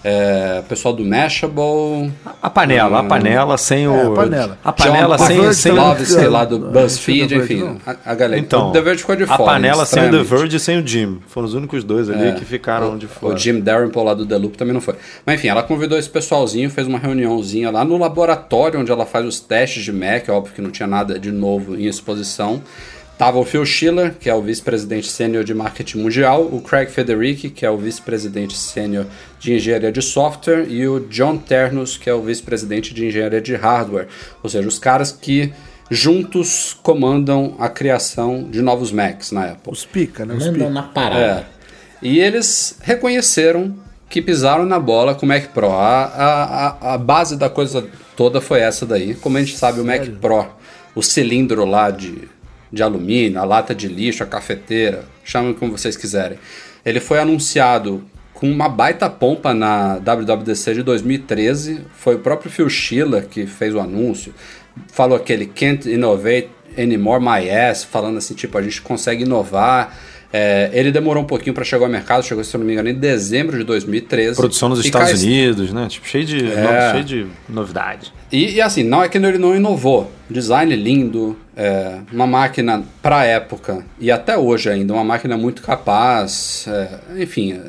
é, 0.05 0.63
pessoal 0.69 0.93
do 0.95 1.03
Mashable, 1.05 2.13
A 2.43 2.51
panela, 2.51 2.99
a 2.99 3.03
Hum. 3.03 3.09
panela 3.09 3.57
sem 3.59 3.89
o. 3.89 3.95
É, 3.95 4.07
a 4.07 4.11
panela. 4.11 4.59
A 4.63 4.73
panela 4.73 5.17
John 5.17 5.25
sem, 5.27 5.53
sem. 5.55 5.73
Lovsky 5.73 6.27
lá 6.27 6.45
do 6.45 6.57
Ah, 6.57 6.71
BuzzFeed, 6.83 7.35
enfim, 7.37 7.79
a, 7.87 7.97
a 8.13 8.15
galera. 8.15 8.39
Então, 8.39 8.69
o 8.69 8.73
The 8.73 8.81
Verge 8.83 9.01
ficou 9.01 9.17
de 9.17 9.23
a 9.25 9.27
fora. 9.27 9.45
panela 9.45 9.87
sem 9.87 10.07
o 10.07 10.11
The. 10.11 10.23
Verge 10.23 10.57
e 10.57 10.61
sem 10.61 10.79
o 10.79 10.87
Jim. 10.87 11.21
Foram 11.27 11.47
os 11.49 11.55
únicos 11.55 11.83
dois 11.83 12.11
ali 12.11 12.29
É. 12.29 12.33
que 12.33 12.45
ficaram 12.45 12.99
de 12.99 13.07
fora. 13.07 13.35
O 13.35 13.39
Jim 13.39 13.61
Dalrymple 13.61 14.03
lá 14.05 14.13
do 14.15 14.27
The 14.27 14.37
Loop 14.37 14.59
também 14.59 14.75
não 14.75 14.81
foi. 14.83 14.95
Mas 15.25 15.37
enfim, 15.39 15.49
ela 15.49 15.63
convidou 15.63 15.99
esse 15.99 16.11
pessoalzinho, 16.11 16.69
fez 16.71 16.87
uma 16.87 16.99
reuniãozinha 16.99 17.71
lá 17.71 17.83
no 17.85 17.97
laboratório 17.97 18.79
onde 18.81 18.93
ela 18.93 19.07
faz 19.07 19.25
os 19.27 19.41
testes 19.41 19.83
de 19.85 19.93
Mac, 19.93 20.29
óbvio 20.29 20.53
que 20.55 20.61
não 20.61 20.71
tinha 20.71 20.87
nada 20.87 21.19
de 21.19 21.33
novo 21.33 21.75
em 21.77 21.87
exposição. 21.87 22.63
Tava 23.17 23.39
o 23.39 23.45
Phil 23.45 23.65
Schiller, 23.65 24.15
que 24.19 24.29
é 24.29 24.35
o 24.35 24.43
vice-presidente 24.43 25.07
sênior 25.09 25.45
de 25.45 25.55
marketing 25.55 25.99
mundial, 25.99 26.43
o 26.51 26.61
Craig 26.61 26.89
Federici, 26.91 27.49
que 27.49 27.65
é 27.65 27.71
o 27.71 27.77
vice-presidente 27.79 28.57
sênior 28.57 29.07
de 29.39 29.55
engenharia 29.55 29.93
de 29.93 30.03
software, 30.03 30.67
e 30.69 30.87
o 30.89 30.99
John 31.09 31.37
Ternos, 31.39 31.97
que 31.97 32.11
é 32.11 32.15
o 32.15 32.21
vice-presidente 32.23 32.93
de 32.93 33.07
engenharia 33.07 33.41
de 33.41 33.55
hardware. 33.55 34.09
Ou 34.43 34.51
seja, 34.51 34.67
os 34.67 34.81
caras 34.81 35.13
que 35.13 35.53
juntos 35.89 36.77
comandam 36.83 37.55
a 37.59 37.69
criação 37.69 38.49
de 38.51 38.61
novos 38.61 38.91
Macs 38.91 39.31
na 39.31 39.53
Apple. 39.53 39.73
Os 39.73 39.85
pica, 39.85 40.25
né? 40.27 40.35
Os 40.35 40.47
Mandam 40.47 40.59
pica. 40.69 40.71
na 40.71 40.83
parada. 40.83 41.21
É. 41.23 41.45
E 42.03 42.19
eles 42.19 42.79
reconheceram 42.83 43.77
que 44.11 44.21
pisaram 44.21 44.67
na 44.67 44.79
bola 44.81 45.15
com 45.15 45.25
o 45.25 45.29
Mac 45.29 45.49
Pro. 45.49 45.71
A, 45.71 46.05
a, 46.05 46.67
a- 46.91 46.95
a 46.95 46.99
base 46.99 47.37
da 47.37 47.49
coisa 47.49 47.87
toda 48.17 48.41
foi 48.41 48.61
essa 48.61 48.85
daí. 48.85 49.15
Como 49.15 49.37
a 49.37 49.41
gente 49.41 49.57
sabe, 49.57 49.81
o 49.81 49.85
Mac 49.85 50.05
Pro, 50.21 50.47
o 50.95 51.03
cilindro 51.03 51.65
lá 51.65 51.91
de, 51.91 52.29
de 52.73 52.83
alumínio, 52.83 53.41
a 53.41 53.45
lata 53.45 53.75
de 53.75 53.89
lixo, 53.89 54.23
a 54.23 54.27
cafeteira, 54.27 55.05
chamem 55.25 55.55
como 55.55 55.73
vocês 55.77 55.97
quiserem. 55.97 56.39
Ele 56.85 57.01
foi 57.01 57.19
anunciado 57.19 58.05
com 58.33 58.51
uma 58.51 58.69
baita 58.69 59.09
pompa 59.09 59.55
na 59.55 59.95
WWDC 59.99 60.75
de 60.75 60.83
2013. 60.83 61.83
Foi 61.95 62.17
o 62.17 62.19
próprio 62.19 62.51
Phil 62.51 62.69
Schiller 62.69 63.27
que 63.27 63.47
fez 63.47 63.75
o 63.75 63.81
anúncio. 63.81 64.35
Falou 64.89 65.19
que 65.19 65.33
ele 65.33 65.47
can't 65.47 65.91
innovate 65.91 66.51
anymore 66.77 67.23
my 67.23 67.49
ass, 67.49 67.85
falando 67.85 68.19
assim, 68.19 68.35
tipo, 68.35 68.59
a 68.59 68.63
gente 68.63 68.83
consegue 68.83 69.23
inovar. 69.23 69.97
É, 70.37 70.69
ele 70.73 70.91
demorou 70.91 71.23
um 71.23 71.27
pouquinho 71.27 71.55
para 71.55 71.63
chegar 71.63 71.85
ao 71.85 71.91
mercado, 71.93 72.25
chegou, 72.25 72.43
se 72.43 72.57
eu 72.57 72.59
não 72.59 72.67
me 72.67 72.73
engano, 72.73 72.89
em 72.89 72.95
dezembro 72.95 73.57
de 73.57 73.63
2013. 73.63 74.35
Produção 74.37 74.69
nos 74.69 74.85
Estados 74.85 75.23
Unidos, 75.23 75.73
né? 75.73 75.87
Tipo, 75.89 76.09
cheio 76.09 76.25
de, 76.25 76.45
É. 76.45 76.91
cheio 76.91 77.05
de 77.05 77.27
novidade. 77.49 78.13
E, 78.33 78.55
e 78.55 78.61
assim, 78.61 78.83
não 78.83 79.01
é 79.01 79.09
que 79.09 79.17
ele 79.17 79.39
não 79.39 79.55
inovou. 79.55 80.11
Design 80.29 80.75
lindo, 80.75 81.37
é, 81.57 81.99
uma 82.13 82.27
máquina 82.27 82.83
para 83.01 83.25
época 83.25 83.85
e 84.01 84.11
até 84.11 84.37
hoje 84.37 84.69
ainda, 84.69 84.93
uma 84.93 85.05
máquina 85.05 85.37
muito 85.37 85.63
capaz. 85.63 86.67
é, 86.67 87.23
enfim, 87.23 87.53
é, 87.53 87.61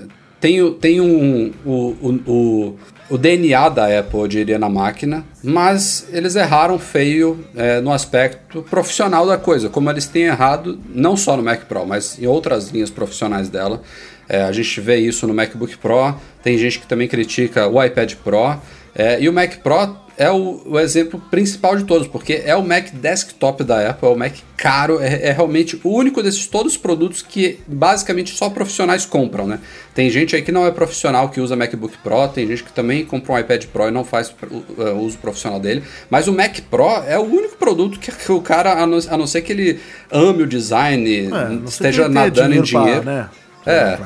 tem, 0.41 0.73
tem 0.73 0.99
um, 0.99 1.51
o, 1.63 1.71
o, 2.01 2.31
o, 2.31 2.79
o 3.09 3.17
DNA 3.17 3.69
da 3.69 3.99
Apple, 3.99 4.27
diria, 4.27 4.57
na 4.57 4.69
máquina, 4.69 5.23
mas 5.43 6.07
eles 6.11 6.35
erraram 6.35 6.79
feio 6.79 7.45
é, 7.55 7.79
no 7.79 7.91
aspecto 7.91 8.63
profissional 8.63 9.27
da 9.27 9.37
coisa, 9.37 9.69
como 9.69 9.89
eles 9.89 10.07
têm 10.07 10.23
errado 10.23 10.79
não 10.89 11.15
só 11.15 11.37
no 11.37 11.43
Mac 11.43 11.65
Pro, 11.65 11.85
mas 11.85 12.17
em 12.19 12.25
outras 12.25 12.69
linhas 12.69 12.89
profissionais 12.89 13.49
dela. 13.49 13.81
É, 14.27 14.41
a 14.41 14.51
gente 14.51 14.81
vê 14.81 14.97
isso 14.97 15.27
no 15.27 15.33
MacBook 15.33 15.77
Pro, 15.77 16.15
tem 16.43 16.57
gente 16.57 16.79
que 16.79 16.87
também 16.87 17.07
critica 17.07 17.67
o 17.67 17.83
iPad 17.83 18.15
Pro, 18.15 18.59
é, 18.95 19.21
e 19.21 19.29
o 19.29 19.33
Mac 19.33 19.57
Pro 19.57 20.04
é 20.17 20.29
o, 20.31 20.61
o 20.65 20.79
exemplo 20.79 21.21
principal 21.29 21.75
de 21.75 21.83
todos, 21.83 22.07
porque 22.07 22.41
é 22.45 22.55
o 22.55 22.63
Mac 22.63 22.89
desktop 22.93 23.63
da 23.63 23.89
Apple, 23.89 24.07
é 24.07 24.11
o 24.11 24.15
Mac 24.15 24.33
caro, 24.55 24.99
é, 25.01 25.27
é 25.27 25.31
realmente 25.31 25.79
o 25.83 25.89
único 25.89 26.23
desses 26.23 26.47
todos 26.47 26.73
os 26.73 26.77
produtos 26.77 27.21
que 27.21 27.59
basicamente 27.67 28.35
só 28.35 28.49
profissionais 28.49 29.05
compram, 29.05 29.45
né? 29.45 29.59
Tem 29.93 30.09
gente 30.09 30.35
aí 30.35 30.41
que 30.41 30.51
não 30.51 30.65
é 30.65 30.71
profissional 30.71 31.29
que 31.29 31.41
usa 31.41 31.55
MacBook 31.55 31.97
Pro, 32.03 32.27
tem 32.29 32.47
gente 32.47 32.63
que 32.63 32.71
também 32.71 33.03
compra 33.05 33.33
um 33.33 33.39
iPad 33.39 33.65
Pro 33.65 33.87
e 33.87 33.91
não 33.91 34.03
faz 34.05 34.29
uh, 34.29 34.91
uso 34.99 35.17
profissional 35.17 35.59
dele, 35.59 35.83
mas 36.09 36.27
o 36.27 36.33
Mac 36.33 36.57
Pro 36.69 37.03
é 37.07 37.17
o 37.19 37.23
único 37.23 37.57
produto 37.57 37.99
que, 37.99 38.11
que 38.11 38.31
o 38.31 38.41
cara, 38.41 38.81
a 38.81 38.87
não, 38.87 38.99
a 39.09 39.17
não 39.17 39.27
ser 39.27 39.41
que 39.41 39.51
ele 39.51 39.79
ame 40.11 40.43
o 40.43 40.47
design, 40.47 41.05
É, 41.05 41.67
esteja 41.67 42.07
nadando 42.07 42.53
em 42.55 42.57
pra, 42.61 42.65
dinheiro. 42.65 43.03
né, 43.03 43.29
É, 43.65 43.97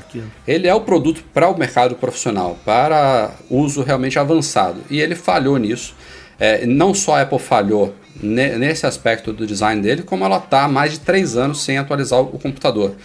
ele 0.48 0.68
é 0.68 0.74
o 0.74 0.82
produto 0.82 1.24
para 1.34 1.48
o 1.50 1.58
mercado 1.58 1.96
profissional, 1.96 2.58
para 2.66 3.32
uso 3.50 3.82
realmente 3.84 4.18
avançado. 4.18 4.82
E 4.90 5.00
ele 5.02 5.16
falhou 5.16 5.58
nisso. 5.58 5.94
É, 6.40 6.66
não 6.66 6.94
só 6.94 7.16
a 7.16 7.22
Apple 7.22 7.40
falhou 7.40 7.94
ne- 8.22 8.58
nesse 8.58 8.86
aspecto 8.86 9.34
do 9.34 9.46
design 9.46 9.82
dele, 9.82 10.04
como 10.04 10.24
ela 10.24 10.38
está 10.38 10.64
há 10.64 10.68
mais 10.68 10.94
de 10.94 11.00
três 11.02 11.36
anos 11.36 11.62
sem 11.64 11.78
atualizar 11.78 12.22
o 12.22 12.40
computador. 12.40 12.96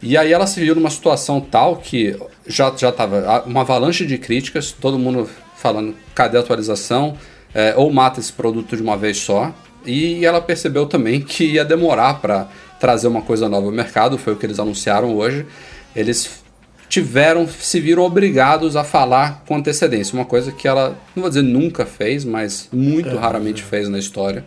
E 0.00 0.16
aí 0.16 0.32
ela 0.32 0.46
se 0.46 0.60
viu 0.60 0.74
numa 0.74 0.90
situação 0.90 1.40
tal 1.40 1.76
que 1.76 2.16
já 2.46 2.72
já 2.76 2.90
estava 2.90 3.42
uma 3.46 3.62
avalanche 3.62 4.06
de 4.06 4.18
críticas, 4.18 4.70
todo 4.70 4.98
mundo 4.98 5.28
falando 5.56 5.94
cadê 6.14 6.36
a 6.36 6.40
atualização, 6.40 7.16
É, 7.54 7.72
ou 7.74 7.90
mata 7.90 8.20
esse 8.20 8.32
produto 8.32 8.76
de 8.76 8.82
uma 8.82 8.98
vez 8.98 9.16
só. 9.16 9.50
E 9.86 10.26
ela 10.26 10.42
percebeu 10.42 10.84
também 10.84 11.22
que 11.22 11.44
ia 11.54 11.64
demorar 11.64 12.20
para 12.20 12.48
trazer 12.78 13.08
uma 13.08 13.22
coisa 13.22 13.48
nova 13.48 13.66
ao 13.66 13.72
mercado, 13.72 14.18
foi 14.18 14.34
o 14.34 14.36
que 14.36 14.44
eles 14.44 14.58
anunciaram 14.58 15.16
hoje. 15.16 15.46
Eles 15.96 16.44
tiveram, 16.88 17.48
se 17.48 17.80
viram 17.80 18.02
obrigados 18.04 18.76
a 18.76 18.84
falar 18.84 19.42
com 19.46 19.56
antecedência, 19.56 20.14
uma 20.14 20.24
coisa 20.24 20.52
que 20.52 20.68
ela, 20.68 20.96
não 21.14 21.22
vou 21.22 21.28
dizer 21.28 21.42
nunca 21.42 21.84
fez, 21.84 22.24
mas 22.24 22.68
muito 22.72 23.16
raramente 23.16 23.62
fez 23.62 23.88
na 23.88 23.98
história. 23.98 24.44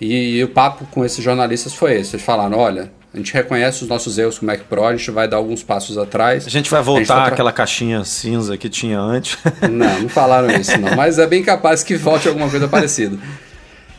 E, 0.00 0.42
o 0.42 0.48
papo 0.48 0.86
com 0.90 1.04
esses 1.04 1.22
jornalistas 1.22 1.74
foi 1.74 1.94
esse, 1.94 2.16
eles 2.16 2.24
falaram, 2.24 2.58
olha, 2.58 2.90
a 3.12 3.16
gente 3.16 3.32
reconhece 3.34 3.82
os 3.82 3.88
nossos 3.88 4.16
erros 4.18 4.38
com 4.38 4.44
o 4.44 4.48
Mac 4.48 4.60
Pro, 4.60 4.84
a 4.84 4.96
gente 4.96 5.10
vai 5.10 5.28
dar 5.28 5.36
alguns 5.36 5.62
passos 5.62 5.98
atrás. 5.98 6.46
A 6.46 6.50
gente 6.50 6.70
vai 6.70 6.82
voltar 6.82 6.98
gente 7.00 7.08
tá 7.08 7.24
tra- 7.24 7.34
àquela 7.34 7.52
caixinha 7.52 8.04
cinza 8.04 8.56
que 8.56 8.68
tinha 8.68 8.98
antes. 8.98 9.36
Não, 9.70 10.02
não 10.02 10.08
falaram 10.08 10.50
isso 10.58 10.78
não, 10.78 10.96
mas 10.96 11.18
é 11.18 11.26
bem 11.26 11.42
capaz 11.42 11.82
que 11.82 11.94
volte 11.96 12.26
alguma 12.26 12.48
coisa 12.48 12.66
parecida. 12.68 13.18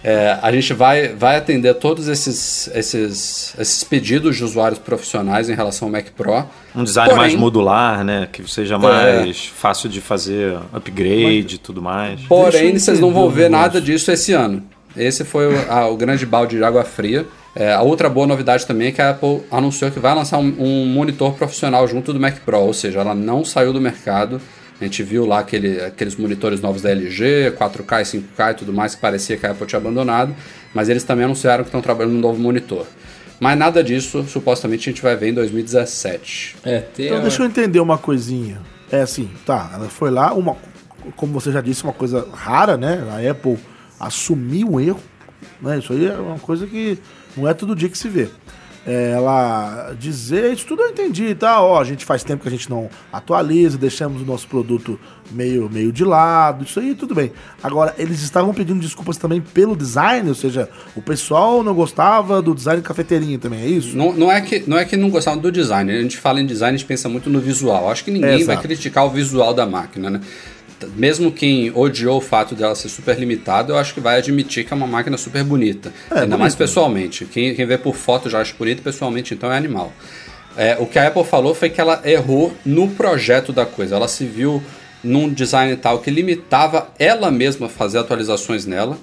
É, 0.04 0.38
a 0.42 0.52
gente 0.52 0.74
vai, 0.74 1.10
vai 1.10 1.38
atender 1.38 1.74
todos 1.76 2.10
esses, 2.10 2.70
esses, 2.76 3.56
esses 3.58 3.84
pedidos 3.86 4.36
de 4.36 4.44
usuários 4.44 4.78
profissionais 4.80 5.50
em 5.50 5.54
relação 5.54 5.88
ao 5.88 5.92
Mac 5.94 6.08
Pro. 6.16 6.44
Um 6.76 6.84
design 6.84 7.10
Porém- 7.12 7.30
mais 7.30 7.36
modular, 7.40 8.04
né? 8.04 8.28
Que 8.32 8.44
seja 8.52 8.78
mais 8.78 9.46
fácil 9.46 9.88
de 9.88 10.02
fazer 10.02 10.58
upgrade 10.74 11.56
e 11.56 11.58
tudo 11.58 11.82
mais. 11.82 12.20
Porém, 12.24 12.78
vocês 12.78 13.00
não 13.00 13.12
vão 13.14 13.30
ver 13.30 13.50
nada 13.50 13.80
disso 13.80 14.12
esse 14.12 14.34
ano. 14.34 14.62
Esse 14.96 15.24
foi 15.24 15.48
o, 15.54 15.72
a- 15.72 15.88
o 15.88 15.96
grande 15.96 16.26
balde 16.26 16.58
de 16.58 16.64
água 16.64 16.84
fria. 16.84 17.26
É, 17.56 17.72
a 17.72 17.82
outra 17.82 18.10
boa 18.10 18.26
novidade 18.28 18.66
também 18.66 18.88
é 18.88 18.92
que 18.92 19.02
a 19.02 19.12
Apple 19.12 19.42
anunciou 19.52 19.90
que 19.92 20.00
vai 20.00 20.14
lançar 20.14 20.38
um, 20.40 20.54
um 20.60 20.86
monitor 20.88 21.34
profissional 21.34 21.88
junto 21.88 22.12
do 22.12 22.20
Mac 22.20 22.40
Pro, 22.44 22.60
ou 22.60 22.74
seja, 22.74 23.00
ela 23.00 23.14
não 23.16 23.46
saiu 23.46 23.72
do 23.72 23.80
mercado. 23.80 24.42
A 24.84 24.86
gente 24.86 25.02
viu 25.02 25.26
lá 25.26 25.40
aquele, 25.40 25.80
aqueles 25.82 26.18
monitores 26.18 26.60
novos 26.60 26.82
da 26.82 26.92
LG, 26.92 27.54
4K 27.58 28.02
e 28.02 28.20
5K 28.20 28.52
e 28.52 28.54
tudo 28.56 28.74
mais, 28.74 28.96
que 28.96 29.02
parecia 29.02 29.38
que 29.38 29.46
a 29.46 29.52
Apple 29.52 29.66
tinha 29.66 29.80
abandonado, 29.80 30.36
mas 30.74 30.90
eles 30.90 31.06
também 31.06 31.24
anunciaram 31.24 31.64
que 31.64 31.70
estão 31.70 31.82
trabalhando 31.82 32.14
num 32.14 32.20
novo 32.20 32.38
monitor. 32.38 32.86
Mas 33.40 33.58
nada 33.58 33.82
disso, 33.82 34.26
supostamente, 34.28 34.90
a 34.90 34.92
gente 34.92 35.02
vai 35.02 35.16
ver 35.16 35.30
em 35.30 35.34
2017. 35.34 36.58
É, 36.66 36.80
tem 36.80 37.06
Então 37.06 37.22
deixa 37.22 37.42
eu 37.42 37.48
entender 37.48 37.80
uma 37.80 37.98
coisinha. 37.98 38.62
É 38.92 39.02
assim, 39.02 39.30
tá, 39.46 39.72
ela 39.74 39.88
foi 39.88 40.12
lá, 40.12 40.34
uma, 40.34 40.58
como 41.16 41.32
você 41.34 41.50
já 41.50 41.62
disse, 41.62 41.84
uma 41.84 41.94
coisa 41.94 42.28
rara, 42.34 42.76
né? 42.76 43.04
A 43.10 43.32
Apple 43.32 43.58
assumiu 43.98 44.74
o 44.74 44.82
erro, 44.82 45.00
né? 45.62 45.80
Isso 45.80 45.94
aí 45.94 46.08
é 46.08 46.16
uma 46.16 46.40
coisa 46.40 46.68
que 46.68 47.00
não 47.38 47.48
é 47.48 47.54
todo 47.54 47.74
dia 47.74 47.88
que 47.88 47.98
se 47.98 48.10
vê. 48.10 48.28
É, 48.86 49.12
ela 49.12 49.96
dizer, 49.98 50.52
isso 50.52 50.66
tudo 50.66 50.82
eu 50.82 50.90
entendi, 50.90 51.34
tá? 51.34 51.62
Ó, 51.62 51.80
a 51.80 51.86
gente 51.86 52.04
faz 52.04 52.22
tempo 52.22 52.42
que 52.42 52.50
a 52.50 52.52
gente 52.52 52.70
não 52.70 52.90
atualiza, 53.14 53.78
deixamos 53.78 54.22
o 54.22 54.26
nosso 54.26 54.46
produto 54.48 55.00
meio, 55.32 55.70
meio 55.70 55.90
de 55.92 56.04
lado, 56.04 56.66
isso 56.66 56.82
aí 56.82 56.94
tudo 56.94 57.16
bem. 57.16 57.32
Agora, 57.64 57.96
eles 57.98 58.22
estavam 58.22 58.54
pedindo 58.54 58.82
desculpas 58.82 59.16
também 59.16 59.40
pelo 59.40 59.74
design, 59.76 60.28
ou 60.28 60.36
seja, 60.36 60.70
o 60.96 61.02
pessoal 61.02 61.64
não 61.64 61.74
gostava 61.74 62.42
do 62.42 62.54
design 62.54 62.82
de 62.82 62.88
cafeteirinha 62.88 63.40
também, 63.40 63.62
é 63.62 63.68
isso? 63.68 63.96
Não, 63.96 64.12
não, 64.12 64.30
é 64.30 64.42
que, 64.42 64.64
não 64.68 64.78
é 64.78 64.84
que 64.84 64.98
não 64.98 65.10
gostavam 65.10 65.40
do 65.40 65.52
design. 65.52 65.90
A 65.90 66.02
gente 66.02 66.18
fala 66.18 66.42
em 66.42 66.46
design, 66.46 66.76
a 66.76 66.78
gente 66.78 66.88
pensa 66.88 67.08
muito 67.08 67.30
no 67.30 67.40
visual. 67.40 67.90
Acho 67.90 68.04
que 68.04 68.12
ninguém 68.12 68.42
É, 68.42 68.44
vai 68.44 68.60
criticar 68.62 69.06
o 69.06 69.10
visual 69.10 69.54
da 69.54 69.66
máquina, 69.66 70.10
né? 70.10 70.20
Mesmo 70.96 71.32
quem 71.32 71.72
odiou 71.74 72.18
o 72.18 72.22
fato 72.22 72.56
dela 72.56 72.76
ser 72.76 72.90
super 72.90 73.18
limitada, 73.18 73.74
eu 73.74 73.78
acho 73.78 73.94
que 73.94 74.00
vai 74.00 74.18
admitir 74.18 74.66
que 74.66 74.74
é 74.74 74.76
uma 74.76 74.88
máquina 74.88 75.18
super 75.18 75.44
bonita. 75.44 75.90
É, 76.10 76.14
Ainda 76.14 76.22
bonita. 76.22 76.38
mais 76.38 76.56
pessoalmente. 76.56 77.26
Quem, 77.26 77.54
quem 77.56 77.66
vê 77.66 77.78
por 77.78 77.96
foto 77.96 78.30
já 78.30 78.42
acha 78.42 78.54
bonito, 78.58 78.82
pessoalmente 78.82 79.34
então 79.34 79.52
é 79.52 79.58
animal. 79.58 79.92
É, 80.56 80.78
o 80.80 80.86
que 80.86 81.00
a 81.00 81.08
Apple 81.08 81.24
falou 81.24 81.56
foi 81.56 81.70
que 81.70 81.82
ela 81.82 82.02
errou 82.06 82.54
no 82.66 82.88
projeto 82.90 83.52
da 83.52 83.66
coisa. 83.66 83.96
Ela 83.96 84.08
se 84.08 84.26
viu 84.26 84.62
num 85.04 85.30
design 85.30 85.76
tal 85.76 86.00
que 86.00 86.10
limitava 86.10 86.90
ela 86.98 87.30
mesma 87.30 87.68
a 87.68 87.70
fazer 87.70 87.98
atualizações 87.98 88.66
nela. 88.66 88.98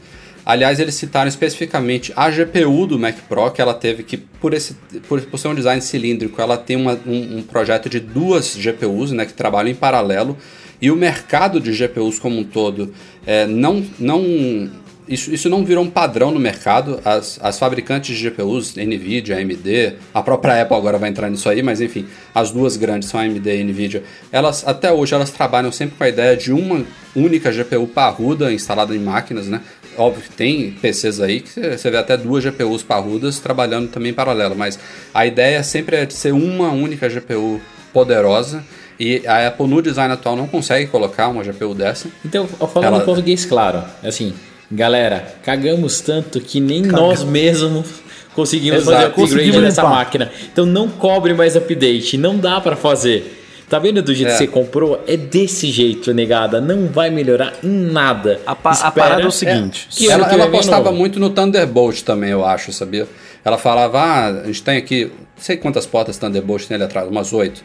Aliás, 0.45 0.81
eles 0.81 0.95
citaram 0.95 1.29
especificamente 1.29 2.13
a 2.17 2.31
GPU 2.31 2.87
do 2.87 2.99
Mac 2.99 3.17
Pro, 3.29 3.51
que 3.51 3.61
ela 3.61 3.75
teve 3.75 4.03
que, 4.03 4.17
por, 4.17 4.55
esse, 4.55 4.75
por, 5.07 5.21
por 5.21 5.39
ser 5.39 5.49
um 5.49 5.55
design 5.55 5.83
cilíndrico, 5.83 6.41
ela 6.41 6.57
tem 6.57 6.77
uma, 6.77 6.99
um, 7.07 7.39
um 7.39 7.43
projeto 7.43 7.89
de 7.91 8.01
duas 8.01 8.57
GPUs 8.57 9.13
né, 9.13 9.27
que 9.27 9.35
trabalham 9.35 9.71
em 9.71 9.75
paralelo. 9.75 10.37
E 10.81 10.91
o 10.91 10.97
mercado 10.97 11.61
de 11.61 11.73
GPUs 11.73 12.19
como 12.19 12.39
um 12.39 12.45
todo 12.45 12.93
é, 13.27 13.47
não, 13.47 13.85
não 13.99 14.23
isso, 15.11 15.35
isso 15.35 15.49
não 15.49 15.65
virou 15.65 15.83
um 15.83 15.91
padrão 15.91 16.31
no 16.31 16.39
mercado. 16.39 17.01
As, 17.05 17.39
as 17.43 17.59
fabricantes 17.59 18.17
de 18.17 18.31
GPUs, 18.31 18.77
Nvidia, 18.77 19.39
AMD, 19.39 19.95
a 20.15 20.23
própria 20.23 20.63
Apple 20.63 20.77
agora 20.77 20.99
vai 20.99 21.11
entrar 21.11 21.29
nisso 21.29 21.49
aí, 21.49 21.65
mas 21.65 21.81
enfim, 21.81 22.07
as 22.33 22.53
duas 22.53 22.77
grandes 22.77 23.09
são 23.09 23.19
AMD 23.19 23.45
e 23.45 23.65
Nvidia. 23.65 24.05
Elas 24.31 24.67
até 24.67 24.93
hoje 24.93 25.13
elas 25.13 25.31
trabalham 25.31 25.73
sempre 25.73 25.97
com 25.97 26.05
a 26.05 26.09
ideia 26.09 26.37
de 26.37 26.53
uma 26.53 26.87
única 27.17 27.51
GPU 27.51 27.89
parruda 27.89 28.53
instalada 28.53 28.95
em 28.95 29.01
máquinas, 29.01 29.49
né? 29.49 29.61
Óbvio 29.99 30.23
que 30.23 30.31
tem 30.31 30.71
PCs 30.81 31.21
aí 31.21 31.41
que 31.41 31.77
você 31.77 31.91
vê 31.91 31.97
até 31.97 32.17
duas 32.17 32.45
GPUs 32.45 32.85
parrudas 32.85 33.41
trabalhando 33.41 33.89
também 33.89 34.13
em 34.13 34.15
paralelo, 34.15 34.55
mas 34.55 34.79
a 35.13 35.27
ideia 35.27 35.61
sempre 35.65 35.97
é 35.97 36.07
de 36.07 36.15
ser 36.15 36.33
uma 36.33 36.71
única 36.71 37.09
GPU 37.09 37.61
poderosa 37.93 38.65
e 39.01 39.27
a 39.27 39.47
Apple 39.49 39.67
no 39.67 39.81
design 39.81 40.13
atual 40.13 40.37
não 40.37 40.47
consegue 40.47 40.87
colocar 40.87 41.29
uma 41.29 41.43
GPU 41.43 41.75
dessa. 41.75 42.09
Então, 42.25 42.47
falando 42.47 42.85
Ela- 42.85 42.99
em 43.03 43.05
português 43.07 43.45
claro, 43.47 43.83
assim, 44.05 44.35
galera, 44.71 45.35
cagamos 45.43 46.01
tanto 46.03 46.39
que 46.41 46.61
nem 46.61 46.83
nós 46.83 47.25
mesmos 47.25 47.87
conseguimos 48.35 48.83
Exato. 48.83 49.15
fazer 49.15 49.25
upgrade 49.25 49.51
limpar. 49.61 49.91
máquina. 49.91 50.31
Então 50.53 50.67
não 50.67 50.89
cobre 50.89 51.35
mais 51.35 51.57
update, 51.57 52.17
não 52.19 52.37
dá 52.39 52.61
pra 52.61 52.77
fazer. 52.77 53.39
Tá 53.69 53.79
vendo 53.79 54.03
do 54.03 54.13
jeito 54.13 54.31
É. 54.31 54.33
que 54.33 54.39
você 54.39 54.47
comprou? 54.49 55.01
É 55.07 55.17
desse 55.17 55.71
jeito, 55.71 56.13
negada. 56.13 56.61
Não 56.61 56.89
vai 56.89 57.09
melhorar 57.09 57.55
em 57.63 57.69
nada. 57.69 58.41
A, 58.45 58.53
pa- 58.55 58.71
a 58.71 58.73
Espera- 58.73 58.91
parada 58.93 59.23
é 59.23 59.27
o 59.27 59.31
seguinte. 59.31 59.87
que 59.91 60.07
ano 60.11 60.25
ela 60.25 60.33
ela 60.33 60.45
apostava 60.47 60.87
novo. 60.87 60.97
muito 60.97 61.21
no 61.21 61.31
Thunderbolt 61.31 62.03
também, 62.03 62.31
eu 62.31 62.45
acho, 62.45 62.73
sabia? 62.73 63.07
Ela 63.45 63.57
falava, 63.57 64.01
ah, 64.01 64.27
a 64.43 64.47
gente 64.47 64.63
tem 64.65 64.77
aqui, 64.77 65.05
não 65.05 65.13
sei 65.39 65.57
quantas 65.57 65.87
portas 65.87 66.17
Thunderbolt 66.19 66.67
tem 66.67 66.75
ali 66.75 66.83
atrás, 66.85 67.09
umas 67.09 67.33
oito. 67.33 67.63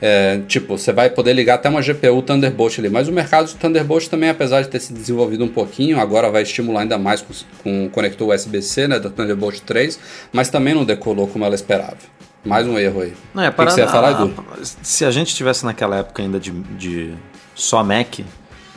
É, 0.00 0.40
tipo, 0.46 0.76
você 0.76 0.92
vai 0.92 1.08
poder 1.08 1.32
ligar 1.32 1.54
até 1.54 1.68
uma 1.68 1.80
GPU 1.80 2.20
Thunderbolt 2.22 2.78
ali. 2.78 2.88
Mas 2.88 3.08
o 3.08 3.12
mercado 3.12 3.46
de 3.46 3.54
Thunderbolt 3.54 4.08
também, 4.08 4.28
apesar 4.28 4.62
de 4.62 4.68
ter 4.68 4.80
se 4.80 4.92
desenvolvido 4.92 5.44
um 5.44 5.48
pouquinho, 5.48 5.98
agora 5.98 6.30
vai 6.30 6.42
estimular 6.42 6.82
ainda 6.82 6.98
mais 6.98 7.22
com, 7.22 7.32
com 7.62 7.86
o 7.86 7.90
conector 7.90 8.28
USB-C, 8.28 8.88
né, 8.88 8.98
da 8.98 9.08
Thunderbolt 9.08 9.60
3, 9.60 9.98
mas 10.32 10.50
também 10.50 10.74
não 10.74 10.84
decolou 10.84 11.26
como 11.26 11.44
ela 11.44 11.54
esperava. 11.54 11.96
Mais 12.44 12.66
um 12.66 12.78
erro 12.78 13.00
aí. 13.00 13.14
Não, 13.34 13.42
é 13.42 13.48
o 13.48 13.52
que, 13.52 13.64
que 13.64 13.72
você 13.72 13.80
ia 13.80 13.88
falar, 13.88 14.12
Edu? 14.12 14.34
Se 14.62 15.04
a 15.04 15.10
gente 15.10 15.34
tivesse 15.34 15.64
naquela 15.64 15.96
época 15.96 16.22
ainda 16.22 16.38
de, 16.38 16.50
de 16.50 17.14
só 17.54 17.82
Mac, 17.82 18.20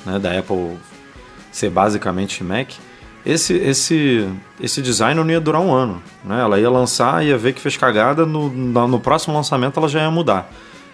né, 0.06 0.18
da 0.20 0.38
Apple 0.40 0.78
ser 1.52 1.70
basicamente 1.70 2.44
Mac, 2.44 2.70
esse, 3.26 3.54
esse, 3.54 4.28
esse 4.60 4.82
design 4.82 5.20
não 5.22 5.30
ia 5.30 5.40
durar 5.40 5.62
um 5.62 5.72
ano. 5.72 6.02
Né? 6.24 6.40
Ela 6.40 6.60
ia 6.60 6.70
lançar, 6.70 7.24
ia 7.24 7.38
ver 7.38 7.54
que 7.54 7.62
fez 7.62 7.78
cagada, 7.78 8.26
no, 8.26 8.50
no 8.50 9.00
próximo 9.00 9.36
lançamento 9.36 9.78
ela 9.78 9.90
já 9.90 10.00
ia 10.00 10.10
mudar. 10.10 10.50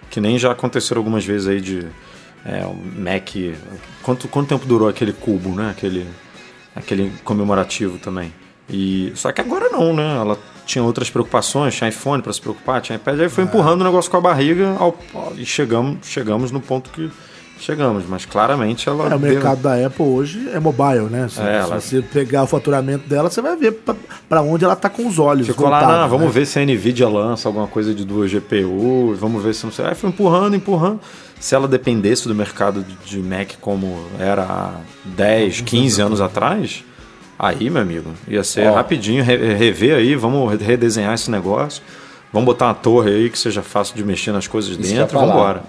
Que 0.09 0.21
nem 0.21 0.37
já 0.37 0.51
aconteceram 0.51 0.99
algumas 1.01 1.25
vezes 1.25 1.47
aí 1.47 1.59
de 1.61 1.85
é, 2.45 2.65
o 2.65 2.73
Mac. 2.75 3.29
Quanto, 4.03 4.27
quanto 4.27 4.47
tempo 4.49 4.65
durou 4.65 4.87
aquele 4.87 5.11
cubo, 5.13 5.49
né? 5.49 5.69
Aquele, 5.71 6.07
aquele 6.75 7.11
comemorativo 7.23 7.97
também. 7.97 8.33
E 8.69 9.11
só 9.15 9.31
que 9.31 9.41
agora 9.41 9.69
não, 9.69 9.93
né? 9.93 10.15
Ela 10.17 10.37
tinha 10.65 10.83
outras 10.83 11.09
preocupações, 11.09 11.75
tinha 11.75 11.89
iPhone 11.89 12.21
para 12.23 12.33
se 12.33 12.41
preocupar, 12.41 12.81
tinha 12.81 12.95
iPad, 12.95 13.19
aí 13.19 13.29
foi 13.29 13.43
empurrando 13.43 13.81
o 13.81 13.83
negócio 13.83 14.09
com 14.09 14.17
a 14.17 14.21
barriga 14.21 14.75
ao- 14.79 14.97
e 15.37 15.45
chegamos, 15.45 15.99
chegamos 16.07 16.49
no 16.51 16.59
ponto 16.59 16.89
que 16.89 17.11
chegamos, 17.59 18.03
mas 18.07 18.25
claramente 18.25 18.87
ela 18.89 19.05
É, 19.11 19.15
o 19.15 19.19
deu- 19.19 19.31
mercado 19.31 19.61
da 19.61 19.85
Apple 19.85 20.03
hoje 20.05 20.49
é 20.53 20.59
mobile, 20.59 21.05
né? 21.09 21.27
Se, 21.29 21.39
É, 21.39 21.43
se 21.43 21.49
ela- 21.69 21.79
você 21.81 22.01
pegar 22.01 22.43
o 22.43 22.47
faturamento 22.47 23.07
dela, 23.07 23.29
você 23.29 23.41
vai 23.41 23.55
ver 23.55 23.71
pra, 23.73 23.95
pra 24.27 24.41
onde 24.41 24.63
ela 24.65 24.75
tá 24.75 24.89
com 24.89 25.07
os 25.07 25.17
olhos. 25.19 25.47
Ficou 25.47 25.69
lá, 25.69 25.81
não, 26.01 26.09
vamos 26.09 26.27
né? 26.27 26.31
ver 26.31 26.45
se 26.45 26.59
a 26.59 26.65
Nvidia 26.65 27.07
lança 27.09 27.47
alguma 27.49 27.67
coisa 27.67 27.93
de 27.93 28.03
duas 28.05 28.29
GPU, 28.31 29.15
vamos 29.19 29.43
ver 29.43 29.53
se 29.55 29.63
não 29.65 29.71
sei. 29.71 29.85
Aí 29.85 29.95
foi 29.95 30.09
empurrando, 30.09 30.55
empurrando. 30.55 30.99
Se 31.39 31.53
ela 31.53 31.67
dependesse 31.67 32.27
do 32.27 32.33
mercado 32.35 32.85
de- 33.05 33.17
Mac 33.19 33.51
como 33.61 33.99
era 34.19 34.43
há 34.43 34.71
10, 35.03 35.61
15 35.61 36.01
anos 36.01 36.21
atrás, 36.21 36.83
aí, 37.37 37.69
meu 37.69 37.81
amigo, 37.81 38.11
ia 38.27 38.43
ser 38.43 38.69
rapidinho, 38.71 39.23
re- 39.23 39.53
rever 39.53 39.95
aí, 39.95 40.15
vamos 40.15 40.59
redesenhar 40.61 41.13
esse 41.13 41.29
negócio. 41.29 41.83
Vamos 42.35 42.47
botar 42.47 42.65
uma 42.65 42.73
torre 42.73 43.11
aí 43.11 43.29
que 43.29 43.39
seja 43.39 43.63
fácil 43.63 43.95
de 43.95 44.03
mexer 44.03 44.33
nas 44.33 44.45
coisas 44.45 44.75
dentro, 44.75 45.17
vamos 45.17 45.33
embora. 45.33 45.63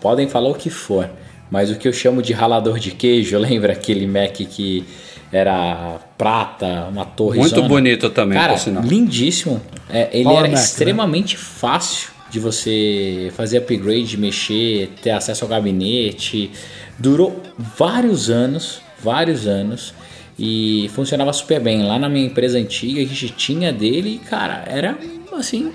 Podem 0.00 0.28
falar 0.28 0.48
o 0.48 0.54
que 0.56 0.68
for, 0.68 1.08
mas 1.48 1.70
o 1.70 1.76
que 1.76 1.86
eu 1.86 1.92
chamo 1.92 2.20
de 2.20 2.32
ralador 2.32 2.80
de 2.80 2.90
queijo, 2.90 3.38
lembra 3.38 3.74
aquele 3.74 4.08
Mac 4.08 4.32
que 4.32 4.84
era 5.30 6.00
prata, 6.18 6.88
uma 6.90 7.04
torre 7.04 7.38
Muito 7.38 7.62
bonito 7.62 8.10
também, 8.10 8.36
Cara, 8.36 8.54
por 8.54 8.58
sinal. 8.58 8.82
lindíssimo. 8.82 9.62
É, 9.88 10.10
ele 10.12 10.24
Power 10.24 10.38
era 10.38 10.48
Mac, 10.48 10.58
né? 10.58 10.64
extremamente 10.64 11.36
fácil 11.36 12.10
de 12.28 12.40
você 12.40 13.32
fazer 13.36 13.58
upgrade, 13.58 14.16
mexer, 14.16 14.90
ter 15.00 15.10
acesso 15.10 15.44
ao 15.44 15.48
gabinete. 15.48 16.50
Durou 16.98 17.40
vários 17.56 18.28
anos, 18.28 18.82
vários 19.00 19.46
anos. 19.46 19.94
E 20.36 20.90
funcionava 20.92 21.32
super 21.32 21.60
bem. 21.60 21.84
Lá 21.84 22.00
na 22.00 22.08
minha 22.08 22.26
empresa 22.26 22.58
antiga, 22.58 23.00
a 23.00 23.04
gente 23.04 23.28
tinha 23.28 23.72
dele 23.72 24.16
e, 24.16 24.18
cara, 24.18 24.64
era 24.66 24.98
assim, 25.32 25.72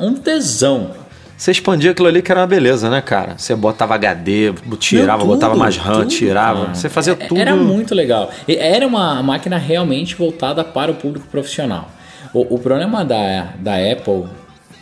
um 0.00 0.14
tesão. 0.14 0.90
Você 1.36 1.50
expandia 1.50 1.90
aquilo 1.90 2.06
ali 2.08 2.22
que 2.22 2.30
era 2.30 2.40
uma 2.42 2.46
beleza, 2.46 2.88
né, 2.88 3.00
cara? 3.02 3.34
Você 3.36 3.54
botava 3.56 3.94
HD, 3.96 4.52
tirava, 4.78 5.18
Não, 5.18 5.18
tudo, 5.18 5.34
botava 5.34 5.56
mais 5.56 5.76
RAM, 5.76 6.00
tudo, 6.00 6.08
tirava. 6.08 6.60
cara. 6.66 6.74
Você 6.74 6.88
fazia 6.88 7.12
É- 7.18 7.26
tudo. 7.26 7.40
Era 7.40 7.56
muito 7.56 7.94
legal. 7.94 8.30
Era 8.46 8.86
uma 8.86 9.20
máquina 9.22 9.58
realmente 9.58 10.14
voltada 10.14 10.62
para 10.62 10.90
o 10.92 10.94
público 10.94 11.26
profissional. 11.26 11.90
O, 12.32 12.54
o 12.54 12.58
problema 12.58 13.04
da, 13.04 13.48
da 13.58 13.74
Apple, 13.76 14.24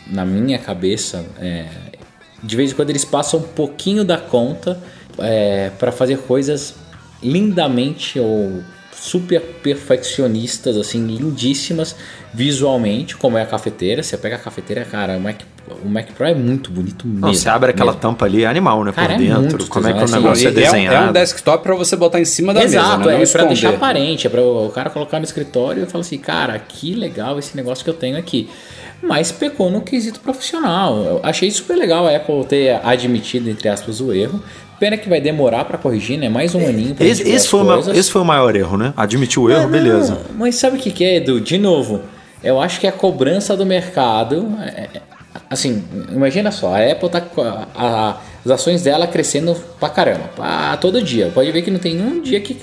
na 0.07 0.23
minha 0.25 0.59
cabeça, 0.59 1.25
é, 1.39 1.65
de 2.41 2.55
vez 2.55 2.71
em 2.71 2.75
quando 2.75 2.91
eles 2.91 3.03
passam 3.05 3.39
um 3.39 3.43
pouquinho 3.43 4.03
da 4.05 4.17
conta 4.17 4.79
para 5.79 5.91
fazer 5.91 6.17
coisas 6.19 6.75
lindamente 7.21 8.19
ou 8.19 8.61
super 8.91 9.41
perfeccionistas, 9.61 10.77
assim, 10.77 11.05
lindíssimas 11.05 11.95
visualmente, 12.33 13.15
como 13.15 13.37
é 13.37 13.43
a 13.43 13.45
cafeteira. 13.45 14.01
Você 14.03 14.17
pega 14.17 14.35
a 14.35 14.39
cafeteira, 14.39 14.83
cara, 14.83 15.17
o 15.17 15.21
Mac, 15.21 15.35
o 15.83 15.87
Mac 15.87 16.07
Pro 16.11 16.25
é 16.25 16.33
muito 16.33 16.71
bonito 16.71 17.05
mesmo. 17.07 17.21
Não, 17.21 17.33
você 17.33 17.47
abre 17.47 17.69
aquela 17.71 17.91
mesmo. 17.91 18.01
tampa 18.01 18.25
ali, 18.25 18.43
é 18.43 18.47
animal, 18.47 18.83
né? 18.83 18.91
Cara, 18.91 19.13
é 19.13 19.15
por 19.17 19.23
dentro. 19.23 19.41
muito 19.41 19.67
Como 19.67 19.87
é 19.87 19.91
que 19.93 19.97
o 19.99 20.01
tesão, 20.01 20.21
negócio 20.21 20.47
é, 20.47 20.51
E 20.51 20.53
é, 20.55 20.57
um, 20.57 20.61
desenhado. 20.71 20.95
é 20.95 21.09
um 21.09 21.13
desktop 21.13 21.63
para 21.63 21.75
você 21.75 21.95
botar 21.95 22.19
em 22.19 22.25
cima 22.25 22.53
da 22.53 22.63
Exato, 22.63 22.85
mesa, 22.85 22.97
né? 22.97 23.03
é 23.03 23.07
Não 23.11 23.13
pra 23.15 23.23
esconder. 23.23 23.47
deixar 23.47 23.69
aparente, 23.69 24.27
é 24.27 24.29
pra 24.29 24.41
o 24.41 24.69
cara 24.69 24.89
colocar 24.89 25.19
no 25.19 25.25
escritório 25.25 25.83
e 25.83 25.85
falar 25.85 26.01
assim, 26.01 26.17
cara, 26.17 26.57
que 26.59 26.93
legal 26.95 27.37
esse 27.37 27.55
negócio 27.55 27.83
que 27.83 27.89
eu 27.89 27.93
tenho 27.93 28.17
aqui. 28.17 28.49
Mas 29.01 29.31
pecou 29.33 29.69
no 29.69 29.81
quesito 29.81 30.21
profissional. 30.21 30.97
Eu 30.97 31.19
achei 31.23 31.51
super 31.51 31.75
legal 31.75 32.07
a 32.07 32.15
Apple 32.15 32.45
ter 32.45 32.79
admitido, 32.83 33.49
entre 33.49 33.67
aspas, 33.67 33.99
o 33.99 34.13
erro. 34.13 34.41
Pena 34.79 34.97
que 34.97 35.07
vai 35.09 35.19
demorar 35.21 35.65
pra 35.65 35.77
corrigir, 35.77 36.17
né? 36.17 36.29
Mais 36.29 36.55
um 36.55 36.65
aninho 36.65 36.95
pra 36.95 37.05
Esse, 37.05 37.29
esse 37.29 37.47
foi 37.47 37.61
o, 37.63 37.91
esse 37.91 38.09
foi 38.09 38.21
o 38.21 38.25
maior 38.25 38.55
erro, 38.55 38.77
né? 38.77 38.93
Admitir 38.97 39.39
o 39.39 39.49
erro, 39.49 39.63
não, 39.63 39.69
beleza. 39.69 40.17
Mas 40.35 40.55
sabe 40.55 40.77
o 40.77 40.79
que, 40.79 40.89
que 40.89 41.03
é, 41.03 41.17
Edu? 41.17 41.39
De 41.41 41.57
novo, 41.57 42.01
eu 42.43 42.59
acho 42.61 42.79
que 42.79 42.87
a 42.87 42.91
cobrança 42.91 43.55
do 43.55 43.65
mercado. 43.65 44.47
é- 44.61 44.89
é- 44.97 45.01
assim, 45.49 45.83
imagina 46.11 46.51
só, 46.51 46.73
a 46.75 46.91
Apple 46.91 47.09
tá 47.09 47.21
a- 47.75 48.17
as 48.45 48.51
ações 48.51 48.83
dela 48.83 49.07
crescendo 49.07 49.55
pra 49.79 49.89
caramba, 49.89 50.29
pra 50.35 50.77
todo 50.77 51.01
dia. 51.01 51.31
Pode 51.33 51.51
ver 51.51 51.61
que 51.61 51.71
não 51.71 51.79
tem 51.79 51.99
um 52.01 52.21
dia 52.21 52.39
que 52.39 52.59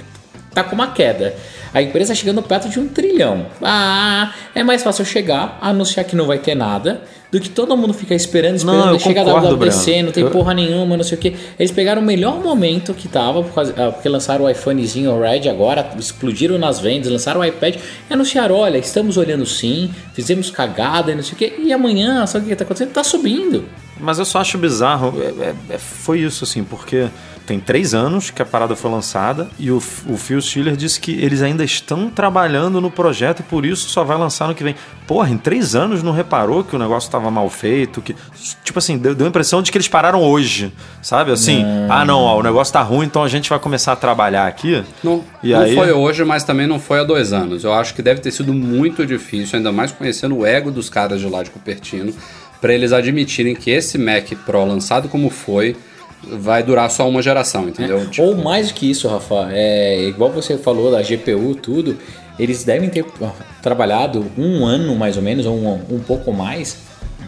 tá 0.55 0.63
com 0.63 0.75
uma 0.75 0.89
queda. 0.93 1.35
A 1.73 1.81
empresa 1.83 2.15
chegando 2.15 2.43
perto 2.43 2.69
de 2.69 2.79
um 2.81 2.89
trilhão. 2.89 3.47
Ah, 3.63 4.33
é 4.55 4.63
mais 4.63 4.83
fácil 4.83 5.03
eu 5.03 5.07
chegar, 5.07 5.59
anunciar 5.61 6.05
que 6.05 6.17
não 6.17 6.27
vai 6.27 6.39
ter 6.39 6.55
nada, 6.55 7.03
do 7.31 7.39
que 7.39 7.49
todo 7.49 7.77
mundo 7.77 7.95
ficar 7.95 8.17
esperando, 8.17 8.57
esperando. 8.57 8.87
Não, 8.93 8.99
chega 8.99 9.21
a 9.21 9.25
concordo, 9.25 9.49
WWDC, 9.57 9.85
Breno. 9.93 10.07
não 10.07 10.13
tem 10.13 10.25
Eu- 10.25 10.31
porra 10.31 10.53
nenhuma, 10.53 10.97
não 10.97 11.05
sei 11.05 11.17
o 11.17 11.21
que. 11.21 11.37
Eles 11.59 11.71
pegaram 11.71 12.03
o 12.03 12.05
melhor 12.05 12.41
momento 12.43 12.93
que 12.93 13.07
tava, 13.07 13.39
ah, 13.77 13.93
porque 13.93 14.09
lançaram 14.09 14.47
o 14.47 14.51
iPhonezinho 14.51 15.17
Red 15.21 15.49
agora, 15.49 15.89
explodiram 15.97 16.59
nas 16.59 16.81
vendas, 16.81 17.09
lançaram 17.11 17.41
o 17.41 17.45
iPad 17.45 17.77
e 17.77 18.13
anunciaram: 18.13 18.57
olha, 18.57 18.79
estamos 18.79 19.17
olhando 19.17 19.47
sim, 19.47 19.93
fizemos 20.13 20.51
cagada 20.51 21.13
e 21.13 21.15
não 21.15 21.23
sei 21.23 21.35
o 21.35 21.37
que. 21.37 21.55
E 21.63 21.73
amanhã, 21.73 22.27
sabe 22.27 22.47
o 22.47 22.49
que 22.49 22.57
tá 22.57 22.65
acontecendo? 22.65 22.93
Tá 22.93 23.05
subindo. 23.05 23.65
Mas 24.01 24.19
eu 24.19 24.25
só 24.25 24.41
acho 24.41 24.59
bizarro. 24.59 25.15
é- 25.23 25.45
é- 25.51 25.75
é- 25.75 25.79
foi 25.79 26.21
isso, 26.21 26.43
assim, 26.43 26.65
porque 26.65 27.07
tem 27.51 27.59
três 27.59 27.95
anos 27.95 28.31
que 28.31 28.41
a 28.41 28.45
parada 28.47 28.77
foi 28.77 28.89
lançada 28.89 29.49
e 29.59 29.73
o, 29.73 29.79
o 30.07 30.17
Phil 30.17 30.41
Schiller 30.41 30.77
disse 30.77 31.01
que 31.01 31.11
eles 31.21 31.43
ainda 31.43 31.65
estão 31.65 32.09
trabalhando 32.09 32.81
no 32.81 32.93
projeto 32.93 33.41
e 33.41 33.43
por 33.43 33.67
isso 33.67 33.89
só 33.89 34.05
vai 34.05 34.17
lançar 34.17 34.47
no 34.47 34.55
que 34.55 34.63
vem. 34.63 34.77
Porra, 35.05 35.31
em 35.31 35.37
três 35.37 35.75
anos 35.75 36.01
não 36.01 36.13
reparou 36.13 36.63
que 36.63 36.77
o 36.77 36.79
negócio 36.79 37.09
estava 37.09 37.29
mal 37.29 37.51
feito? 37.51 38.01
que 38.01 38.15
Tipo 38.63 38.79
assim, 38.79 38.97
deu, 38.97 39.17
deu 39.17 39.27
a 39.27 39.29
impressão 39.29 39.63
de 39.63 39.73
que 39.73 39.77
eles 39.79 39.89
pararam 39.89 40.23
hoje, 40.23 40.73
sabe? 41.03 41.33
Assim, 41.33 41.65
ah 41.89 42.05
não, 42.05 42.21
ó, 42.21 42.39
o 42.39 42.43
negócio 42.45 42.73
tá 42.73 42.83
ruim, 42.83 43.07
então 43.07 43.25
a 43.25 43.29
gente 43.29 43.51
vai 43.51 43.59
começar 43.59 43.95
a 43.95 43.97
trabalhar 43.97 44.47
aqui. 44.47 44.85
Não, 45.03 45.25
E 45.43 45.51
não 45.53 45.61
aí- 45.61 45.75
foi 45.75 45.91
hoje, 45.91 46.25
mas 46.25 46.45
também 46.45 46.69
não 46.69 46.79
foi 46.79 47.01
há 47.01 47.05
dois 47.05 47.33
anos. 47.33 47.65
Eu 47.65 47.73
acho 47.75 47.95
que 47.95 48.01
deve 48.01 48.21
ter 48.21 48.31
sido 48.31 48.55
muito 48.55 49.05
difícil, 49.05 49.57
ainda 49.57 49.73
mais 49.73 49.91
conhecendo 49.91 50.37
o 50.37 50.47
ego 50.47 50.71
dos 50.71 50.89
caras 50.89 51.19
de 51.21 51.27
lá 51.27 51.43
de 51.43 51.51
Cupertino, 51.51 52.15
para 52.61 52.73
eles 52.73 52.93
admitirem 52.93 53.57
que 53.57 53.73
esse 53.73 53.99
Mac 53.99 54.29
Pro, 54.47 54.65
lançado 54.65 55.09
como 55.09 55.31
foi, 55.31 55.75
vai 56.23 56.63
durar 56.63 56.91
só 56.91 57.09
uma 57.09 57.23
geração, 57.23 57.69
entendeu? 57.69 58.09
Tipo, 58.09 58.23
Ou 58.23 58.37
mais 58.37 58.69
do 58.69 58.75
que 58.75 58.91
isso, 58.91 59.09
Rafa, 59.09 59.49
é 59.53 60.05
igual 60.05 60.31
você 60.31 60.59
falou 60.59 60.91
da 60.91 61.03
GPU, 61.03 61.55
tudo. 61.55 61.97
eles 62.39 62.65
devem 62.65 62.89
ter 62.89 63.05
trabalhado 63.63 64.31
um 64.37 64.65
ano 64.65 64.95
mais 64.97 65.17
ou 65.17 65.23
menos, 65.23 65.47
ou 65.47 65.55
um, 65.55 65.97
um 65.97 66.01
pouco 66.01 66.33
mais, 66.33 66.79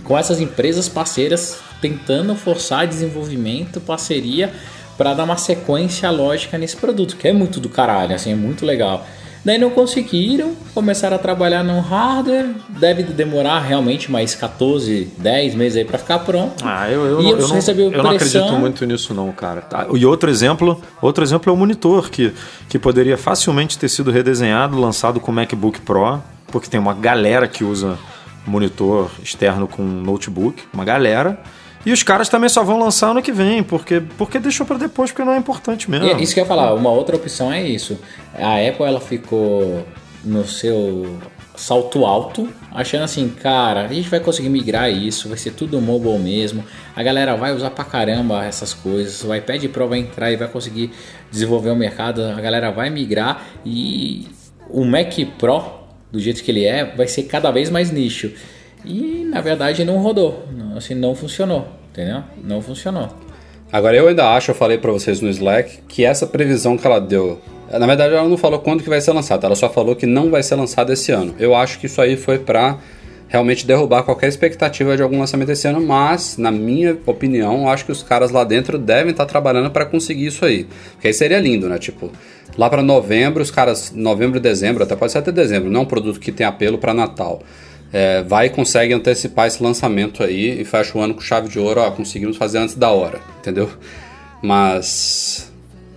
com 0.05 0.19
essas 0.19 0.41
empresas 0.41 0.89
parceiras 0.89 1.59
tentando 1.81 2.35
forçar 2.37 2.87
desenvolvimento, 2.87 3.81
parceria 3.81 4.53
para 4.97 5.15
dar 5.15 5.25
uma 5.25 5.37
sequência 5.37 6.09
lógica 6.11 6.57
nesse 6.57 6.77
produto, 6.77 7.17
que 7.17 7.27
é 7.27 7.33
muito 7.33 7.59
do 7.59 7.69
caralho, 7.69 8.15
assim, 8.15 8.33
é 8.33 8.37
muito 8.37 8.65
legal. 8.65 9.07
Daí 9.45 9.59
não 9.59 9.71
conseguiram, 9.71 10.55
começaram 10.73 11.17
a 11.17 11.19
trabalhar 11.19 11.65
no 11.65 11.81
hardware, 11.81 12.51
deve 12.69 13.03
demorar 13.03 13.59
realmente 13.61 14.11
mais 14.11 14.37
14, 14.37 15.11
10 15.19 15.55
meses 15.57 15.79
aí 15.79 15.85
para 15.85 15.99
ficar 15.99 16.21
pronto. 16.21 16.63
Ah, 16.65 16.89
eu, 16.89 17.05
eu, 17.05 17.21
E 17.21 17.25
não, 17.25 17.31
eles 17.33 17.69
eu, 17.69 17.75
não, 17.75 17.83
eu 17.83 18.03
não 18.03 18.11
acredito 18.11 18.53
muito 18.53 18.87
nisso 18.87 19.13
não, 19.13 19.33
cara. 19.33 19.61
Tá, 19.63 19.87
E 19.93 20.07
outro 20.07 20.31
exemplo, 20.31 20.81
outro 21.01 21.25
exemplo 21.25 21.51
é 21.51 21.53
o 21.53 21.57
monitor, 21.57 22.09
que, 22.09 22.33
que 22.69 22.79
poderia 22.79 23.19
facilmente 23.19 23.77
ter 23.77 23.89
sido 23.89 24.13
redesenhado, 24.13 24.79
lançado 24.79 25.19
com 25.19 25.33
o 25.33 25.35
MacBook 25.35 25.81
Pro, 25.81 26.23
porque 26.47 26.69
tem 26.69 26.79
uma 26.79 26.95
galera 26.95 27.49
que 27.49 27.65
usa 27.65 27.99
monitor 28.47 29.11
externo 29.23 29.67
com 29.67 29.83
notebook, 29.83 30.63
uma 30.73 30.85
galera. 30.85 31.41
E 31.85 31.93
os 31.93 32.03
caras 32.03 32.29
também 32.29 32.49
só 32.49 32.63
vão 32.63 32.79
lançar 32.79 33.11
ano 33.11 33.23
que 33.23 33.33
vem, 33.33 33.63
porque, 33.63 34.01
porque 34.17 34.39
deixou 34.39 34.65
para 34.65 34.79
depois, 34.79 35.11
porque 35.11 35.25
não 35.25 35.33
é 35.33 35.39
importante 35.39 35.91
mesmo. 35.91 36.07
E 36.07 36.11
é 36.11 36.21
isso 36.21 36.33
que 36.33 36.41
eu 36.41 36.45
ia 36.45 36.49
falar, 36.49 36.75
uma 36.75 36.91
outra 36.91 37.17
opção 37.17 37.53
é 37.53 37.63
isso. 37.63 37.99
A 38.35 38.57
Apple 38.57 38.87
ela 38.87 39.01
ficou 39.01 39.85
no 40.25 40.47
seu 40.47 41.19
salto 41.57 42.05
alto, 42.05 42.49
achando 42.73 43.05
assim, 43.05 43.29
cara, 43.29 43.83
a 43.83 43.89
gente 43.89 44.09
vai 44.09 44.21
conseguir 44.21 44.49
migrar 44.49 44.91
isso, 44.91 45.29
vai 45.29 45.37
ser 45.37 45.53
tudo 45.53 45.81
mobile 45.81 46.19
mesmo. 46.19 46.65
A 46.95 47.03
galera 47.03 47.37
vai 47.37 47.55
usar 47.55 47.71
pra 47.71 47.85
caramba 47.85 48.45
essas 48.45 48.73
coisas. 48.73 49.23
O 49.23 49.35
iPad 49.35 49.65
Pro 49.67 49.89
vai 49.89 49.99
entrar 49.99 50.31
e 50.33 50.37
vai 50.37 50.49
conseguir 50.49 50.91
desenvolver 51.31 51.71
o 51.71 51.77
mercado, 51.77 52.23
a 52.23 52.41
galera 52.41 52.71
vai 52.71 52.91
migrar 52.91 53.45
e 53.65 54.29
o 54.69 54.85
Mac 54.85 55.15
Pro, 55.39 55.63
do 56.11 56.19
jeito 56.19 56.43
que 56.43 56.51
ele 56.51 56.65
é, 56.65 56.85
vai 56.85 57.07
ser 57.07 57.25
cada 57.25 57.51
vez 57.51 57.71
mais 57.71 57.91
nicho. 57.91 58.33
E 58.85 59.25
na 59.25 59.41
verdade 59.41 59.85
não 59.85 59.99
rodou, 59.99 60.45
assim, 60.77 60.95
não 60.95 61.15
funcionou, 61.15 61.67
entendeu? 61.91 62.23
Não 62.43 62.61
funcionou. 62.61 63.09
Agora 63.73 63.97
eu 63.97 64.09
ainda 64.09 64.35
acho, 64.35 64.51
eu 64.51 64.55
falei 64.55 64.77
pra 64.77 64.93
vocês 64.93 65.21
no 65.21 65.31
Slack, 65.31 65.79
que 65.89 66.05
essa 66.05 66.27
previsão 66.27 66.77
que 66.77 66.87
ela 66.87 67.01
deu, 67.01 67.41
na 67.71 67.87
verdade 67.87 68.15
ela 68.15 68.29
não 68.29 68.37
falou 68.37 68.59
quando 68.59 68.83
que 68.83 68.89
vai 68.89 69.01
ser 69.01 69.13
lançado, 69.13 69.47
ela 69.47 69.55
só 69.55 69.71
falou 69.71 69.97
que 69.97 70.05
não 70.05 70.31
vai 70.31 70.43
ser 70.43 70.57
lançado 70.57 70.93
esse 70.93 71.11
ano. 71.11 71.35
Eu 71.39 71.55
acho 71.55 71.79
que 71.79 71.87
isso 71.87 72.01
aí 72.01 72.17
foi 72.17 72.39
pra 72.39 72.79
realmente 73.33 73.67
derrubar 73.67 74.03
qualquer 74.03 74.29
expectativa 74.29 74.95
de 74.95 75.03
algum 75.03 75.19
lançamento 75.19 75.51
esse 75.51 75.67
ano, 75.67 75.81
mas 75.81 76.37
na 76.37 76.51
minha 76.51 76.99
opinião, 77.07 77.67
acho 77.67 77.87
que 77.87 77.93
os 77.93 78.03
caras 78.03 78.31
lá 78.31 78.45
dentro 78.45 78.77
devem 78.77 79.13
estar 79.13 79.25
trabalhando 79.25 79.71
pra 79.71 79.87
conseguir 79.87 80.27
isso 80.27 80.45
aí. 80.45 80.67
Porque 80.93 81.07
aí 81.07 81.15
seria 81.15 81.41
lindo, 81.41 81.67
né? 81.67 81.79
Tipo, 81.79 82.11
lá 82.59 82.69
pra 82.69 82.83
novembro, 82.83 83.43
os 83.43 83.51
caras, 83.51 83.91
novembro 83.91 84.39
dezembro, 84.39 84.83
até 84.83 84.95
pode 84.95 85.13
ser 85.13 85.19
até 85.19 85.33
dezembro, 85.33 85.71
não 85.71 85.81
é 85.81 85.83
um 85.85 85.87
produto 85.87 86.21
que 86.21 86.31
tem 86.31 86.45
apelo 86.45 86.77
pra 86.77 86.93
Natal. 86.93 87.41
É, 87.93 88.23
vai 88.23 88.47
e 88.47 88.51
consegue 88.51 88.95
antecipar 88.95 89.47
esse 89.47 89.63
lançamento 89.63 90.23
aí 90.23 90.61
e 90.61 90.65
fecha 90.65 90.97
o 90.97 91.01
ano 91.01 91.15
com 91.15 91.21
chave 91.21 91.49
de 91.49 91.59
ouro, 91.59 91.81
ó, 91.81 91.91
conseguimos 91.91 92.37
fazer 92.37 92.59
antes 92.59 92.75
da 92.75 92.91
hora, 92.91 93.21
entendeu? 93.39 93.71
Mas 94.43 95.53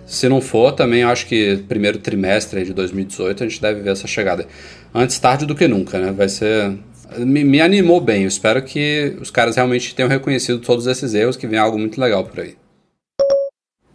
se 0.06 0.28
não 0.28 0.40
for, 0.40 0.72
também 0.72 1.02
acho 1.02 1.26
que 1.26 1.64
primeiro 1.68 1.98
trimestre 1.98 2.64
de 2.64 2.72
2018 2.72 3.42
a 3.42 3.48
gente 3.48 3.60
deve 3.60 3.80
ver 3.80 3.90
essa 3.90 4.06
chegada. 4.06 4.46
Antes 4.94 5.18
tarde 5.18 5.44
do 5.44 5.54
que 5.54 5.66
nunca, 5.66 5.98
né? 5.98 6.12
Vai 6.12 6.28
ser. 6.28 6.72
Me, 7.18 7.44
me 7.44 7.60
animou 7.60 8.00
bem. 8.00 8.22
Eu 8.22 8.28
espero 8.28 8.62
que 8.62 9.16
os 9.20 9.30
caras 9.30 9.56
realmente 9.56 9.94
tenham 9.94 10.08
reconhecido 10.08 10.60
todos 10.60 10.86
esses 10.86 11.12
erros, 11.12 11.36
que 11.36 11.46
vem 11.46 11.58
algo 11.58 11.78
muito 11.78 12.00
legal 12.00 12.24
por 12.24 12.40
aí. 12.40 12.54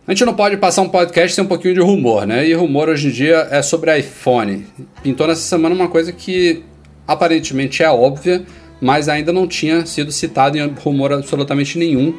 A 0.05 0.13
gente 0.13 0.25
não 0.25 0.33
pode 0.33 0.57
passar 0.57 0.81
um 0.81 0.89
podcast 0.89 1.33
sem 1.33 1.43
um 1.43 1.47
pouquinho 1.47 1.75
de 1.75 1.79
rumor, 1.79 2.27
né? 2.27 2.45
E 2.45 2.53
rumor 2.53 2.89
hoje 2.89 3.07
em 3.07 3.11
dia 3.11 3.47
é 3.49 3.61
sobre 3.61 3.97
iPhone. 3.97 4.65
Pintou 5.01 5.27
nessa 5.27 5.41
semana 5.41 5.73
uma 5.73 5.87
coisa 5.87 6.11
que 6.11 6.63
aparentemente 7.07 7.83
é 7.83 7.89
óbvia, 7.89 8.43
mas 8.79 9.07
ainda 9.07 9.31
não 9.31 9.47
tinha 9.47 9.85
sido 9.85 10.11
citado 10.11 10.57
em 10.57 10.67
rumor 10.67 11.13
absolutamente 11.13 11.77
nenhum, 11.77 12.17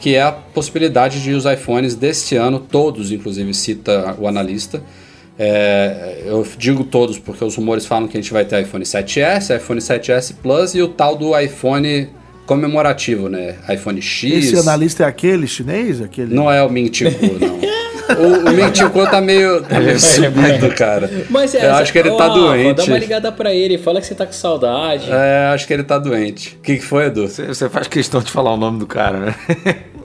que 0.00 0.14
é 0.14 0.22
a 0.22 0.32
possibilidade 0.32 1.22
de 1.22 1.32
os 1.32 1.44
iPhones 1.44 1.94
deste 1.94 2.36
ano, 2.36 2.58
todos 2.58 3.10
inclusive 3.10 3.52
cita 3.52 4.16
o 4.18 4.26
analista, 4.26 4.82
é, 5.38 6.22
eu 6.26 6.44
digo 6.58 6.82
todos 6.82 7.16
porque 7.16 7.44
os 7.44 7.54
rumores 7.54 7.86
falam 7.86 8.08
que 8.08 8.18
a 8.18 8.20
gente 8.20 8.32
vai 8.32 8.44
ter 8.44 8.60
iPhone 8.62 8.84
7S, 8.84 9.56
iPhone 9.56 9.80
7S 9.80 10.34
Plus 10.42 10.74
e 10.74 10.82
o 10.82 10.88
tal 10.88 11.14
do 11.14 11.38
iPhone 11.38 12.08
comemorativo, 12.44 13.28
né? 13.28 13.54
iPhone 13.72 14.02
X. 14.02 14.46
Esse 14.46 14.58
analista 14.58 15.04
é 15.04 15.06
aquele 15.06 15.46
chinês? 15.46 16.00
Aquele... 16.00 16.34
Não 16.34 16.50
é 16.50 16.62
o 16.62 16.68
Kuo, 17.12 17.38
não. 17.38 17.58
O, 18.16 18.86
o 18.86 18.90
Kuo 18.90 19.06
tá 19.06 19.20
meio, 19.20 19.62
tá 19.62 19.78
meio 19.80 19.98
sumido, 20.00 20.68
cara. 20.74 21.10
Mas 21.30 21.54
Eu 21.54 21.74
acho 21.74 21.92
que 21.92 21.98
ele 21.98 22.10
tá 22.12 22.28
Rafa, 22.28 22.38
doente. 22.38 22.76
Dá 22.76 22.84
uma 22.84 22.98
ligada 22.98 23.32
pra 23.32 23.52
ele, 23.54 23.76
fala 23.78 24.00
que 24.00 24.06
você 24.06 24.14
tá 24.14 24.24
com 24.26 24.32
saudade. 24.32 25.10
É, 25.10 25.50
acho 25.52 25.66
que 25.66 25.72
ele 25.72 25.82
tá 25.82 25.98
doente. 25.98 26.56
O 26.58 26.62
que, 26.62 26.76
que 26.76 26.84
foi, 26.84 27.06
Edu? 27.06 27.28
Você, 27.28 27.46
você 27.46 27.68
faz 27.68 27.86
questão 27.88 28.20
de 28.20 28.30
falar 28.30 28.52
o 28.52 28.56
nome 28.56 28.78
do 28.78 28.86
cara, 28.86 29.18
né? 29.18 29.34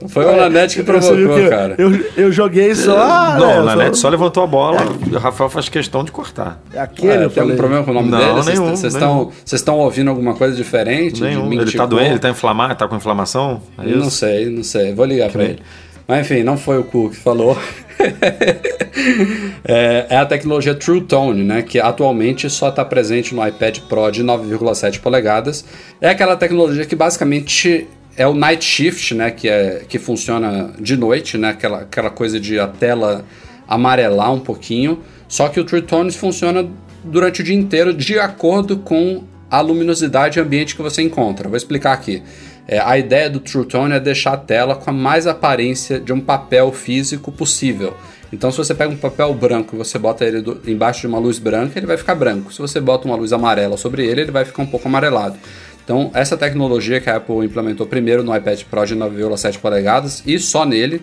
Foi 0.08 0.24
o 0.26 0.36
Nanete 0.36 0.76
que 0.76 0.82
provocou, 0.82 1.16
que 1.16 1.22
eu- 1.40 1.48
cara. 1.48 1.74
Eu, 1.78 2.04
eu 2.16 2.30
joguei 2.32 2.74
só. 2.74 2.94
ah, 2.98 3.36
não, 3.38 3.46
né, 3.46 3.60
o 3.60 3.64
Nanete 3.64 3.96
só 3.96 4.08
levantou 4.10 4.42
a 4.42 4.46
bola. 4.46 4.78
O 5.10 5.16
Rafael 5.16 5.48
faz 5.48 5.68
questão 5.70 6.04
de 6.04 6.12
cortar. 6.12 6.60
É 6.74 6.80
aquele, 6.80 7.24
eu 7.24 7.30
tem 7.30 7.42
algum 7.42 7.56
problema 7.56 7.82
com 7.84 7.90
o 7.90 7.94
nome 7.94 8.10
Não, 8.10 8.18
dele? 8.18 8.32
Vocês- 8.32 8.58
nenhum, 8.58 8.76
Vocês 8.76 8.94
nenhum. 8.94 9.30
estão 9.50 9.78
ouvindo 9.78 10.10
alguma 10.10 10.34
coisa 10.34 10.54
diferente? 10.54 11.22
Nenhum. 11.22 11.50
Ele 11.52 11.72
tá 11.72 11.86
doente, 11.86 12.10
ele 12.10 12.18
tá 12.18 12.28
inflamado, 12.28 12.74
tá 12.74 12.86
com 12.86 12.96
inflamação? 12.96 13.62
É 13.78 13.86
Não 13.86 14.10
sei, 14.10 14.46
não 14.50 14.62
sei. 14.62 14.92
Vou 14.92 15.06
ligar 15.06 15.30
pra 15.30 15.40
bem. 15.42 15.50
ele. 15.52 15.62
Mas 16.06 16.20
enfim, 16.30 16.42
não 16.42 16.58
foi 16.58 16.78
o 16.78 16.84
Ku 16.84 17.08
que 17.08 17.16
falou. 17.16 17.56
é, 19.64 20.06
é 20.10 20.16
a 20.16 20.26
tecnologia 20.26 20.74
True 20.74 21.02
Tone, 21.02 21.42
né? 21.42 21.62
Que 21.62 21.78
atualmente 21.78 22.48
só 22.50 22.68
está 22.68 22.84
presente 22.84 23.34
no 23.34 23.46
iPad 23.46 23.80
Pro 23.88 24.10
de 24.10 24.22
9,7 24.22 25.00
polegadas. 25.00 25.64
É 26.00 26.08
aquela 26.08 26.36
tecnologia 26.36 26.84
que 26.84 26.96
basicamente 26.96 27.86
é 28.16 28.26
o 28.26 28.34
Night 28.34 28.64
Shift, 28.64 29.14
né? 29.14 29.30
Que, 29.30 29.48
é, 29.48 29.82
que 29.88 29.98
funciona 29.98 30.72
de 30.78 30.96
noite, 30.96 31.38
né? 31.38 31.50
Aquela, 31.50 31.80
aquela 31.80 32.10
coisa 32.10 32.38
de 32.38 32.58
a 32.58 32.66
tela 32.66 33.24
amarelar 33.66 34.32
um 34.32 34.40
pouquinho. 34.40 35.00
Só 35.28 35.48
que 35.48 35.58
o 35.58 35.64
True 35.64 35.82
Tone 35.82 36.10
funciona 36.12 36.68
durante 37.02 37.40
o 37.40 37.44
dia 37.44 37.54
inteiro 37.54 37.92
de 37.92 38.18
acordo 38.18 38.78
com 38.78 39.24
a 39.50 39.60
luminosidade 39.60 40.40
ambiente 40.40 40.74
que 40.74 40.82
você 40.82 41.02
encontra. 41.02 41.48
Vou 41.48 41.56
explicar 41.56 41.92
aqui. 41.92 42.22
É, 42.66 42.78
a 42.78 42.96
ideia 42.98 43.28
do 43.28 43.40
True 43.40 43.66
Tone 43.66 43.94
é 43.94 44.00
deixar 44.00 44.32
a 44.32 44.36
tela 44.36 44.74
com 44.74 44.88
a 44.88 44.92
mais 44.92 45.26
aparência 45.26 46.00
de 46.00 46.12
um 46.12 46.20
papel 46.20 46.72
físico 46.72 47.30
possível. 47.30 47.94
Então, 48.32 48.50
se 48.50 48.56
você 48.56 48.74
pega 48.74 48.92
um 48.92 48.96
papel 48.96 49.32
branco 49.34 49.76
e 49.76 49.78
você 49.78 49.98
bota 49.98 50.24
ele 50.24 50.40
do- 50.40 50.60
embaixo 50.66 51.02
de 51.02 51.06
uma 51.06 51.18
luz 51.18 51.38
branca, 51.38 51.78
ele 51.78 51.86
vai 51.86 51.96
ficar 51.96 52.14
branco. 52.14 52.52
Se 52.52 52.58
você 52.58 52.80
bota 52.80 53.06
uma 53.06 53.16
luz 53.16 53.32
amarela 53.32 53.76
sobre 53.76 54.04
ele, 54.06 54.22
ele 54.22 54.30
vai 54.32 54.44
ficar 54.44 54.62
um 54.62 54.66
pouco 54.66 54.88
amarelado. 54.88 55.36
Então, 55.84 56.10
essa 56.14 56.36
tecnologia 56.36 57.00
que 57.00 57.10
a 57.10 57.16
Apple 57.16 57.44
implementou 57.44 57.86
primeiro 57.86 58.24
no 58.24 58.34
iPad 58.34 58.62
Pro 58.64 58.86
de 58.86 58.96
9,7 58.96 59.58
polegadas 59.58 60.22
e 60.26 60.38
só 60.38 60.64
nele, 60.64 61.02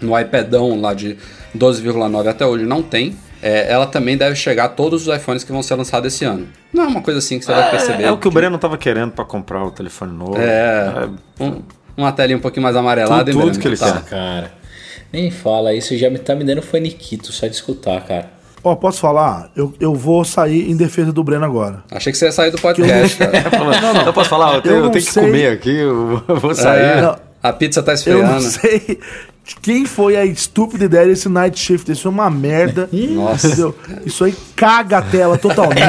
no 0.00 0.18
iPadão 0.18 0.80
lá 0.80 0.94
de 0.94 1.16
12,9 1.56 2.26
até 2.28 2.44
hoje 2.46 2.64
não 2.64 2.82
tem. 2.82 3.14
É, 3.46 3.70
ela 3.70 3.86
também 3.86 4.16
deve 4.16 4.34
chegar 4.36 4.64
a 4.64 4.68
todos 4.68 5.06
os 5.06 5.14
iPhones 5.14 5.44
que 5.44 5.52
vão 5.52 5.62
ser 5.62 5.74
lançados 5.74 6.14
esse 6.14 6.24
ano. 6.24 6.48
Não 6.72 6.84
é 6.84 6.86
uma 6.86 7.02
coisa 7.02 7.18
assim 7.18 7.38
que 7.38 7.44
você 7.44 7.52
vai 7.52 7.70
perceber. 7.70 8.04
É 8.04 8.10
o 8.10 8.16
que 8.16 8.26
o 8.26 8.30
Breno 8.30 8.56
tava 8.56 8.78
querendo 8.78 9.10
pra 9.12 9.22
comprar 9.24 9.62
o 9.62 9.70
telefone 9.70 10.12
novo. 10.16 10.36
É, 10.38 11.08
um- 11.38 11.60
uma 11.96 12.10
telinha 12.10 12.38
um 12.38 12.40
pouquinho 12.40 12.62
mais 12.62 12.74
amarelada. 12.74 13.30
Tudo- 13.30 13.42
hein, 13.42 13.50
tudo 13.52 13.60
que 13.60 13.68
ele 13.68 13.76
Tá. 13.76 13.92
quer. 13.92 14.04
Cara, 14.08 14.52
nem 15.12 15.30
fala, 15.30 15.74
isso 15.74 15.94
já 15.96 16.08
me 16.08 16.18
tá 16.18 16.34
me 16.34 16.42
dando 16.42 16.62
faniquito 16.62 17.30
só 17.32 17.46
de 17.46 17.52
escutar, 17.54 18.00
cara. 18.00 18.30
Ó, 18.64 18.74
posso 18.76 18.98
falar? 18.98 19.50
Eu, 19.54 19.74
eu 19.78 19.94
vou 19.94 20.24
sair 20.24 20.70
em 20.70 20.74
defesa 20.74 21.12
do 21.12 21.22
Breno 21.22 21.44
agora. 21.44 21.84
Achei 21.90 22.10
que 22.10 22.16
você 22.16 22.24
ia 22.24 22.32
sair 22.32 22.50
do 22.50 22.58
podcast, 22.58 23.18
cara. 23.18 23.32
Eu 24.06 24.12
posso 24.14 24.30
falar? 24.30 24.54
Eu 24.54 24.62
tenho, 24.62 24.72
Eu 24.74 24.78
eu 24.78 24.84
não 24.84 24.90
tenho 24.90 25.04
que 25.04 25.12
comer 25.12 25.48
aqui, 25.52 25.70
eu 25.76 26.22
vou 26.40 26.54
sair. 26.54 26.80
É, 26.98 27.00
Não. 27.02 27.16
a 27.42 27.52
pizza 27.52 27.82
tá 27.82 27.92
Eu 28.06 28.22
não 28.22 28.38
esfriando. 28.38 28.40
sei 28.40 28.98
quem 29.60 29.84
foi 29.84 30.16
a 30.16 30.24
estúpida 30.24 30.84
ideia 30.86 31.06
desse 31.06 31.28
Night 31.28 31.58
Shift. 31.58 31.90
Isso 31.92 32.08
é 32.08 32.10
uma 32.10 32.30
merda. 32.30 32.88
Nossa. 32.92 33.46
Entendeu? 33.46 33.74
Isso 34.06 34.24
aí 34.24 34.34
caga 34.56 34.98
a 34.98 35.02
tela 35.02 35.36
totalmente. 35.36 35.82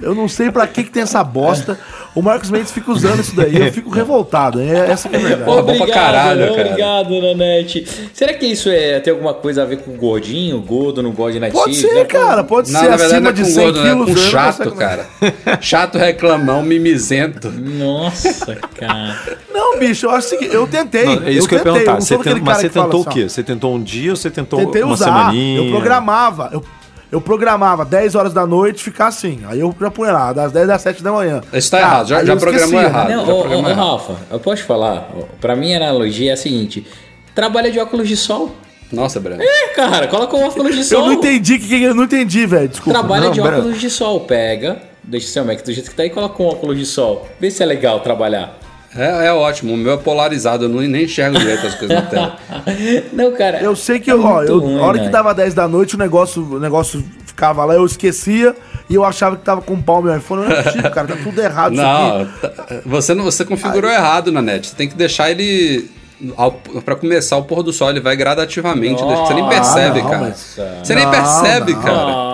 Eu 0.00 0.14
não 0.14 0.28
sei 0.28 0.50
pra 0.50 0.66
que, 0.66 0.82
que 0.84 0.90
tem 0.90 1.02
essa 1.04 1.22
bosta. 1.22 1.78
O 2.14 2.20
Marcos 2.20 2.50
Mendes 2.50 2.72
fica 2.72 2.90
usando 2.90 3.20
isso 3.20 3.34
daí. 3.36 3.56
Eu 3.56 3.72
fico 3.72 3.88
revoltado. 3.88 4.60
É, 4.60 4.90
essa 4.90 5.08
que 5.08 5.16
é 5.16 5.18
a 5.18 5.22
verdade. 5.22 5.44
Pô, 5.44 5.62
bom 5.62 5.78
pra 5.78 5.86
caralho, 5.86 6.48
cara. 6.54 6.60
Obrigado, 6.68 7.20
Nanete. 7.22 7.86
Será 8.12 8.34
que 8.34 8.44
isso 8.46 8.68
é, 8.68 8.98
tem 9.00 9.12
alguma 9.12 9.32
coisa 9.32 9.62
a 9.62 9.64
ver 9.64 9.78
com 9.78 9.92
o 9.92 9.96
gordinho? 9.96 10.56
O 10.56 10.60
gordo 10.60 11.02
não 11.02 11.12
gosta 11.12 11.32
de 11.34 11.40
night 11.40 11.54
Pode 11.54 11.74
shift, 11.74 11.88
ser, 11.88 11.94
né? 12.00 12.04
cara. 12.04 12.42
Pode 12.44 12.70
Não, 12.70 12.80
ser 12.80 12.88
na 12.90 12.96
verdade 12.96 13.14
acima 13.14 13.28
é 13.28 13.32
de 13.32 13.42
com 13.42 13.48
100 13.48 13.64
gordo, 13.64 13.82
né? 13.82 13.88
É 13.88 13.92
quilos. 13.92 14.04
com 14.04 14.10
eu 14.10 14.14
não 14.16 14.22
sei 14.22 14.30
chato, 14.30 14.68
como 14.70 14.82
é. 14.82 14.84
cara. 14.84 15.08
Chato 15.62 15.98
reclamão, 15.98 16.62
mimizento. 16.62 17.48
Nossa, 17.50 18.56
cara. 18.78 19.18
Não, 19.52 19.78
bicho, 19.78 20.06
eu 20.06 20.10
acho 20.10 20.36
que 20.36 20.44
eu 20.44 20.66
tentei. 20.66 21.04
Não, 21.04 21.22
é 21.26 21.30
isso 21.32 21.48
que 21.48 21.54
eu 21.54 21.58
ia 21.58 21.64
tentei, 21.64 21.72
perguntar. 21.84 21.92
não 21.94 22.00
Você 22.00 22.14
aquele 22.14 22.34
tem- 22.34 22.44
mas 22.44 22.56
cara 22.56 22.68
tentou 22.72 23.00
o 23.00 23.08
assim, 23.08 23.10
quê? 23.10 23.24
ó, 23.24 23.28
Você 23.28 23.42
tentou 23.42 23.74
um 23.74 23.82
dia 23.82 24.10
ou 24.10 24.16
você 24.16 24.30
tentou 24.30 24.58
Tentei 24.58 24.82
uma 24.82 24.94
usar, 24.94 25.04
semaninha? 25.06 25.60
eu 25.62 25.70
programava. 25.70 26.50
Eu, 26.52 26.64
eu 27.10 27.20
programava 27.20 27.84
10 27.84 28.14
horas 28.14 28.32
da 28.32 28.46
noite 28.46 28.82
ficar 28.82 29.08
assim. 29.08 29.40
Aí 29.46 29.60
eu 29.60 29.74
já 29.78 29.90
punha 29.90 30.12
lá, 30.12 30.32
das 30.32 30.50
10 30.52 30.70
às 30.70 30.80
7 30.82 31.02
da 31.02 31.12
manhã. 31.12 31.42
Isso 31.52 31.70
tá 31.70 31.78
Cara, 31.78 31.90
errado, 31.92 32.08
já- 32.08 32.18
aí 32.18 32.26
já 32.26 32.36
programou 32.36 32.64
esquecia, 32.68 32.86
errado. 32.88 33.08
né? 33.08 33.16
Não, 33.16 33.26
já 33.26 33.32
ô, 33.32 33.36
ô, 33.36 33.40
programou 33.40 33.66
ô, 33.66 33.70
errado. 33.70 33.90
Rafa, 33.92 34.16
eu 34.30 34.40
posso 34.40 34.56
te 34.56 34.62
falar? 34.62 35.10
Pra 35.40 35.54
mim 35.54 35.74
a 35.74 35.76
analogia 35.76 36.30
é 36.30 36.34
a 36.34 36.36
seguinte: 36.36 36.86
trabalha 37.34 37.70
de 37.70 37.78
óculos 37.78 38.08
de 38.08 38.16
sol. 38.16 38.50
Nossa, 38.92 39.18
Breno. 39.20 39.42
É, 39.42 39.68
cara, 39.68 40.06
coloca 40.06 40.36
o 40.36 40.42
óculos 40.46 40.74
de 40.76 40.84
sol. 40.84 41.00
Eu 41.00 41.06
não 41.06 41.12
entendi, 41.14 41.58
que, 41.58 41.66
que 41.66 41.82
eu 41.82 41.94
não 41.94 42.04
entendi, 42.04 42.44
velho. 42.46 42.68
Desculpa. 42.68 42.98
Trabalha 42.98 43.24
Não, 43.26 43.32
de 43.32 43.40
Breno. 43.40 43.58
óculos 43.60 43.80
de 43.80 43.88
sol. 43.88 44.20
Pega, 44.20 44.82
deixa 45.02 45.26
o 45.28 45.30
seu 45.30 45.44
Mac 45.46 45.62
do 45.62 45.72
jeito 45.72 45.88
que 45.90 45.96
tá 45.96 46.04
e 46.04 46.10
coloca 46.10 46.42
um 46.42 46.46
óculos 46.46 46.76
de 46.78 46.84
sol. 46.84 47.26
Vê 47.40 47.50
se 47.50 47.62
é 47.62 47.66
legal 47.66 48.00
trabalhar. 48.00 48.58
É, 48.96 49.26
é 49.26 49.32
ótimo. 49.32 49.72
O 49.72 49.76
meu 49.76 49.94
é 49.94 49.96
polarizado, 49.96 50.64
eu 50.64 50.68
não, 50.68 50.80
nem 50.80 51.04
enxergo 51.04 51.38
direito 51.38 51.66
as 51.66 51.74
coisas 51.74 51.96
na 51.96 52.02
tela. 52.02 52.36
Não, 53.12 53.32
cara. 53.32 53.58
Eu 53.62 53.74
sei 53.74 53.98
que, 53.98 54.10
é 54.10 54.14
ó, 54.14 54.18
muito 54.18 54.52
eu, 54.52 54.58
ruim, 54.58 54.78
a 54.78 54.82
hora 54.82 54.98
né? 54.98 55.04
que 55.04 55.10
dava 55.10 55.32
10 55.34 55.54
da 55.54 55.66
noite, 55.66 55.94
o 55.94 55.98
negócio, 55.98 56.42
o 56.42 56.60
negócio 56.60 57.02
ficava 57.24 57.64
lá, 57.64 57.74
eu 57.74 57.86
esquecia 57.86 58.54
e 58.90 58.94
eu 58.94 59.02
achava 59.04 59.36
que 59.36 59.42
tava 59.42 59.62
com 59.62 59.80
pau 59.80 60.02
meu 60.02 60.14
iPhone. 60.16 60.44
Não 60.44 60.52
é 60.52 60.62
possível, 60.62 60.90
cara, 60.90 61.06
tá 61.08 61.16
tudo 61.22 61.40
errado 61.40 61.72
isso 61.72 61.82
aqui. 61.82 62.18
Não, 62.42 62.50
tá- 62.50 62.80
você 62.84 63.14
não, 63.14 63.24
você 63.24 63.44
configurou 63.44 63.90
errado 63.90 64.30
na 64.30 64.42
net. 64.42 64.66
Você 64.68 64.76
tem 64.76 64.88
que 64.88 64.94
deixar 64.94 65.30
ele 65.30 65.90
ao, 66.36 66.52
pra 66.84 66.94
começar 66.94 67.36
o 67.38 67.44
pôr 67.44 67.62
do 67.62 67.72
sol, 67.72 67.88
ele 67.90 68.00
vai 68.00 68.14
gradativamente. 68.14 69.02
Você 69.02 69.34
nem 69.34 69.48
percebe, 69.48 70.02
não, 70.02 70.10
cara. 70.10 70.20
mas- 70.22 70.58
Você 70.82 70.94
nem 70.94 71.04
Não, 71.04 71.10
percebe, 71.10 71.72
não. 71.72 71.82
cara. 71.82 72.31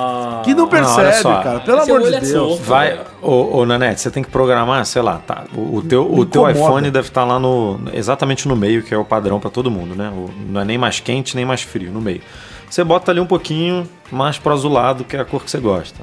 Que 0.48 0.54
não 0.54 0.68
percebe, 0.68 1.22
só. 1.22 1.40
cara. 1.42 1.60
Pelo 1.60 1.82
Seu 1.84 1.96
amor 1.96 2.08
de 2.10 2.16
é 2.16 2.20
Deus. 2.20 2.58
Vai, 2.60 3.00
ô, 3.22 3.58
ô 3.58 3.66
Nanete, 3.66 4.00
você 4.00 4.10
tem 4.10 4.22
que 4.22 4.30
programar, 4.30 4.84
sei 4.86 5.02
lá, 5.02 5.20
tá? 5.26 5.44
O, 5.54 5.76
o 5.76 5.82
teu, 5.82 6.10
o 6.12 6.24
teu 6.26 6.48
iPhone 6.50 6.90
deve 6.90 7.08
estar 7.08 7.24
lá 7.24 7.38
no. 7.38 7.80
exatamente 7.92 8.46
no 8.48 8.56
meio, 8.56 8.82
que 8.82 8.92
é 8.94 8.98
o 8.98 9.04
padrão 9.04 9.38
pra 9.40 9.50
todo 9.50 9.70
mundo, 9.70 9.94
né? 9.94 10.10
O- 10.14 10.30
não 10.50 10.60
é 10.60 10.64
nem 10.64 10.78
mais 10.78 11.00
quente, 11.00 11.34
nem 11.36 11.44
mais 11.44 11.62
frio, 11.62 11.90
no 11.90 12.00
meio. 12.00 12.20
Você 12.68 12.84
bota 12.84 13.10
ali 13.10 13.20
um 13.20 13.26
pouquinho 13.26 13.88
mais 14.12 14.38
pro 14.38 14.52
azulado, 14.52 15.02
que 15.04 15.16
é 15.16 15.20
a 15.20 15.24
cor 15.24 15.42
que 15.42 15.50
você 15.50 15.58
gosta. 15.58 16.00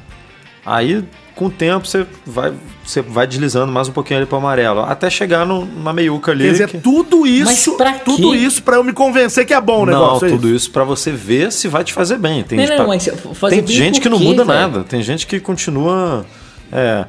Aí, 0.65 1.03
com 1.35 1.45
o 1.45 1.49
tempo, 1.49 1.85
você 1.85 2.07
vai, 2.25 2.51
você 2.83 3.01
vai 3.01 3.27
deslizando 3.27 3.71
mais 3.71 3.87
um 3.87 3.91
pouquinho 3.91 4.19
ali 4.19 4.25
pro 4.25 4.37
amarelo. 4.37 4.79
Até 4.81 5.09
chegar 5.09 5.45
no, 5.45 5.65
na 5.65 5.93
meiuca 5.93 6.31
ali. 6.31 6.45
Quer 6.45 6.51
dizer, 6.51 6.67
que- 6.69 6.77
tudo 6.79 7.27
isso, 7.27 7.45
Mas 7.71 7.77
pra 7.77 7.93
tudo 7.99 8.31
quê? 8.31 8.37
isso 8.37 8.63
pra 8.63 8.77
eu 8.77 8.83
me 8.83 8.91
convencer 8.93 9.45
que 9.45 9.53
é 9.53 9.61
bom 9.61 9.83
o 9.83 9.85
Não, 9.85 9.93
negócio. 9.93 10.25
é 10.27 10.29
tudo 10.31 10.47
isso? 10.47 10.55
isso 10.55 10.71
pra 10.71 10.83
você 10.83 11.11
ver 11.11 11.51
se 11.51 11.67
vai 11.67 11.83
te 11.83 11.93
fazer 11.93 12.17
bem. 12.17 12.41
Tem, 12.43 12.57
Não, 12.57 12.65
gente 12.65 12.77
não, 12.77 12.85
pra- 12.85 12.93
mas 12.95 13.09
fazer 13.37 13.55
tem 13.57 13.65
bem 13.65 13.75
gente 13.75 14.01
que 14.01 14.09
não 14.09 14.17
quê, 14.17 14.23
muda 14.23 14.43
velho? 14.43 14.59
nada. 14.59 14.83
Tem 14.83 15.03
gente 15.03 15.27
que 15.27 15.39
continua 15.39 16.25
é, 16.71 17.05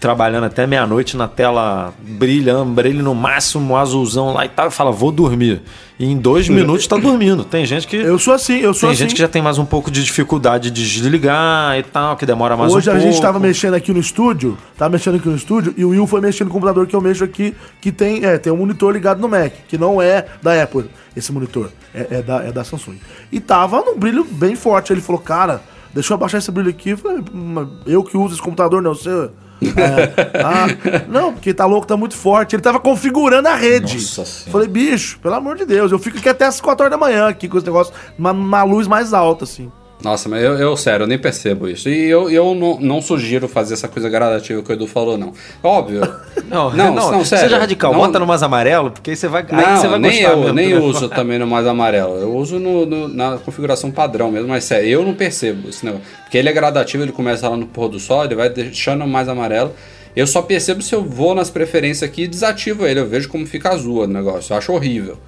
trabalhando 0.00 0.44
até 0.44 0.66
meia-noite 0.66 1.16
na 1.16 1.26
tela 1.28 1.92
brilhando, 2.00 2.72
brilho 2.72 3.02
no 3.02 3.14
máximo, 3.14 3.76
azulzão 3.76 4.32
lá 4.32 4.44
e 4.44 4.48
tal, 4.48 4.68
e 4.68 4.70
fala, 4.70 4.90
vou 4.92 5.10
dormir. 5.10 5.62
E 5.98 6.04
em 6.04 6.16
dois 6.18 6.46
minutos 6.48 6.86
tá 6.86 6.96
dormindo. 6.98 7.42
Tem 7.42 7.64
gente 7.64 7.86
que. 7.86 7.96
Eu 7.96 8.18
sou 8.18 8.34
assim, 8.34 8.58
eu 8.58 8.74
sou 8.74 8.88
tem 8.88 8.90
assim. 8.90 8.98
gente 9.04 9.14
que 9.14 9.20
já 9.20 9.28
tem 9.28 9.40
mais 9.40 9.56
um 9.56 9.64
pouco 9.64 9.90
de 9.90 10.04
dificuldade 10.04 10.70
de 10.70 10.84
desligar 10.84 11.78
e 11.78 11.82
tal, 11.82 12.16
que 12.16 12.26
demora 12.26 12.54
mais 12.56 12.72
Hoje 12.72 12.90
um 12.90 12.92
a 12.92 12.96
pouco. 12.96 13.10
gente 13.10 13.22
tava 13.22 13.38
mexendo 13.40 13.74
aqui 13.74 13.92
no 13.92 14.00
estúdio, 14.00 14.58
tava 14.76 14.90
mexendo 14.92 15.14
aqui 15.16 15.28
no 15.28 15.36
estúdio, 15.36 15.72
e 15.76 15.84
o 15.84 15.88
Will 15.90 16.06
foi 16.06 16.20
mexendo 16.20 16.48
no 16.48 16.52
computador 16.52 16.86
que 16.86 16.94
eu 16.94 17.00
mexo 17.00 17.24
aqui, 17.24 17.54
que 17.80 17.90
tem, 17.90 18.24
é, 18.26 18.36
tem 18.36 18.52
um 18.52 18.56
monitor 18.58 18.92
ligado 18.92 19.20
no 19.20 19.28
Mac, 19.28 19.52
que 19.66 19.78
não 19.78 20.02
é 20.02 20.26
da 20.42 20.62
Apple, 20.62 20.84
esse 21.16 21.32
monitor, 21.32 21.70
é, 21.94 22.06
é 22.18 22.22
da, 22.22 22.44
é 22.44 22.52
da 22.52 22.62
Samsung. 22.62 22.98
E 23.32 23.40
tava 23.40 23.80
num 23.80 23.96
brilho 23.98 24.22
bem 24.22 24.54
forte. 24.54 24.92
Ele 24.92 25.00
falou, 25.00 25.20
cara, 25.20 25.62
deixa 25.94 26.12
eu 26.12 26.16
abaixar 26.16 26.38
esse 26.40 26.50
brilho 26.50 26.68
aqui. 26.68 26.90
Eu 26.90 26.98
falei, 26.98 27.24
"Mas 27.32 27.68
eu 27.86 28.04
que 28.04 28.18
uso 28.18 28.34
esse 28.34 28.42
computador, 28.42 28.82
não, 28.82 28.94
você. 28.94 29.30
É, 29.62 30.42
ah, 30.44 30.66
não, 31.08 31.32
porque 31.32 31.54
tá 31.54 31.64
louco, 31.64 31.86
tá 31.86 31.96
muito 31.96 32.14
forte. 32.14 32.54
Ele 32.54 32.62
tava 32.62 32.78
configurando 32.78 33.48
a 33.48 33.54
rede. 33.54 33.96
Nossa. 33.96 34.50
Falei, 34.50 34.68
bicho, 34.68 35.18
pelo 35.20 35.34
amor 35.34 35.56
de 35.56 35.64
Deus, 35.64 35.92
eu 35.92 35.98
fico 35.98 36.18
aqui 36.18 36.28
até 36.28 36.44
as 36.44 36.60
4 36.60 36.84
horas 36.84 36.98
da 36.98 37.04
manhã 37.04 37.28
aqui 37.28 37.48
com 37.48 37.56
esse 37.56 37.66
negócio, 37.66 37.92
uma, 38.18 38.32
uma 38.32 38.62
luz 38.62 38.86
mais 38.86 39.12
alta, 39.12 39.44
assim. 39.44 39.70
Nossa, 40.02 40.28
mas 40.28 40.42
eu, 40.44 40.54
eu, 40.58 40.76
sério, 40.76 41.04
eu 41.04 41.06
nem 41.06 41.18
percebo 41.18 41.66
isso. 41.68 41.88
E 41.88 42.04
eu, 42.08 42.30
eu 42.30 42.54
não, 42.54 42.78
não 42.78 43.00
sugiro 43.02 43.48
fazer 43.48 43.74
essa 43.74 43.88
coisa 43.88 44.08
gradativa 44.10 44.62
que 44.62 44.70
o 44.70 44.72
Edu 44.74 44.86
falou, 44.86 45.16
não. 45.16 45.32
Óbvio. 45.62 46.00
Não, 46.48 46.70
Não, 46.70 46.94
não, 46.94 47.10
não, 47.10 47.24
sério. 47.24 47.44
Seja 47.46 47.58
radical, 47.58 47.92
Não- 47.92 47.98
bota 47.98 48.20
no 48.20 48.26
mais 48.26 48.40
amarelo, 48.40 48.92
porque 48.92 49.10
aí 49.10 49.16
você 49.16 49.26
vai, 49.26 49.44
aí 49.50 49.66
Não, 49.66 49.76
você 49.78 49.88
vai 49.88 49.98
nem 49.98 50.20
eu, 50.20 50.36
mesmo, 50.36 50.52
nem 50.52 50.68
né? 50.74 50.78
uso 50.78 51.08
também 51.08 51.40
no 51.40 51.46
mais 51.46 51.66
amarelo. 51.66 52.14
Eu 52.18 52.32
uso 52.36 52.60
no, 52.60 52.86
no- 52.86 53.08
na 53.08 53.36
configuração 53.38 53.90
padrão 53.90 54.30
mesmo, 54.30 54.46
mas 54.46 54.62
sério, 54.62 54.88
eu 54.88 55.02
não 55.04 55.12
percebo 55.12 55.68
esse 55.68 55.84
negócio. 55.84 56.06
Porque 56.22 56.38
ele 56.38 56.48
é 56.48 56.52
gradativo, 56.52 57.02
ele 57.02 57.10
começa 57.10 57.48
lá 57.48 57.56
no 57.56 57.66
pôr 57.66 57.88
do 57.88 57.98
sol, 57.98 58.24
ele 58.24 58.36
vai 58.36 58.48
deixando 58.48 59.04
mais 59.08 59.28
amarelo. 59.28 59.72
Eu 60.14 60.24
só 60.26 60.40
percebo 60.40 60.82
se 60.82 60.94
eu 60.94 61.02
vou 61.02 61.34
nas 61.34 61.50
preferências 61.50 62.08
aqui 62.08 62.22
e 62.22 62.28
desativo 62.28 62.86
ele. 62.86 63.00
Eu 63.00 63.08
vejo 63.08 63.28
como 63.28 63.44
fica 63.44 63.70
azul 63.70 64.04
o 64.04 64.06
negócio. 64.06 64.52
Eu 64.52 64.58
acho 64.58 64.72
horrível. 64.72 65.18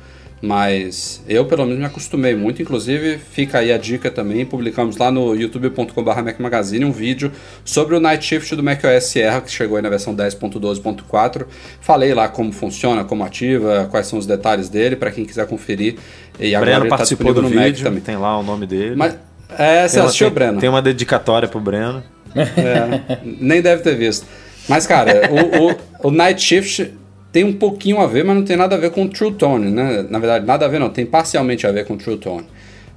Mas 0.41 1.23
eu, 1.29 1.45
pelo 1.45 1.65
menos, 1.65 1.79
me 1.79 1.85
acostumei 1.85 2.35
muito. 2.35 2.63
Inclusive, 2.63 3.19
fica 3.19 3.59
aí 3.59 3.73
a 3.73 3.79
dica 3.79 4.11
também. 4.11 4.45
Publicamos 4.45 4.97
lá 4.97 5.11
no 5.11 5.35
youtube.com.br 5.35 6.23
Mac 6.23 6.39
Magazine 6.39 6.85
um 6.85 6.93
vídeo 6.93 7.33
sobre 7.65 7.97
o 7.97 8.01
Night 8.01 8.25
Shift 8.25 8.55
do 8.55 8.63
macOS 8.63 9.05
Sierra, 9.05 9.41
que 9.41 9.51
chegou 9.51 9.77
aí 9.77 9.83
na 9.83 9.89
versão 9.89 10.15
10.12.4. 10.15 11.47
Falei 11.81 12.15
lá 12.15 12.29
como 12.29 12.53
funciona, 12.53 13.05
como 13.05 13.25
ativa, 13.25 13.89
quais 13.91 14.07
são 14.07 14.19
os 14.19 14.27
detalhes 14.27 14.69
dele, 14.69 14.95
para 14.95 15.11
quem 15.11 15.25
quiser 15.25 15.47
conferir. 15.47 15.97
E 16.39 16.55
agora 16.55 16.71
Breno 16.71 16.85
ele 16.85 16.91
tá 16.91 16.97
participou 16.97 17.35
do 17.35 17.49
vídeo, 17.49 17.85
também. 17.85 18.01
tem 18.01 18.17
lá 18.17 18.39
o 18.39 18.43
nome 18.43 18.67
dele. 18.67 18.95
Mas, 18.95 19.17
é, 19.51 19.89
você 19.89 19.97
Tem 19.97 20.05
assistiu, 20.05 20.27
tem, 20.29 20.35
Breno? 20.35 20.61
Tem 20.61 20.69
uma 20.69 20.83
dedicatória 20.83 21.49
pro 21.49 21.61
Breno. 21.61 22.03
É, 22.37 23.19
nem 23.25 23.61
deve 23.61 23.83
ter 23.83 23.97
visto. 23.97 24.27
Mas, 24.69 24.87
cara, 24.87 25.23
o, 25.31 25.71
o, 26.07 26.09
o 26.09 26.11
Night 26.11 26.41
Shift 26.41 26.93
tem 27.33 27.45
um 27.45 27.53
pouquinho 27.53 28.01
a 28.01 28.07
ver, 28.07 28.25
mas 28.25 28.37
não 28.37 28.45
tem 28.45 28.57
nada 28.57 28.75
a 28.75 28.79
ver 28.79 28.91
com 28.91 29.05
o 29.05 29.09
True 29.09 29.33
Tone, 29.33 29.71
né? 29.71 30.07
Na 30.09 30.19
verdade, 30.19 30.47
nada 30.47 30.65
a 30.65 30.69
ver 30.69 30.79
não, 30.79 30.89
tem 30.91 31.05
parcialmente 31.07 31.67
a 31.67 31.73
ver 31.73 31.85
com 31.87 31.95
o 31.95 31.97
True 31.97 32.17
Tone. 32.17 32.47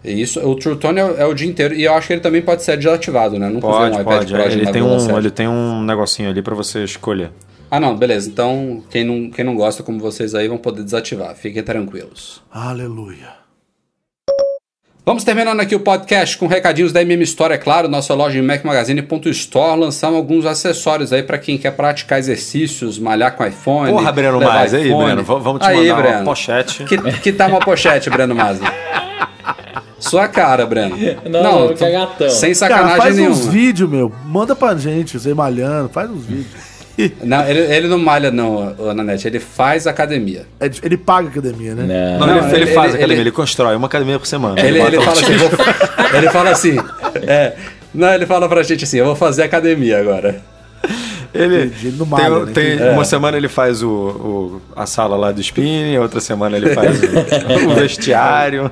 E 0.03 0.19
isso, 0.21 0.39
o 0.39 0.55
True 0.55 0.77
Tone 0.77 0.99
é, 0.99 1.15
é 1.19 1.25
o 1.25 1.34
dia 1.34 1.47
inteiro, 1.47 1.75
e 1.75 1.84
eu 1.84 1.93
acho 1.93 2.07
que 2.07 2.13
ele 2.13 2.21
também 2.21 2.41
pode 2.41 2.63
ser 2.63 2.77
desativado, 2.77 3.38
né? 3.38 3.49
Nunca 3.49 3.67
Pode, 3.67 3.97
um 3.97 4.01
iPad 4.01 4.17
pode. 4.17 4.34
Pro 4.34 4.49
de 4.49 4.57
Ele 4.57 4.71
tem, 4.71 4.82
9,7. 4.82 5.13
um, 5.13 5.17
ele 5.17 5.32
tem 5.32 5.47
um 5.47 5.84
negocinho 5.84 6.29
ali 6.29 6.41
pra 6.41 6.55
você 6.55 6.84
escolher. 6.84 7.32
Ah, 7.69 7.79
não, 7.79 7.95
beleza. 7.95 8.29
Então, 8.29 8.84
quem 8.89 9.03
não, 9.03 9.29
quem 9.29 9.45
não 9.45 9.55
gosta, 9.55 9.82
como 9.84 9.99
vocês 9.99 10.36
aí, 10.36 10.47
vão 10.47 10.57
poder 10.57 10.84
desativar. 10.84 11.36
Fiquem 11.36 11.63
tranquilos. 11.63 12.41
Aleluia. 12.51 13.40
Vamos 15.04 15.24
terminando 15.24 15.60
aqui 15.60 15.76
o 15.76 15.80
podcast 15.80 16.38
com 16.38 16.45
recadinhos 16.45 16.93
da 16.93 17.02
MM 17.02 17.24
Store, 17.24 17.56
é 17.56 17.58
claro, 17.58 17.88
nossa 17.88 18.14
loja 18.14 18.38
em 18.38 18.41
macmagazine.store. 18.43 19.80
Lançamos 19.80 20.16
alguns 20.18 20.45
acessórios 20.45 21.12
aí 21.12 21.24
para 21.24 21.39
quem 21.39 21.58
quer 21.58 21.72
praticar 21.72 22.20
exercícios, 22.20 22.99
malhar 22.99 23.36
com 23.36 23.43
iPhone. 23.43 23.91
Porra, 23.91 24.12
Breno 24.12 24.39
Mas, 24.39 24.76
aí. 24.76 24.93
Breno, 24.93 25.24
vamos 25.24 25.60
te 25.62 25.68
Aí, 25.68 25.88
mandar 25.89 26.02
Breno. 26.02 26.18
uma 26.20 26.26
pochete. 26.26 26.84
Que, 26.84 26.97
que 27.20 27.32
tá 27.34 27.47
uma 27.47 27.60
pochete, 27.60 28.12
Breno 28.12 28.36
Mazzi? 28.36 28.62
Sua 29.97 30.28
cara, 30.28 30.68
Breno. 30.68 30.95
Não, 31.28 31.68
não, 31.68 31.74
que 31.74 31.84
é 31.84 31.91
gatão. 31.91 32.30
Sem 32.30 32.54
Cara, 32.54 32.76
sacanagem 32.76 32.97
faz 32.97 33.16
nenhuma. 33.16 33.36
uns 33.36 33.47
vídeos, 33.47 33.89
meu. 33.89 34.12
Manda 34.26 34.56
pra 34.56 34.76
gente, 34.76 35.20
você 35.20 35.34
malhando, 35.34 35.89
faz 35.89 36.12
uns 36.12 36.26
vídeos. 36.26 36.70
Não, 37.23 37.47
ele, 37.47 37.59
ele 37.73 37.87
não 37.87 37.97
malha, 37.97 38.29
não, 38.31 38.75
Nanete. 38.93 39.27
Ele 39.27 39.39
faz 39.39 39.87
academia. 39.87 40.45
É 40.59 40.67
de- 40.69 40.81
Ele 40.83 40.97
paga 40.97 41.29
academia, 41.29 41.73
né? 41.73 41.83
Não. 42.19 42.27
Não, 42.27 42.35
Não, 42.35 42.37
ele, 42.47 42.55
ele 42.55 42.63
ele- 42.63 42.73
faz 42.73 42.87
ele- 42.93 42.97
academia, 42.97 43.13
ele- 43.15 43.21
ele 43.21 43.31
constrói 43.31 43.75
uma 43.75 43.87
academia 43.87 44.19
por 44.19 44.25
semana. 44.27 44.59
Ele, 44.59 44.79
ele 44.79 44.99
fala 45.01 45.11
assim, 45.11 45.33
vou- 45.37 45.49
ele 46.17 46.29
fala 46.29 46.49
assim, 46.51 46.75
é, 47.27 47.53
não, 47.93 48.13
ele 48.13 48.25
fala 48.25 48.47
pra 48.49 48.61
gente 48.63 48.83
assim, 48.83 48.97
eu 48.97 49.05
vou 49.05 49.15
fazer 49.15 49.43
academia 49.43 49.99
agora. 49.99 50.41
Ele, 51.33 51.65
Entendi, 51.65 51.87
ele 51.87 51.97
não 51.97 52.05
tem, 52.05 52.29
malha, 52.29 52.45
né? 52.45 52.51
tem- 52.53 52.73
Entendi. 52.75 52.89
Uma 52.89 53.05
semana 53.05 53.37
ele 53.37 53.47
faz 53.47 53.81
o, 53.81 53.89
o- 53.89 54.61
a 54.75 54.85
sala 54.85 55.15
lá 55.15 55.31
do 55.31 55.39
spinning, 55.39 55.97
outra 55.97 56.19
semana 56.19 56.57
ele 56.57 56.73
faz 56.73 56.99
o, 57.01 57.05
o 57.71 57.75
vestiário. 57.75 58.69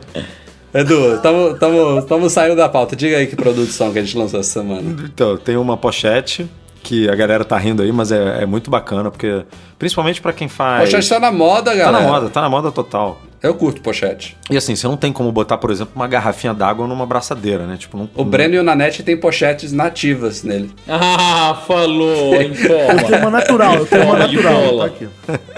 Edu, 0.73 1.17
tamo, 1.21 1.53
tamo, 1.55 2.01
tamo 2.03 2.29
saindo 2.29 2.55
da 2.55 2.67
pauta. 2.69 2.95
Diga 2.95 3.17
aí 3.17 3.25
que 3.27 3.35
produtos 3.35 3.73
são 3.73 3.91
que 3.91 3.97
a 3.99 4.03
gente 4.03 4.15
lançou 4.17 4.39
essa 4.39 4.51
semana. 4.51 4.83
Então, 5.03 5.35
tem 5.37 5.55
uma 5.57 5.75
pochete 5.77 6.47
que 6.83 7.09
a 7.09 7.15
galera 7.15 7.43
tá 7.45 7.57
rindo 7.57 7.81
aí, 7.83 7.91
mas 7.91 8.11
é, 8.11 8.43
é 8.43 8.45
muito 8.45 8.69
bacana, 8.71 9.11
porque 9.11 9.43
principalmente 9.77 10.21
pra 10.21 10.33
quem 10.33 10.47
faz. 10.47 10.89
Pochete 10.89 11.09
tá 11.09 11.19
na 11.19 11.31
moda, 11.31 11.71
Tá 11.71 11.77
galera. 11.77 12.03
na 12.03 12.07
moda, 12.11 12.29
tá 12.29 12.41
na 12.41 12.49
moda 12.49 12.71
total. 12.71 13.21
Eu 13.41 13.53
curto 13.55 13.81
pochete. 13.81 14.35
E 14.49 14.57
assim, 14.57 14.75
você 14.75 14.85
não 14.85 14.97
tem 14.97 15.13
como 15.13 15.31
botar, 15.31 15.57
por 15.57 15.71
exemplo, 15.71 15.93
uma 15.95 16.07
garrafinha 16.09 16.53
d'água 16.53 16.85
numa 16.85 17.05
braçadeira, 17.05 17.65
né? 17.65 17.77
Tipo, 17.77 17.97
não, 17.97 18.09
O 18.13 18.25
Breno 18.25 18.55
e 18.55 18.59
o 18.59 18.63
Nanete 18.63 19.01
tem 19.01 19.15
pochetes 19.15 19.71
nativas 19.71 20.43
nele. 20.43 20.69
Ah, 20.85 21.57
falou, 21.65 22.35
Eu 22.35 22.39
tenho 22.39 22.51
informa. 22.51 23.17
uma 23.17 23.29
natural, 23.29 23.75
eu 23.75 23.85
tenho 23.85 24.03
uma 24.03 24.17
natural. 24.17 24.77
Tá 24.79 24.85
aqui. 24.87 25.07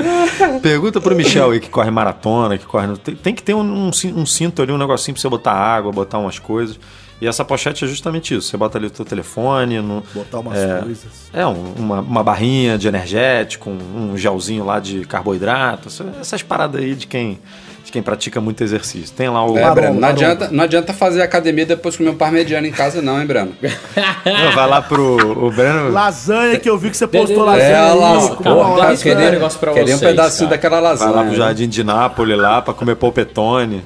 Pergunta 0.62 1.02
pro 1.02 1.16
Michel 1.16 1.52
aí 1.52 1.60
que 1.60 1.70
corre 1.70 1.90
maratona, 1.90 2.56
que 2.58 2.66
corre. 2.68 2.96
Tem, 2.98 3.16
tem 3.16 3.34
que 3.34 3.42
ter 3.44 3.56
um, 3.56 3.62
um 3.88 3.90
um 4.16 4.26
cinto 4.28 4.62
ali, 4.62 4.72
um 4.72 4.78
negocinho 4.78 5.16
pra 5.16 5.22
você 5.22 5.30
botar 5.30 5.54
água, 5.54 5.92
botar 5.92 6.20
umas 6.20 6.38
coisas. 6.38 6.80
E 7.22 7.28
essa 7.28 7.46
pochete 7.46 7.86
é 7.86 7.88
justamente 7.88 8.36
isso. 8.36 8.50
Você 8.50 8.58
bota 8.58 8.78
ali 8.80 8.88
o 8.88 8.90
teu 8.90 9.06
telefone, 9.06 9.80
no, 9.80 10.04
Botar 10.14 10.40
umas 10.40 10.58
é, 10.58 10.80
coisas. 10.82 11.06
É, 11.32 11.46
um- 11.46 11.74
uma, 11.78 12.00
uma 12.02 12.24
barrinha 12.24 12.78
de 12.80 12.88
energético, 12.88 13.70
um, 13.70 14.12
um 14.14 14.18
gelzinho 14.18 14.66
lá 14.66 14.80
de 14.80 15.06
carboidrato, 15.06 15.88
essa- 15.88 16.06
essas 16.20 16.42
paradas 16.42 16.82
aí 16.82 16.96
de 16.96 17.06
quem, 17.06 17.38
de 17.86 17.92
quem 17.92 18.02
pratica 18.02 18.42
muito 18.42 18.64
exercício. 18.64 19.14
Tem 19.16 19.30
lá 19.30 19.46
o. 19.46 19.56
É, 19.56 19.72
Breno, 19.72 20.00
não 20.00 20.08
adianta, 20.08 20.50
não 20.52 20.64
adianta 20.64 20.94
fazer 20.94 21.22
academia 21.22 21.62
e 21.62 21.68
depois 21.68 21.96
comer 21.96 22.10
um 22.10 22.16
parmegiano 22.16 22.66
em 22.66 22.72
casa, 22.72 23.04
não, 23.04 23.20
hein, 23.22 23.28
Breno? 23.28 23.52
Não, 24.26 24.52
vai 24.54 24.68
lá 24.68 24.82
pro. 24.82 25.46
O 25.46 25.52
Breno. 25.52 25.92
Lasanha 25.92 26.58
que 26.60 26.68
eu 26.70 26.78
vi 26.78 26.90
que 26.90 26.98
você 26.98 27.06
postou 27.06 27.44
É, 27.44 27.46
lasanha. 27.46 27.70
É, 27.70 27.94
lá, 27.94 28.94
esse 28.94 29.04
queria- 29.04 29.30
negócio 29.32 29.60
pra 29.60 29.74
queria 29.74 29.96
um 29.96 30.00
pedacinho 30.00 30.50
cara. 30.50 30.60
daquela 30.62 30.80
lasanha. 30.80 31.12
Vai 31.12 31.18
lá 31.18 31.24
pro 31.30 31.32
né? 31.34 31.38
Jardim 31.38 31.70
de 31.70 31.84
Nápoles 31.84 32.38
lá 32.38 32.62
pra 32.64 32.74
comer 32.74 32.96
polpetone. 32.96 33.84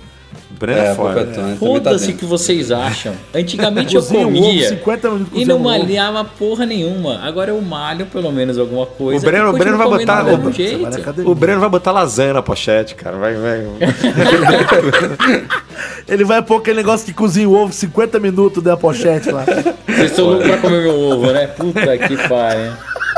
Breno 0.60 0.80
é, 0.80 0.92
É, 0.92 0.96
foda. 0.96 1.26
Tá 1.26 1.56
Foda-se 1.60 2.12
o 2.12 2.16
que 2.16 2.26
vocês 2.26 2.72
acham. 2.72 3.14
Antigamente 3.34 3.96
eu 3.96 4.02
um 4.02 4.06
comia 4.06 4.70
50 4.70 5.10
minutos 5.12 5.42
e 5.42 5.46
não 5.46 5.58
um 5.58 5.64
malhava 5.64 6.24
porra 6.24 6.66
nenhuma. 6.66 7.20
Agora 7.24 7.52
eu 7.52 7.62
malho 7.62 8.06
pelo 8.06 8.32
menos 8.32 8.58
alguma 8.58 8.86
coisa. 8.86 9.26
O 9.26 9.30
Breno- 9.30 9.50
o 9.50 9.54
Breno 9.58 9.78
vai 9.78 9.88
botar- 9.88 10.26
o- 10.26 10.52
jeito. 10.52 11.30
O 11.30 11.36
Breno 11.36 11.60
vai 11.60 11.70
botar 11.70 11.92
lasanha 11.92 12.34
na 12.34 12.42
pochete, 12.42 12.96
cara. 12.96 13.18
Vai, 13.18 13.36
vai. 13.36 13.66
Ele 16.08 16.24
vai 16.24 16.42
pôr 16.42 16.58
aquele 16.58 16.78
negócio 16.78 17.06
que 17.06 17.14
cozinha 17.14 17.48
o 17.50 17.54
ovo 17.56 17.74
50 17.74 18.20
minutos 18.20 18.64
da 18.64 18.78
pochete 18.78 19.32
lá. 19.32 19.44
Vocês 19.88 20.12
estão 20.12 20.26
loucos 20.26 20.48
pra 20.48 20.58
comer 20.58 20.84
meu 20.84 21.00
ovo, 21.00 21.32
né? 21.32 21.48
Puta 21.48 21.98
que 21.98 22.16
pariu. 22.28 22.72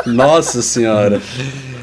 Nossa 0.05 0.61
senhora. 0.61 1.21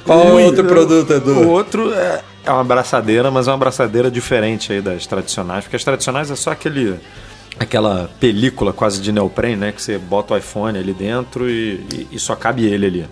Qual 0.05 0.21
é 0.23 0.31
o 0.33 0.41
outro 0.45 0.65
produto, 0.65 1.11
O 1.11 1.17
Edu? 1.17 1.49
outro 1.51 1.93
é, 1.93 2.21
é 2.45 2.51
uma 2.51 2.61
abraçadeira, 2.61 3.31
mas 3.31 3.49
é 3.49 3.51
uma 3.51 3.57
abraçadeira 3.57 4.11
diferente 4.11 4.73
aí 4.73 4.81
das 4.81 5.07
tradicionais, 5.07 5.65
porque 5.65 5.77
as 5.77 5.85
tradicionais 5.85 6.31
é 6.31 6.37
só 6.37 6.51
aquele 6.51 6.99
aquela 7.59 8.11
película 8.19 8.73
quase 8.73 9.01
de 9.01 9.13
neoprene, 9.13 9.57
né, 9.57 9.73
que 9.73 9.81
você 9.81 9.97
bota 9.97 10.35
o 10.35 10.37
iPhone 10.37 10.77
ali 10.77 10.93
dentro 10.93 11.49
e, 11.49 11.75
e- 11.93 12.09
e 12.13 12.19
só 12.19 12.35
cabe 12.35 12.67
ele 12.67 12.87
ali. 12.87 13.07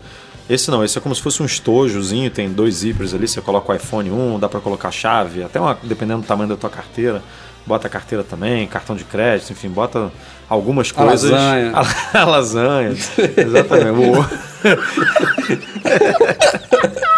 Esse 0.51 0.69
não, 0.71 0.85
esse 0.85 0.99
é 0.99 1.01
como 1.01 1.15
se 1.15 1.23
fosse 1.23 1.41
um 1.41 1.47
estojozinho, 1.47 2.29
tem 2.29 2.51
dois 2.51 2.75
zippers 2.77 3.15
ali, 3.15 3.29
você 3.29 3.41
coloca 3.41 3.73
o 3.73 3.77
iPhone 3.77 4.11
1, 4.11 4.41
dá 4.41 4.49
pra 4.49 4.59
colocar 4.61 4.91
chave, 4.91 5.45
até 5.45 5.61
uma, 5.61 5.79
dependendo 5.85 6.23
do 6.23 6.27
tamanho 6.27 6.49
da 6.49 6.57
tua 6.57 6.69
carteira, 6.69 7.23
bota 7.65 7.87
a 7.87 7.91
carteira 7.91 8.25
também, 8.25 8.67
cartão 8.67 8.97
de 8.97 9.05
crédito, 9.05 9.53
enfim, 9.53 9.69
bota 9.69 10.11
algumas 10.49 10.91
A 10.91 10.95
coisas. 10.95 11.31
lasanha. 11.31 11.73
A, 11.73 11.87
a 12.21 12.25
lasanha. 12.25 12.89
Exatamente. 13.37 14.29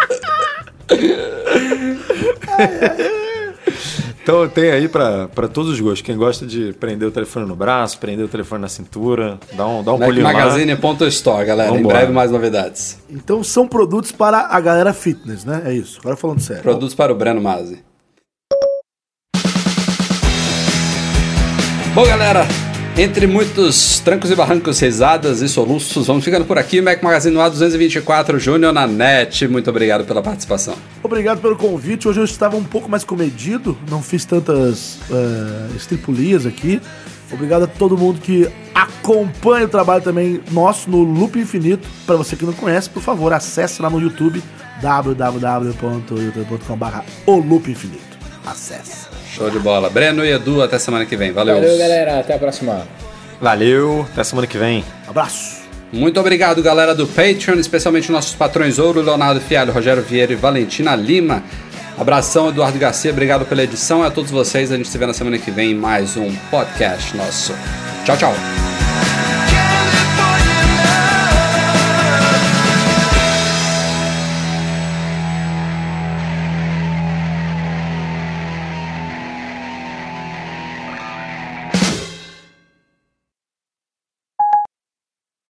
Então 4.22 4.48
tem 4.48 4.70
aí 4.70 4.88
pra 4.88 5.28
pra 5.28 5.46
todos 5.48 5.72
os 5.72 5.80
gostos. 5.80 6.00
Quem 6.00 6.16
gosta 6.16 6.46
de 6.46 6.72
prender 6.72 7.06
o 7.06 7.10
telefone 7.10 7.46
no 7.46 7.54
braço, 7.54 7.98
prender 7.98 8.24
o 8.24 8.28
telefone 8.28 8.62
na 8.62 8.68
cintura, 8.68 9.38
dá 9.52 9.66
um, 9.66 9.84
dá 9.84 9.92
um 9.92 9.98
pulinho 9.98 10.24
lá. 10.24 10.32
MacMagazine.store, 10.32 11.44
galera. 11.44 11.70
Vambora. 11.70 11.82
Em 11.82 11.98
breve 11.98 12.12
mais 12.12 12.30
novidades. 12.30 12.98
Então 13.10 13.44
são 13.44 13.68
produtos 13.68 14.12
para 14.12 14.46
a 14.50 14.60
galera 14.60 14.94
fitness, 14.94 15.44
né? 15.44 15.62
É 15.66 15.74
isso. 15.74 15.98
Agora 16.00 16.16
falando 16.16 16.40
sério. 16.40 16.62
Produtos 16.62 16.94
para 16.94 17.12
o 17.12 17.14
Breno 17.14 17.42
Mazzi. 17.42 17.84
Bom, 21.94 22.06
galera, 22.06 22.46
entre 22.96 23.26
muitos 23.26 23.98
trancos 24.00 24.30
e 24.30 24.36
barrancos, 24.36 24.80
risadas 24.80 25.40
e 25.40 25.48
soluços, 25.48 26.06
vamos 26.06 26.24
ficando 26.24 26.44
por 26.44 26.58
aqui. 26.58 26.80
Mac 26.80 27.02
Magazine 27.02 27.34
no 27.34 27.40
ar 27.40 27.50
224, 27.50 28.38
Júnior 28.38 28.72
na 28.72 28.86
net. 28.86 29.48
Muito 29.48 29.68
obrigado 29.68 30.04
pela 30.04 30.22
participação. 30.22 30.76
Obrigado 31.02 31.40
pelo 31.40 31.56
convite. 31.56 32.06
Hoje 32.06 32.20
eu 32.20 32.24
estava 32.24 32.56
um 32.56 32.62
pouco 32.62 32.88
mais 32.88 33.02
comedido, 33.02 33.76
não 33.90 34.00
fiz 34.00 34.24
tantas 34.24 35.00
eh, 35.10 35.70
estripulias 35.76 36.46
aqui. 36.46 36.80
Obrigado 37.32 37.64
a 37.64 37.66
todo 37.66 37.98
mundo 37.98 38.20
que 38.20 38.48
acompanha 38.74 39.66
o 39.66 39.68
trabalho 39.68 40.02
também 40.02 40.40
nosso 40.52 40.88
no 40.88 41.02
Loop 41.02 41.36
Infinito. 41.38 41.88
Para 42.06 42.14
você 42.16 42.36
que 42.36 42.44
não 42.44 42.52
conhece, 42.52 42.88
por 42.88 43.02
favor, 43.02 43.32
acesse 43.32 43.82
lá 43.82 43.90
no 43.90 44.00
YouTube 44.00 44.40
www.youtube.com.br 44.80 47.00
O 47.26 47.38
Loop 47.38 47.68
Infinito. 47.70 48.14
Acesse. 48.46 49.13
Show 49.34 49.50
de 49.50 49.58
bola. 49.58 49.90
Breno 49.90 50.24
e 50.24 50.30
Edu, 50.30 50.62
até 50.62 50.78
semana 50.78 51.04
que 51.04 51.16
vem. 51.16 51.32
Valeu. 51.32 51.56
Valeu, 51.56 51.76
galera. 51.76 52.20
Até 52.20 52.34
a 52.34 52.38
próxima. 52.38 52.86
Valeu, 53.40 54.06
até 54.12 54.22
semana 54.22 54.46
que 54.46 54.56
vem. 54.56 54.84
Abraço. 55.06 55.64
Muito 55.92 56.18
obrigado, 56.18 56.60
galera 56.62 56.94
do 56.94 57.06
Patreon, 57.06 57.58
especialmente 57.58 58.10
nossos 58.10 58.34
patrões 58.34 58.80
Ouro, 58.80 59.00
Leonardo 59.00 59.40
Fialho, 59.40 59.72
Rogério 59.72 60.02
Vieira 60.02 60.32
e 60.32 60.36
Valentina 60.36 60.96
Lima. 60.96 61.42
Abração, 61.96 62.48
Eduardo 62.48 62.78
Garcia, 62.78 63.12
obrigado 63.12 63.46
pela 63.46 63.62
edição 63.62 64.02
e 64.02 64.06
a 64.06 64.10
todos 64.10 64.30
vocês. 64.30 64.72
A 64.72 64.76
gente 64.76 64.88
se 64.88 64.98
vê 64.98 65.06
na 65.06 65.14
semana 65.14 65.38
que 65.38 65.52
vem 65.52 65.70
em 65.70 65.74
mais 65.74 66.16
um 66.16 66.34
podcast 66.50 67.16
nosso. 67.16 67.54
Tchau, 68.04 68.16
tchau. 68.16 68.73